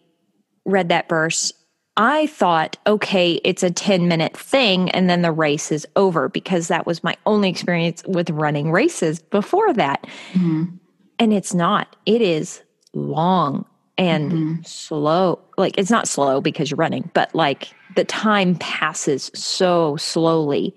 read 0.66 0.90
that 0.90 1.10
verse 1.10 1.54
I 2.02 2.28
thought, 2.28 2.78
okay, 2.88 3.42
it's 3.44 3.62
a 3.62 3.70
10 3.70 4.08
minute 4.08 4.38
thing 4.38 4.90
and 4.92 5.10
then 5.10 5.22
the 5.22 5.34
race 5.34 5.70
is 5.70 5.86
over 5.98 6.30
because 6.30 6.70
that 6.70 6.86
was 6.86 7.04
my 7.04 7.18
only 7.26 7.50
experience 7.50 8.04
with 8.08 8.30
running 8.30 8.72
races 8.72 9.20
before 9.20 9.74
that. 9.74 10.08
Mm-hmm. 10.32 10.78
And 11.20 11.34
it's 11.34 11.54
not, 11.54 11.98
it 12.06 12.22
is 12.22 12.62
long 12.94 13.66
and 13.98 14.32
mm-hmm. 14.32 14.62
slow. 14.64 15.42
Like 15.58 15.78
it's 15.78 15.92
not 15.92 16.08
slow 16.08 16.40
because 16.40 16.72
you're 16.72 16.78
running, 16.78 17.12
but 17.14 17.36
like 17.36 17.74
the 17.96 18.06
time 18.06 18.56
passes 18.56 19.32
so 19.34 19.98
slowly 19.98 20.76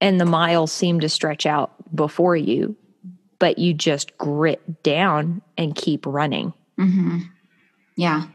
and 0.00 0.20
the 0.20 0.24
miles 0.24 0.72
seem 0.72 1.00
to 1.00 1.08
stretch 1.08 1.46
out 1.46 1.72
before 1.94 2.36
you, 2.36 2.76
but 3.38 3.58
you 3.58 3.74
just 3.74 4.16
grit 4.18 4.82
down 4.82 5.42
and 5.56 5.74
keep 5.74 6.06
running. 6.06 6.52
Mm-hmm. 6.78 7.18
Yeah. 7.96 8.26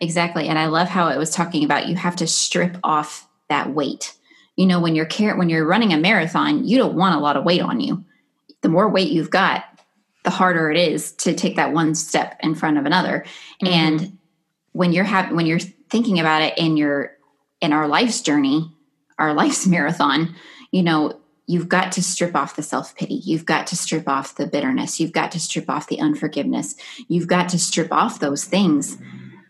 Exactly. 0.00 0.48
And 0.48 0.58
I 0.58 0.66
love 0.66 0.88
how 0.88 1.08
it 1.08 1.18
was 1.18 1.30
talking 1.30 1.64
about 1.64 1.86
you 1.86 1.96
have 1.96 2.16
to 2.16 2.26
strip 2.26 2.76
off 2.82 3.28
that 3.48 3.72
weight. 3.72 4.14
You 4.56 4.66
know, 4.66 4.80
when 4.80 4.94
you're 4.94 5.06
car- 5.06 5.36
when 5.36 5.48
you're 5.48 5.66
running 5.66 5.92
a 5.92 5.98
marathon, 5.98 6.64
you 6.66 6.78
don't 6.78 6.96
want 6.96 7.14
a 7.14 7.20
lot 7.20 7.36
of 7.36 7.44
weight 7.44 7.60
on 7.60 7.80
you. 7.80 8.04
The 8.62 8.68
more 8.68 8.88
weight 8.88 9.10
you've 9.10 9.30
got, 9.30 9.64
the 10.24 10.30
harder 10.30 10.70
it 10.70 10.78
is 10.78 11.12
to 11.12 11.34
take 11.34 11.56
that 11.56 11.72
one 11.72 11.94
step 11.94 12.36
in 12.40 12.54
front 12.54 12.78
of 12.78 12.86
another. 12.86 13.24
Mm-hmm. 13.62 13.66
And 13.66 14.18
when 14.72 14.92
you're 14.92 15.04
ha- 15.04 15.28
when 15.30 15.46
you're 15.46 15.60
thinking 15.96 16.20
about 16.20 16.42
it 16.42 16.58
in 16.58 16.76
your 16.76 17.12
in 17.62 17.72
our 17.72 17.88
life's 17.88 18.20
journey, 18.20 18.70
our 19.18 19.32
life's 19.32 19.66
marathon, 19.74 20.34
you 20.70 20.82
know, 20.82 21.18
you've 21.46 21.70
got 21.70 21.90
to 21.92 22.02
strip 22.02 22.36
off 22.36 22.54
the 22.54 22.62
self 22.62 22.94
pity. 22.94 23.14
You've 23.14 23.46
got 23.46 23.66
to 23.68 23.76
strip 23.76 24.06
off 24.06 24.34
the 24.34 24.46
bitterness. 24.46 25.00
You've 25.00 25.12
got 25.12 25.32
to 25.32 25.40
strip 25.40 25.70
off 25.70 25.88
the 25.88 25.98
unforgiveness. 25.98 26.74
You've 27.08 27.28
got 27.28 27.48
to 27.48 27.58
strip 27.58 27.90
off 27.90 28.20
those 28.20 28.44
things 28.44 28.98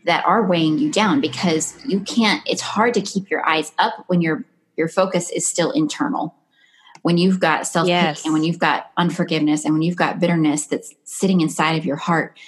that 0.05 0.25
are 0.25 0.47
weighing 0.47 0.79
you 0.79 0.93
down 0.93 1.21
because 1.21 1.77
you 1.85 1.99
can't 1.99 2.41
it's 2.47 2.63
hard 2.63 2.95
to 2.95 3.01
keep 3.01 3.29
your 3.29 3.45
eyes 3.45 3.73
up 3.81 4.05
when 4.07 4.21
your 4.21 4.45
your 4.77 4.87
focus 4.87 5.31
is 5.31 5.45
still 5.49 5.73
internal 5.73 6.33
when 7.03 7.19
you've 7.19 7.41
got 7.41 7.67
self 7.67 7.89
yes. 7.89 8.25
and 8.25 8.33
when 8.33 8.45
you've 8.45 8.61
got 8.61 8.93
unforgiveness 8.97 9.65
and 9.65 9.75
when 9.75 9.83
you've 9.83 9.97
got 9.97 10.21
bitterness 10.21 10.67
that's 10.67 10.95
sitting 11.03 11.41
inside 11.41 11.73
of 11.73 11.85
your 11.85 11.97
heart 11.97 12.39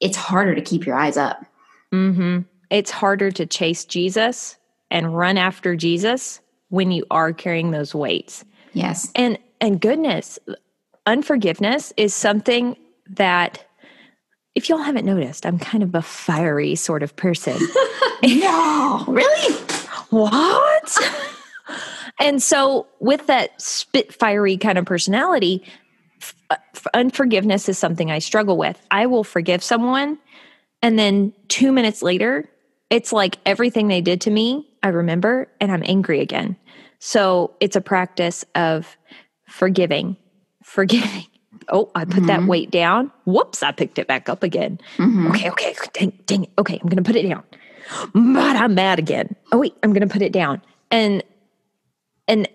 it's 0.00 0.16
harder 0.16 0.54
to 0.54 0.62
keep 0.62 0.86
your 0.86 0.96
eyes 0.96 1.18
up 1.18 1.44
mm-hmm. 1.92 2.40
It's 2.74 2.90
harder 2.90 3.30
to 3.30 3.46
chase 3.46 3.84
jesus 3.84 4.56
and 4.90 5.16
run 5.16 5.38
after 5.38 5.76
jesus 5.76 6.40
when 6.68 6.90
you 6.90 7.04
are 7.10 7.32
carrying 7.32 7.70
those 7.70 7.94
weights 7.94 8.44
yes 8.72 9.10
and 9.14 9.38
and 9.60 9.80
goodness 9.80 10.38
unforgiveness 11.06 11.92
is 11.96 12.14
something 12.14 12.76
that 13.08 13.64
if 14.54 14.68
y'all 14.68 14.78
haven't 14.78 15.04
noticed, 15.04 15.44
I'm 15.44 15.58
kind 15.58 15.82
of 15.82 15.94
a 15.94 16.02
fiery 16.02 16.74
sort 16.74 17.02
of 17.02 17.14
person. 17.16 17.56
no, 18.22 19.04
really? 19.08 19.54
What? 20.10 20.98
and 22.20 22.42
so, 22.42 22.86
with 23.00 23.26
that 23.26 23.60
spit 23.60 24.14
fiery 24.14 24.56
kind 24.56 24.78
of 24.78 24.86
personality, 24.86 25.64
f- 26.22 26.86
unforgiveness 26.94 27.68
is 27.68 27.78
something 27.78 28.10
I 28.10 28.20
struggle 28.20 28.56
with. 28.56 28.80
I 28.90 29.06
will 29.06 29.24
forgive 29.24 29.62
someone, 29.62 30.18
and 30.82 30.98
then 30.98 31.32
two 31.48 31.72
minutes 31.72 32.02
later, 32.02 32.48
it's 32.90 33.12
like 33.12 33.38
everything 33.46 33.88
they 33.88 34.00
did 34.00 34.20
to 34.22 34.30
me, 34.30 34.68
I 34.82 34.88
remember, 34.88 35.48
and 35.60 35.72
I'm 35.72 35.82
angry 35.84 36.20
again. 36.20 36.56
So 36.98 37.54
it's 37.60 37.76
a 37.76 37.80
practice 37.80 38.44
of 38.54 38.96
forgiving, 39.48 40.16
forgiving. 40.62 41.26
Oh, 41.70 41.90
I 41.94 42.04
put 42.04 42.16
mm-hmm. 42.16 42.26
that 42.26 42.44
weight 42.44 42.70
down. 42.70 43.10
Whoops, 43.24 43.62
I 43.62 43.72
picked 43.72 43.98
it 43.98 44.06
back 44.06 44.28
up 44.28 44.42
again. 44.42 44.78
Mm-hmm. 44.98 45.28
Okay, 45.28 45.50
okay, 45.50 45.74
dang, 45.94 46.12
dang 46.26 46.44
it. 46.44 46.50
Okay, 46.58 46.74
I'm 46.74 46.88
going 46.90 47.02
to 47.02 47.10
put 47.10 47.16
it 47.16 47.26
down. 47.26 47.42
But 48.12 48.56
I'm 48.56 48.74
mad 48.74 48.98
again. 48.98 49.34
Oh, 49.50 49.58
wait, 49.58 49.74
I'm 49.82 49.94
going 49.94 50.06
to 50.06 50.12
put 50.12 50.20
it 50.20 50.32
down. 50.32 50.60
And, 50.90 51.22
and 52.28 52.48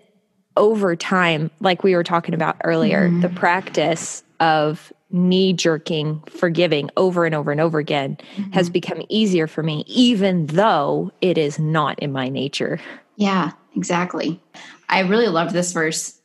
over 0.56 0.94
time, 0.94 1.50
like 1.60 1.82
we 1.82 1.96
were 1.96 2.04
talking 2.04 2.34
about 2.34 2.56
earlier, 2.62 3.08
mm-hmm. 3.08 3.20
the 3.20 3.30
practice 3.30 4.22
of 4.38 4.92
knee 5.12 5.52
jerking, 5.52 6.22
forgiving 6.28 6.90
over 6.96 7.24
and 7.24 7.34
over 7.34 7.50
and 7.50 7.60
over 7.60 7.78
again 7.78 8.16
mm-hmm. 8.36 8.50
has 8.52 8.70
become 8.70 9.02
easier 9.08 9.46
for 9.46 9.62
me, 9.62 9.84
even 9.86 10.46
though 10.46 11.10
it 11.20 11.38
is 11.38 11.58
not 11.58 11.98
in 11.98 12.12
my 12.12 12.28
nature. 12.28 12.80
Yeah, 13.16 13.52
exactly. 13.76 14.40
I 14.88 15.00
really 15.00 15.28
loved 15.28 15.52
this 15.52 15.72
verse 15.72 16.18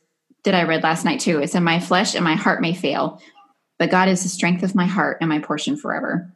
that 0.44 0.54
I 0.54 0.62
read 0.62 0.82
last 0.82 1.04
night 1.04 1.20
too. 1.20 1.40
It's 1.40 1.54
in 1.54 1.64
my 1.64 1.80
flesh 1.80 2.14
and 2.14 2.24
my 2.24 2.34
heart 2.34 2.60
may 2.60 2.74
fail, 2.74 3.20
but 3.78 3.90
God 3.90 4.08
is 4.08 4.22
the 4.22 4.28
strength 4.28 4.62
of 4.62 4.74
my 4.74 4.86
heart 4.86 5.18
and 5.20 5.28
my 5.28 5.40
portion 5.40 5.76
forever. 5.76 6.32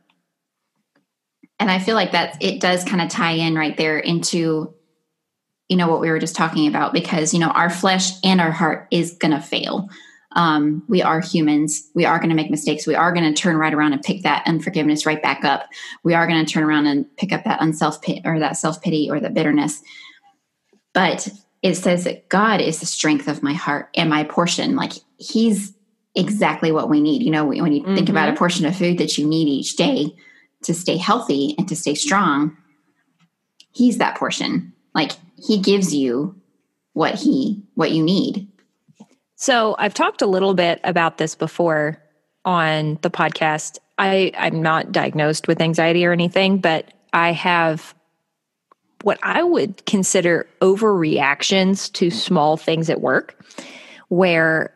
And 1.58 1.70
I 1.70 1.78
feel 1.78 1.94
like 1.94 2.12
that 2.12 2.42
it 2.42 2.60
does 2.60 2.84
kind 2.84 3.02
of 3.02 3.08
tie 3.08 3.32
in 3.32 3.54
right 3.54 3.76
there 3.76 3.98
into 3.98 4.74
you 5.68 5.76
know 5.76 5.88
what 5.88 6.00
we 6.00 6.10
were 6.10 6.18
just 6.18 6.34
talking 6.34 6.66
about 6.66 6.92
because 6.92 7.32
you 7.32 7.38
know 7.38 7.50
our 7.50 7.70
flesh 7.70 8.10
and 8.24 8.40
our 8.40 8.50
heart 8.50 8.88
is 8.90 9.12
going 9.12 9.30
to 9.30 9.40
fail 9.40 9.88
um, 10.32 10.84
we 10.88 11.02
are 11.02 11.20
humans. 11.20 11.90
We 11.94 12.04
are 12.04 12.18
going 12.18 12.28
to 12.30 12.36
make 12.36 12.50
mistakes. 12.50 12.86
We 12.86 12.94
are 12.94 13.12
going 13.12 13.32
to 13.32 13.40
turn 13.40 13.56
right 13.56 13.74
around 13.74 13.92
and 13.92 14.02
pick 14.02 14.22
that 14.22 14.46
unforgiveness 14.46 15.04
right 15.04 15.22
back 15.22 15.44
up. 15.44 15.68
We 16.04 16.14
are 16.14 16.26
going 16.26 16.44
to 16.44 16.50
turn 16.50 16.62
around 16.62 16.86
and 16.86 17.04
pick 17.16 17.32
up 17.32 17.44
that 17.44 17.60
unself 17.60 17.98
or 18.24 18.38
that 18.38 18.56
self 18.56 18.80
pity 18.80 19.10
or 19.10 19.18
that 19.20 19.34
bitterness. 19.34 19.82
But 20.92 21.28
it 21.62 21.74
says 21.74 22.04
that 22.04 22.28
God 22.28 22.60
is 22.60 22.80
the 22.80 22.86
strength 22.86 23.28
of 23.28 23.42
my 23.42 23.54
heart 23.54 23.88
and 23.94 24.08
my 24.08 24.24
portion. 24.24 24.76
Like 24.76 24.92
He's 25.18 25.74
exactly 26.14 26.72
what 26.72 26.88
we 26.88 27.00
need. 27.00 27.22
You 27.22 27.32
know, 27.32 27.44
when 27.44 27.72
you 27.72 27.82
mm-hmm. 27.82 27.94
think 27.94 28.08
about 28.08 28.28
a 28.28 28.32
mm-hmm. 28.32 28.38
portion 28.38 28.66
of 28.66 28.76
food 28.76 28.98
that 28.98 29.18
you 29.18 29.26
need 29.26 29.48
each 29.48 29.76
day 29.76 30.14
to 30.62 30.74
stay 30.74 30.96
healthy 30.96 31.54
and 31.58 31.68
to 31.68 31.76
stay 31.76 31.94
strong, 31.94 32.56
He's 33.72 33.98
that 33.98 34.16
portion. 34.16 34.74
Like 34.94 35.12
He 35.36 35.58
gives 35.58 35.92
you 35.92 36.40
what 36.92 37.16
He 37.16 37.64
what 37.74 37.90
you 37.90 38.04
need 38.04 38.46
so 39.40 39.74
I've 39.78 39.94
talked 39.94 40.20
a 40.20 40.26
little 40.26 40.52
bit 40.52 40.80
about 40.84 41.16
this 41.16 41.34
before 41.34 42.00
on 42.44 42.98
the 43.00 43.10
podcast. 43.10 43.78
I, 43.96 44.32
I'm 44.36 44.60
not 44.60 44.92
diagnosed 44.92 45.48
with 45.48 45.62
anxiety 45.62 46.04
or 46.04 46.12
anything, 46.12 46.58
but 46.58 46.92
I 47.14 47.32
have 47.32 47.94
what 49.02 49.18
I 49.22 49.42
would 49.42 49.86
consider 49.86 50.46
overreactions 50.60 51.90
to 51.94 52.10
small 52.10 52.58
things 52.58 52.90
at 52.90 53.00
work 53.00 53.42
where 54.08 54.74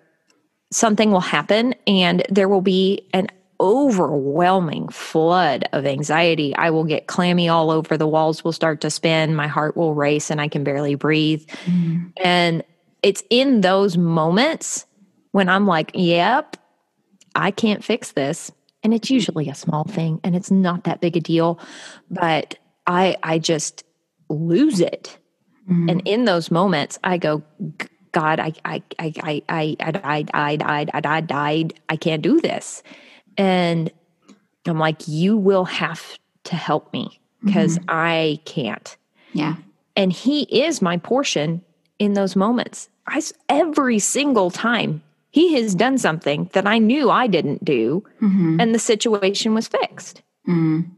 something 0.72 1.10
will 1.10 1.20
happen 1.20 1.74
and 1.86 2.22
there 2.30 2.48
will 2.48 2.62
be 2.62 3.06
an 3.12 3.28
overwhelming 3.60 4.88
flood 4.88 5.68
of 5.72 5.84
anxiety. 5.84 6.56
I 6.56 6.70
will 6.70 6.84
get 6.84 7.06
clammy 7.06 7.50
all 7.50 7.70
over. 7.70 7.98
The 7.98 8.08
walls 8.08 8.42
will 8.42 8.52
start 8.52 8.80
to 8.80 8.90
spin. 8.90 9.34
My 9.34 9.46
heart 9.46 9.76
will 9.76 9.94
race 9.94 10.30
and 10.30 10.40
I 10.40 10.48
can 10.48 10.64
barely 10.64 10.94
breathe. 10.94 11.46
Mm. 11.66 12.12
And 12.16 12.64
it's 13.04 13.22
in 13.28 13.60
those 13.60 13.96
moments 13.96 14.86
when 15.32 15.48
I'm 15.48 15.66
like, 15.66 15.90
yep, 15.94 16.56
I 17.34 17.50
can't 17.50 17.84
fix 17.84 18.12
this. 18.12 18.50
And 18.82 18.94
it's 18.94 19.10
usually 19.10 19.48
a 19.48 19.54
small 19.54 19.84
thing 19.84 20.20
and 20.24 20.34
it's 20.34 20.50
not 20.50 20.84
that 20.84 21.00
big 21.00 21.16
a 21.16 21.20
deal, 21.20 21.60
but 22.10 22.56
I 22.86 23.16
I 23.22 23.38
just 23.38 23.84
lose 24.28 24.80
it. 24.80 25.18
Mm-hmm. 25.70 25.88
And 25.88 26.02
in 26.06 26.24
those 26.24 26.50
moments 26.50 26.98
I 27.04 27.18
go, 27.18 27.42
God, 28.12 28.40
I 28.40 28.52
I 28.64 28.82
I 28.98 29.12
I 29.22 29.42
I 29.48 29.76
I 29.80 29.90
died, 29.90 30.30
I 30.34 30.56
died, 30.56 30.90
I 30.92 31.00
died, 31.00 31.26
died. 31.26 31.74
I 31.88 31.96
can't 31.96 32.22
do 32.22 32.40
this. 32.40 32.82
And 33.36 33.90
I'm 34.66 34.78
like, 34.78 35.06
you 35.08 35.36
will 35.36 35.64
have 35.64 36.18
to 36.44 36.56
help 36.56 36.92
me 36.92 37.20
because 37.44 37.78
mm-hmm. 37.78 37.90
I 37.90 38.40
can't. 38.44 38.96
Yeah. 39.32 39.56
And 39.96 40.12
he 40.12 40.42
is 40.42 40.80
my 40.80 40.96
portion 40.96 41.62
in 41.98 42.14
those 42.14 42.36
moments. 42.36 42.88
I, 43.06 43.22
every 43.48 43.98
single 43.98 44.50
time 44.50 45.02
he 45.30 45.54
has 45.54 45.74
done 45.74 45.98
something 45.98 46.48
that 46.52 46.66
I 46.66 46.78
knew 46.78 47.10
I 47.10 47.26
didn't 47.26 47.64
do, 47.64 48.04
mm-hmm. 48.22 48.60
and 48.60 48.74
the 48.74 48.78
situation 48.78 49.52
was 49.52 49.66
fixed. 49.66 50.22
Mm. 50.48 50.90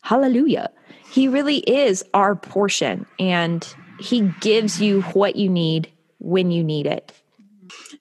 Hallelujah. 0.00 0.70
He 1.10 1.28
really 1.28 1.58
is 1.58 2.02
our 2.14 2.34
portion, 2.34 3.04
and 3.18 3.66
he 4.00 4.32
gives 4.40 4.80
you 4.80 5.02
what 5.02 5.36
you 5.36 5.50
need 5.50 5.92
when 6.18 6.50
you 6.50 6.64
need 6.64 6.86
it. 6.86 7.12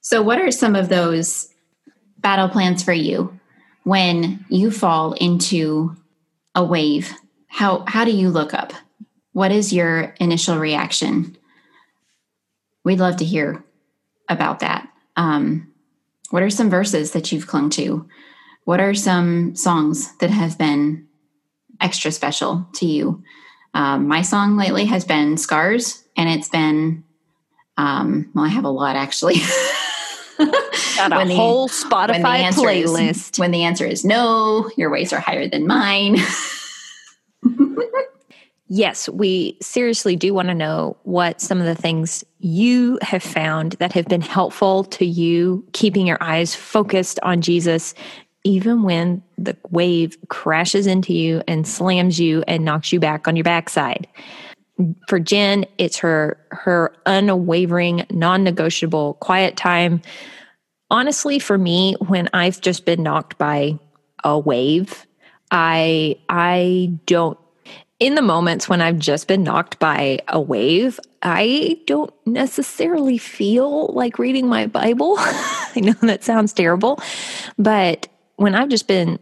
So, 0.01 0.22
what 0.22 0.39
are 0.39 0.51
some 0.51 0.76
of 0.76 0.89
those 0.89 1.49
battle 2.20 2.47
plans 2.47 2.82
for 2.82 2.93
you 2.93 3.38
when 3.84 4.45
you 4.49 4.72
fall 4.72 5.14
into 5.14 5.95
a 6.56 6.64
wave? 6.64 7.12
How, 7.47 7.84
how 7.88 8.06
do 8.06 8.12
you 8.12 8.30
look 8.30 8.53
up? 8.53 8.72
What 9.34 9.51
is 9.51 9.74
your 9.74 10.16
initial 10.20 10.58
reaction? 10.58 11.38
We'd 12.86 13.00
love 13.00 13.18
to 13.18 13.26
hear 13.26 13.66
about 14.30 14.62
that. 14.62 14.88
Um, 15.18 15.74
what 16.30 16.42
are 16.42 16.50
some 16.50 16.70
verses 16.70 17.12
that 17.12 17.32
you've 17.32 17.48
clung 17.48 17.70
to? 17.72 18.08
What 18.64 18.80
are 18.80 18.94
some 18.94 19.56
songs 19.56 20.16
that 20.18 20.30
have 20.30 20.58
been 20.58 21.08
extra 21.82 22.12
special 22.12 22.68
to 22.76 22.86
you? 22.86 23.24
Um, 23.74 24.08
my 24.08 24.22
song 24.22 24.56
lately 24.56 24.86
has 24.86 25.04
been 25.04 25.38
Scars, 25.38 26.04
and 26.16 26.30
it's 26.30 26.48
been, 26.48 27.04
um, 27.78 28.32
well, 28.34 28.46
I 28.46 28.50
have 28.50 28.64
a 28.64 28.70
lot 28.70 28.96
actually. 28.96 29.36
Got 30.38 31.12
a 31.12 31.28
the, 31.28 31.36
whole 31.36 31.68
Spotify 31.70 32.50
playlist. 32.50 33.10
Is, 33.10 33.32
when 33.38 33.52
the 33.52 33.64
answer 33.64 33.86
is 33.86 34.04
no, 34.06 34.70
your 34.78 34.90
ways 34.90 35.14
are 35.14 35.20
higher 35.20 35.48
than 35.48 35.68
mine. 35.68 36.18
yes, 38.68 39.07
we 39.09 39.57
seriously 39.61 40.16
do 40.16 40.34
want 40.34 40.47
to 40.47 40.55
know 40.55 40.97
what 41.03 41.41
some 41.41 41.59
of 41.59 41.66
the 41.66 41.76
things 41.76 42.24
you 42.39 42.97
have 43.01 43.24
found 43.24 43.74
that 43.74 43.93
have 43.93 44.07
been 44.07 44.22
helpful 44.22 44.84
to 44.86 45.05
you, 45.05 45.66
keeping 45.74 46.07
your 46.07 46.22
eyes 46.22 46.55
focused 46.55 47.20
on 47.22 47.41
Jesus, 47.41 47.93
even 48.43 48.84
when 48.84 49.24
the 49.38 49.57
wave 49.72 50.18
crashes 50.28 50.88
into 50.88 51.13
you 51.13 51.41
and 51.47 51.68
slams 51.68 52.20
you 52.20 52.43
and 52.47 52.63
knocks 52.63 52.91
you 52.91 52.99
back 52.99 53.28
on 53.28 53.36
your 53.36 53.43
backside. 53.43 54.07
For 55.07 55.20
Jen, 55.20 55.66
it's 55.78 55.97
her 55.97 56.38
her 56.51 56.93
unwavering, 57.05 58.05
non-negotiable 58.11 59.16
quiet 59.16 59.55
time. 59.55 60.01
Honestly, 60.91 61.39
for 61.39 61.57
me, 61.57 61.95
when 62.07 62.30
I've 62.34 62.61
just 62.61 62.86
been 62.86 63.01
knocked 63.01 63.38
by 63.38 63.80
a 64.24 64.38
wave, 64.38 65.05
I 65.49 66.18
I 66.30 66.91
don't 67.05 67.39
in 68.00 68.16
the 68.16 68.22
moments 68.22 68.68
when 68.68 68.82
I've 68.82 69.00
just 69.00 69.28
been 69.28 69.43
knocked 69.43 69.80
by 69.80 70.20
a 70.28 70.39
wave, 70.39 71.00
I 71.22 71.80
don't 71.88 72.14
necessarily 72.26 73.18
feel 73.18 73.88
like 73.93 74.20
reading 74.20 74.48
my 74.48 74.68
Bible. 74.68 75.16
I 75.20 75.80
know 75.82 75.93
that 76.02 76.24
sounds 76.24 76.52
terrible, 76.54 77.02
but 77.58 78.08
when 78.36 78.54
I've 78.54 78.70
just 78.70 78.88
been 78.88 79.18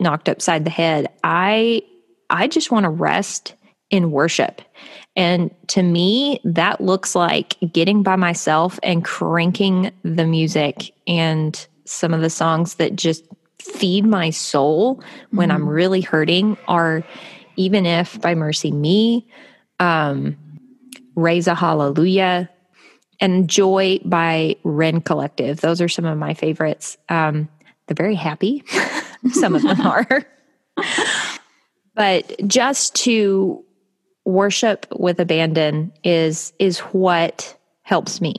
knocked 0.00 0.28
upside 0.28 0.64
the 0.64 0.70
head, 0.70 1.08
I 1.22 1.82
I 2.30 2.46
just 2.46 2.70
want 2.70 2.84
to 2.84 2.90
rest 2.90 3.54
in 3.90 4.10
worship. 4.10 4.62
And 5.16 5.54
to 5.68 5.82
me, 5.82 6.40
that 6.44 6.80
looks 6.80 7.14
like 7.14 7.56
getting 7.72 8.02
by 8.02 8.16
myself 8.16 8.78
and 8.82 9.04
cranking 9.04 9.90
the 10.02 10.26
music 10.26 10.92
and 11.06 11.66
some 11.84 12.14
of 12.14 12.20
the 12.20 12.30
songs 12.30 12.74
that 12.74 12.96
just 12.96 13.24
feed 13.60 14.04
my 14.04 14.30
soul 14.30 15.02
when 15.30 15.48
mm-hmm. 15.48 15.62
I'm 15.62 15.68
really 15.68 16.00
hurting 16.00 16.56
are 16.68 17.02
even 17.58 17.84
if 17.84 18.18
by 18.20 18.34
MercyMe, 18.34 19.24
um, 19.80 20.36
Raise 21.16 21.48
a 21.48 21.54
Hallelujah, 21.54 22.48
and 23.20 23.50
Joy 23.50 23.98
by 24.04 24.56
Rend 24.62 25.04
Collective. 25.04 25.60
Those 25.60 25.80
are 25.80 25.88
some 25.88 26.04
of 26.04 26.16
my 26.16 26.34
favorites. 26.34 26.96
Um, 27.08 27.48
they're 27.86 27.96
very 27.96 28.14
happy. 28.14 28.62
some 29.32 29.56
of 29.56 29.62
them 29.62 29.80
are. 29.80 30.24
but 31.94 32.32
just 32.46 32.94
to 32.94 33.64
worship 34.24 34.86
with 34.94 35.18
abandon 35.18 35.92
is 36.04 36.52
is 36.60 36.78
what 36.78 37.56
helps 37.82 38.20
me 38.20 38.34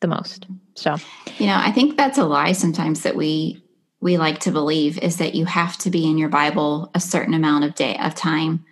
the 0.00 0.08
most. 0.08 0.46
So, 0.74 0.96
you 1.38 1.46
know, 1.46 1.56
I 1.56 1.70
think 1.70 1.96
that's 1.96 2.18
a 2.18 2.24
lie 2.24 2.52
sometimes 2.52 3.02
that 3.02 3.14
we 3.14 3.62
we 4.04 4.18
like 4.18 4.40
to 4.40 4.50
believe 4.50 4.98
is 4.98 5.16
that 5.16 5.34
you 5.34 5.46
have 5.46 5.78
to 5.78 5.88
be 5.88 6.04
in 6.04 6.18
your 6.18 6.28
Bible 6.28 6.90
a 6.94 7.00
certain 7.00 7.32
amount 7.32 7.64
of 7.64 7.74
day 7.74 7.96
of 7.96 8.14
time. 8.14 8.62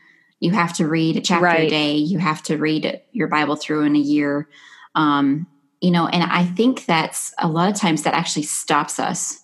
You 0.40 0.50
have 0.50 0.74
to 0.74 0.86
read 0.86 1.16
a 1.16 1.22
chapter 1.22 1.46
right. 1.46 1.60
a 1.60 1.70
day. 1.70 1.94
You 1.94 2.18
have 2.18 2.42
to 2.42 2.58
read 2.58 3.00
your 3.12 3.28
Bible 3.28 3.56
through 3.56 3.84
in 3.84 3.96
a 3.96 3.98
year. 3.98 4.46
Um, 4.94 5.46
you 5.80 5.90
know, 5.90 6.06
and 6.06 6.22
I 6.22 6.44
think 6.44 6.84
that's 6.84 7.32
a 7.38 7.48
lot 7.48 7.70
of 7.70 7.80
times 7.80 8.02
that 8.02 8.12
actually 8.12 8.42
stops 8.42 9.00
us 9.00 9.40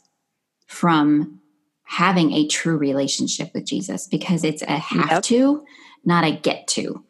from 0.67 1.41
having 1.85 2.35
a 2.35 2.47
true 2.47 2.77
relationship 2.77 3.55
with 3.55 3.65
Jesus 3.65 4.07
because 4.07 4.45
it's 4.45 4.61
a 4.61 4.77
have 4.77 5.11
Yep. 5.11 5.23
to, 5.23 5.65
not 6.05 6.25
a 6.25 6.33
get 6.33 6.69
to. 6.69 7.03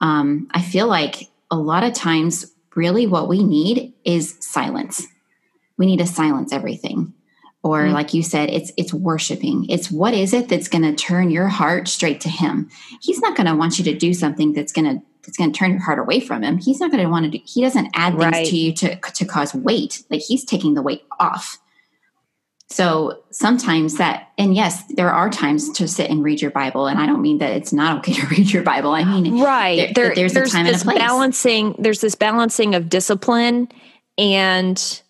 Um, 0.00 0.48
I 0.52 0.62
feel 0.62 0.86
like 0.86 1.28
a 1.50 1.56
lot 1.56 1.84
of 1.84 1.92
times, 1.92 2.50
really, 2.74 3.06
what 3.06 3.28
we 3.28 3.44
need 3.44 3.92
is 4.06 4.38
silence. 4.40 5.06
We 5.76 5.84
need 5.84 5.98
to 5.98 6.06
silence 6.06 6.50
everything. 6.50 7.12
Or, 7.64 7.82
Mm. 7.84 7.92
like 7.92 8.12
you 8.12 8.22
said, 8.24 8.50
it's 8.50 8.72
it's 8.76 8.92
worshiping. 8.92 9.66
It's 9.68 9.88
what 9.90 10.14
is 10.14 10.32
it 10.32 10.48
that's 10.48 10.66
going 10.68 10.82
to 10.82 10.94
turn 10.94 11.30
your 11.30 11.46
heart 11.48 11.86
straight 11.86 12.20
to 12.22 12.28
Him. 12.28 12.68
He's 13.00 13.20
not 13.20 13.36
going 13.36 13.46
to 13.46 13.54
want 13.54 13.78
you 13.78 13.84
to 13.84 13.94
do 13.94 14.12
something 14.14 14.52
that's 14.52 14.72
going 14.72 14.86
to 14.98 15.02
that's 15.24 15.36
going 15.38 15.52
to 15.52 15.56
turn 15.56 15.70
your 15.70 15.80
heart 15.80 16.00
away 16.00 16.18
from 16.18 16.42
Him. 16.42 16.58
He's 16.58 16.80
not 16.80 16.90
going 16.90 17.04
to 17.04 17.08
want 17.08 17.24
to 17.26 17.30
do. 17.30 17.38
He 17.44 17.62
doesn't 17.62 17.90
add 17.94 18.18
things 18.18 18.32
Right. 18.32 18.46
to 18.48 18.56
you 18.56 18.72
to 18.74 18.96
to 18.96 19.24
cause 19.24 19.54
weight. 19.54 20.02
Like 20.10 20.22
He's 20.22 20.44
taking 20.44 20.74
the 20.74 20.82
weight 20.82 21.04
off. 21.20 21.58
So 22.68 23.18
sometimes 23.30 23.96
that, 23.98 24.28
and 24.38 24.54
yes, 24.54 24.82
there 24.96 25.10
are 25.12 25.28
times 25.28 25.68
to 25.72 25.86
sit 25.86 26.10
and 26.10 26.24
read 26.24 26.40
your 26.40 26.50
Bible, 26.50 26.86
and 26.86 26.98
I 26.98 27.04
don't 27.04 27.20
mean 27.20 27.36
that 27.38 27.50
it's 27.52 27.72
not 27.72 27.98
okay 27.98 28.12
to 28.20 28.26
read 28.28 28.50
your 28.50 28.62
Bible. 28.62 28.90
I 28.92 29.04
mean, 29.04 29.40
right 29.40 29.94
there- 29.94 30.14
there's 30.16 30.34
a 30.34 30.46
time 30.46 30.60
and 30.60 30.68
a 30.70 30.72
this 30.72 30.82
place. 30.82 30.98
balancing 30.98 31.76
there's 31.78 32.00
this 32.00 32.14
balancing 32.16 32.74
of 32.74 32.88
discipline 32.88 33.68
and 34.18 35.02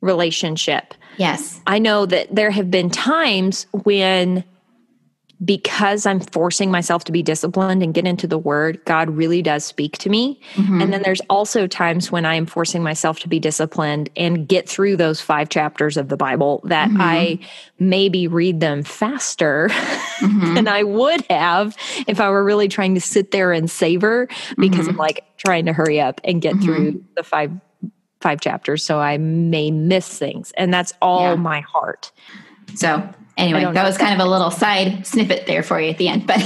relationship 0.00 0.94
yes, 1.18 1.60
i 1.66 1.78
know 1.78 2.06
that 2.06 2.34
there 2.34 2.50
have 2.50 2.70
been 2.70 2.90
times 2.90 3.66
when 3.84 4.44
because 5.44 6.06
i'm 6.06 6.20
forcing 6.20 6.70
myself 6.70 7.02
to 7.02 7.10
be 7.10 7.20
disciplined 7.20 7.82
and 7.82 7.94
get 7.94 8.06
into 8.06 8.28
the 8.28 8.38
word 8.38 8.78
god 8.84 9.10
really 9.10 9.42
does 9.42 9.64
speak 9.64 9.98
to 9.98 10.08
me 10.08 10.38
Mhm. 10.54 10.80
and 10.80 10.92
then 10.92 11.02
there's 11.02 11.20
also 11.28 11.66
times 11.66 12.12
when 12.12 12.24
i 12.24 12.36
am 12.36 12.46
forcing 12.46 12.80
myself 12.80 13.18
to 13.20 13.28
be 13.28 13.40
disciplined 13.40 14.08
and 14.16 14.46
get 14.46 14.68
through 14.68 14.96
those 14.96 15.20
five 15.20 15.48
chapters 15.48 15.96
of 15.96 16.08
the 16.10 16.16
bible 16.16 16.60
that 16.64 16.88
Mhm. 16.90 16.96
i 17.00 17.38
maybe 17.80 18.28
read 18.28 18.60
them 18.60 18.84
faster 18.84 19.68
Mhm. 20.20 20.54
than 20.54 20.68
I 20.68 20.84
would 20.84 21.24
have 21.28 21.76
if 22.06 22.20
I 22.20 22.30
were 22.30 22.44
really 22.44 22.68
trying 22.68 22.94
to 22.94 23.00
sit 23.00 23.32
there 23.32 23.50
and 23.52 23.68
savor 23.68 24.28
because 24.56 24.86
I'm 24.86 24.96
like 24.96 25.24
trying 25.36 25.66
to 25.66 25.72
hurry 25.72 26.00
up 26.00 26.20
and 26.22 26.40
get 26.40 26.54
Mhm. 26.54 26.62
through 26.62 27.04
the 27.16 27.24
five 27.24 27.50
five 28.22 28.40
chapters 28.40 28.84
so 28.84 29.00
I 29.00 29.18
may 29.18 29.70
miss 29.70 30.18
things. 30.18 30.52
And 30.56 30.72
that's 30.72 30.92
all 31.02 31.30
Yeah. 31.30 31.34
my 31.34 31.60
heart. 31.60 32.12
So 32.74 33.06
anyway, 33.36 33.64
that 33.64 33.74
know. 33.74 33.84
was 33.84 33.98
kind 33.98 34.18
of 34.18 34.26
a 34.26 34.30
little 34.30 34.50
side 34.50 35.06
snippet 35.06 35.46
there 35.46 35.62
for 35.62 35.80
you 35.80 35.90
at 35.90 35.98
the 35.98 36.08
end, 36.08 36.26
but 36.26 36.40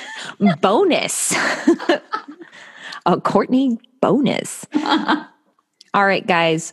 bonus. 0.60 1.34
a 3.06 3.20
Courtney 3.20 3.78
bonus. 4.00 4.66
All 5.94 6.06
right, 6.06 6.26
guys. 6.26 6.72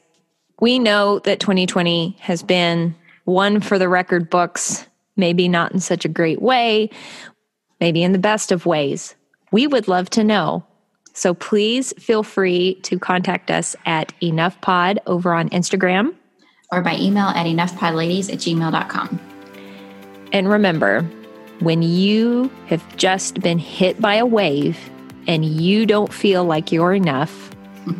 We 0.59 0.79
know 0.79 1.19
that 1.19 1.39
2020 1.39 2.15
has 2.19 2.41
been 2.43 2.95
one 3.25 3.59
for 3.59 3.77
the 3.77 3.89
record 3.89 4.29
books, 4.29 4.85
maybe 5.17 5.47
not 5.49 5.71
in 5.73 5.79
such 5.79 6.05
a 6.05 6.09
great 6.09 6.41
way, 6.41 6.89
maybe 7.81 8.03
in 8.03 8.11
the 8.13 8.19
best 8.19 8.51
of 8.51 8.65
ways. 8.65 9.15
We 9.51 9.67
would 9.67 9.87
love 9.87 10.09
to 10.11 10.23
know. 10.23 10.65
So 11.15 11.33
please 11.33 11.91
feel 11.97 12.21
free 12.21 12.75
to 12.83 12.99
contact 12.99 13.49
us 13.49 13.75
at 13.85 14.13
Enough 14.21 14.61
Pod 14.61 14.99
over 15.07 15.33
on 15.33 15.49
Instagram. 15.49 16.13
or 16.71 16.81
by 16.81 16.95
email 16.97 17.27
at 17.29 17.45
enoughpodladies 17.47 18.31
at 18.31 18.39
gmail.com. 18.39 19.19
And 20.33 20.49
remember, 20.49 21.01
when 21.61 21.81
you 21.81 22.51
have 22.67 22.83
just 22.97 23.39
been 23.39 23.57
hit 23.57 23.99
by 23.99 24.15
a 24.15 24.25
wave 24.25 24.77
and 25.25 25.45
you 25.45 25.85
don't 25.85 26.13
feel 26.13 26.43
like 26.43 26.71
you're 26.71 26.93
enough, 26.93 27.51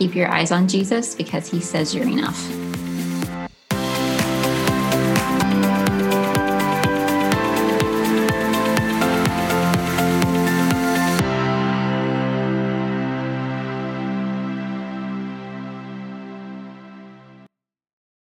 Keep 0.00 0.14
your 0.14 0.28
eyes 0.28 0.50
on 0.50 0.66
Jesus 0.66 1.14
because 1.14 1.46
he 1.46 1.60
says 1.60 1.94
you're 1.94 2.08
enough. 2.08 2.69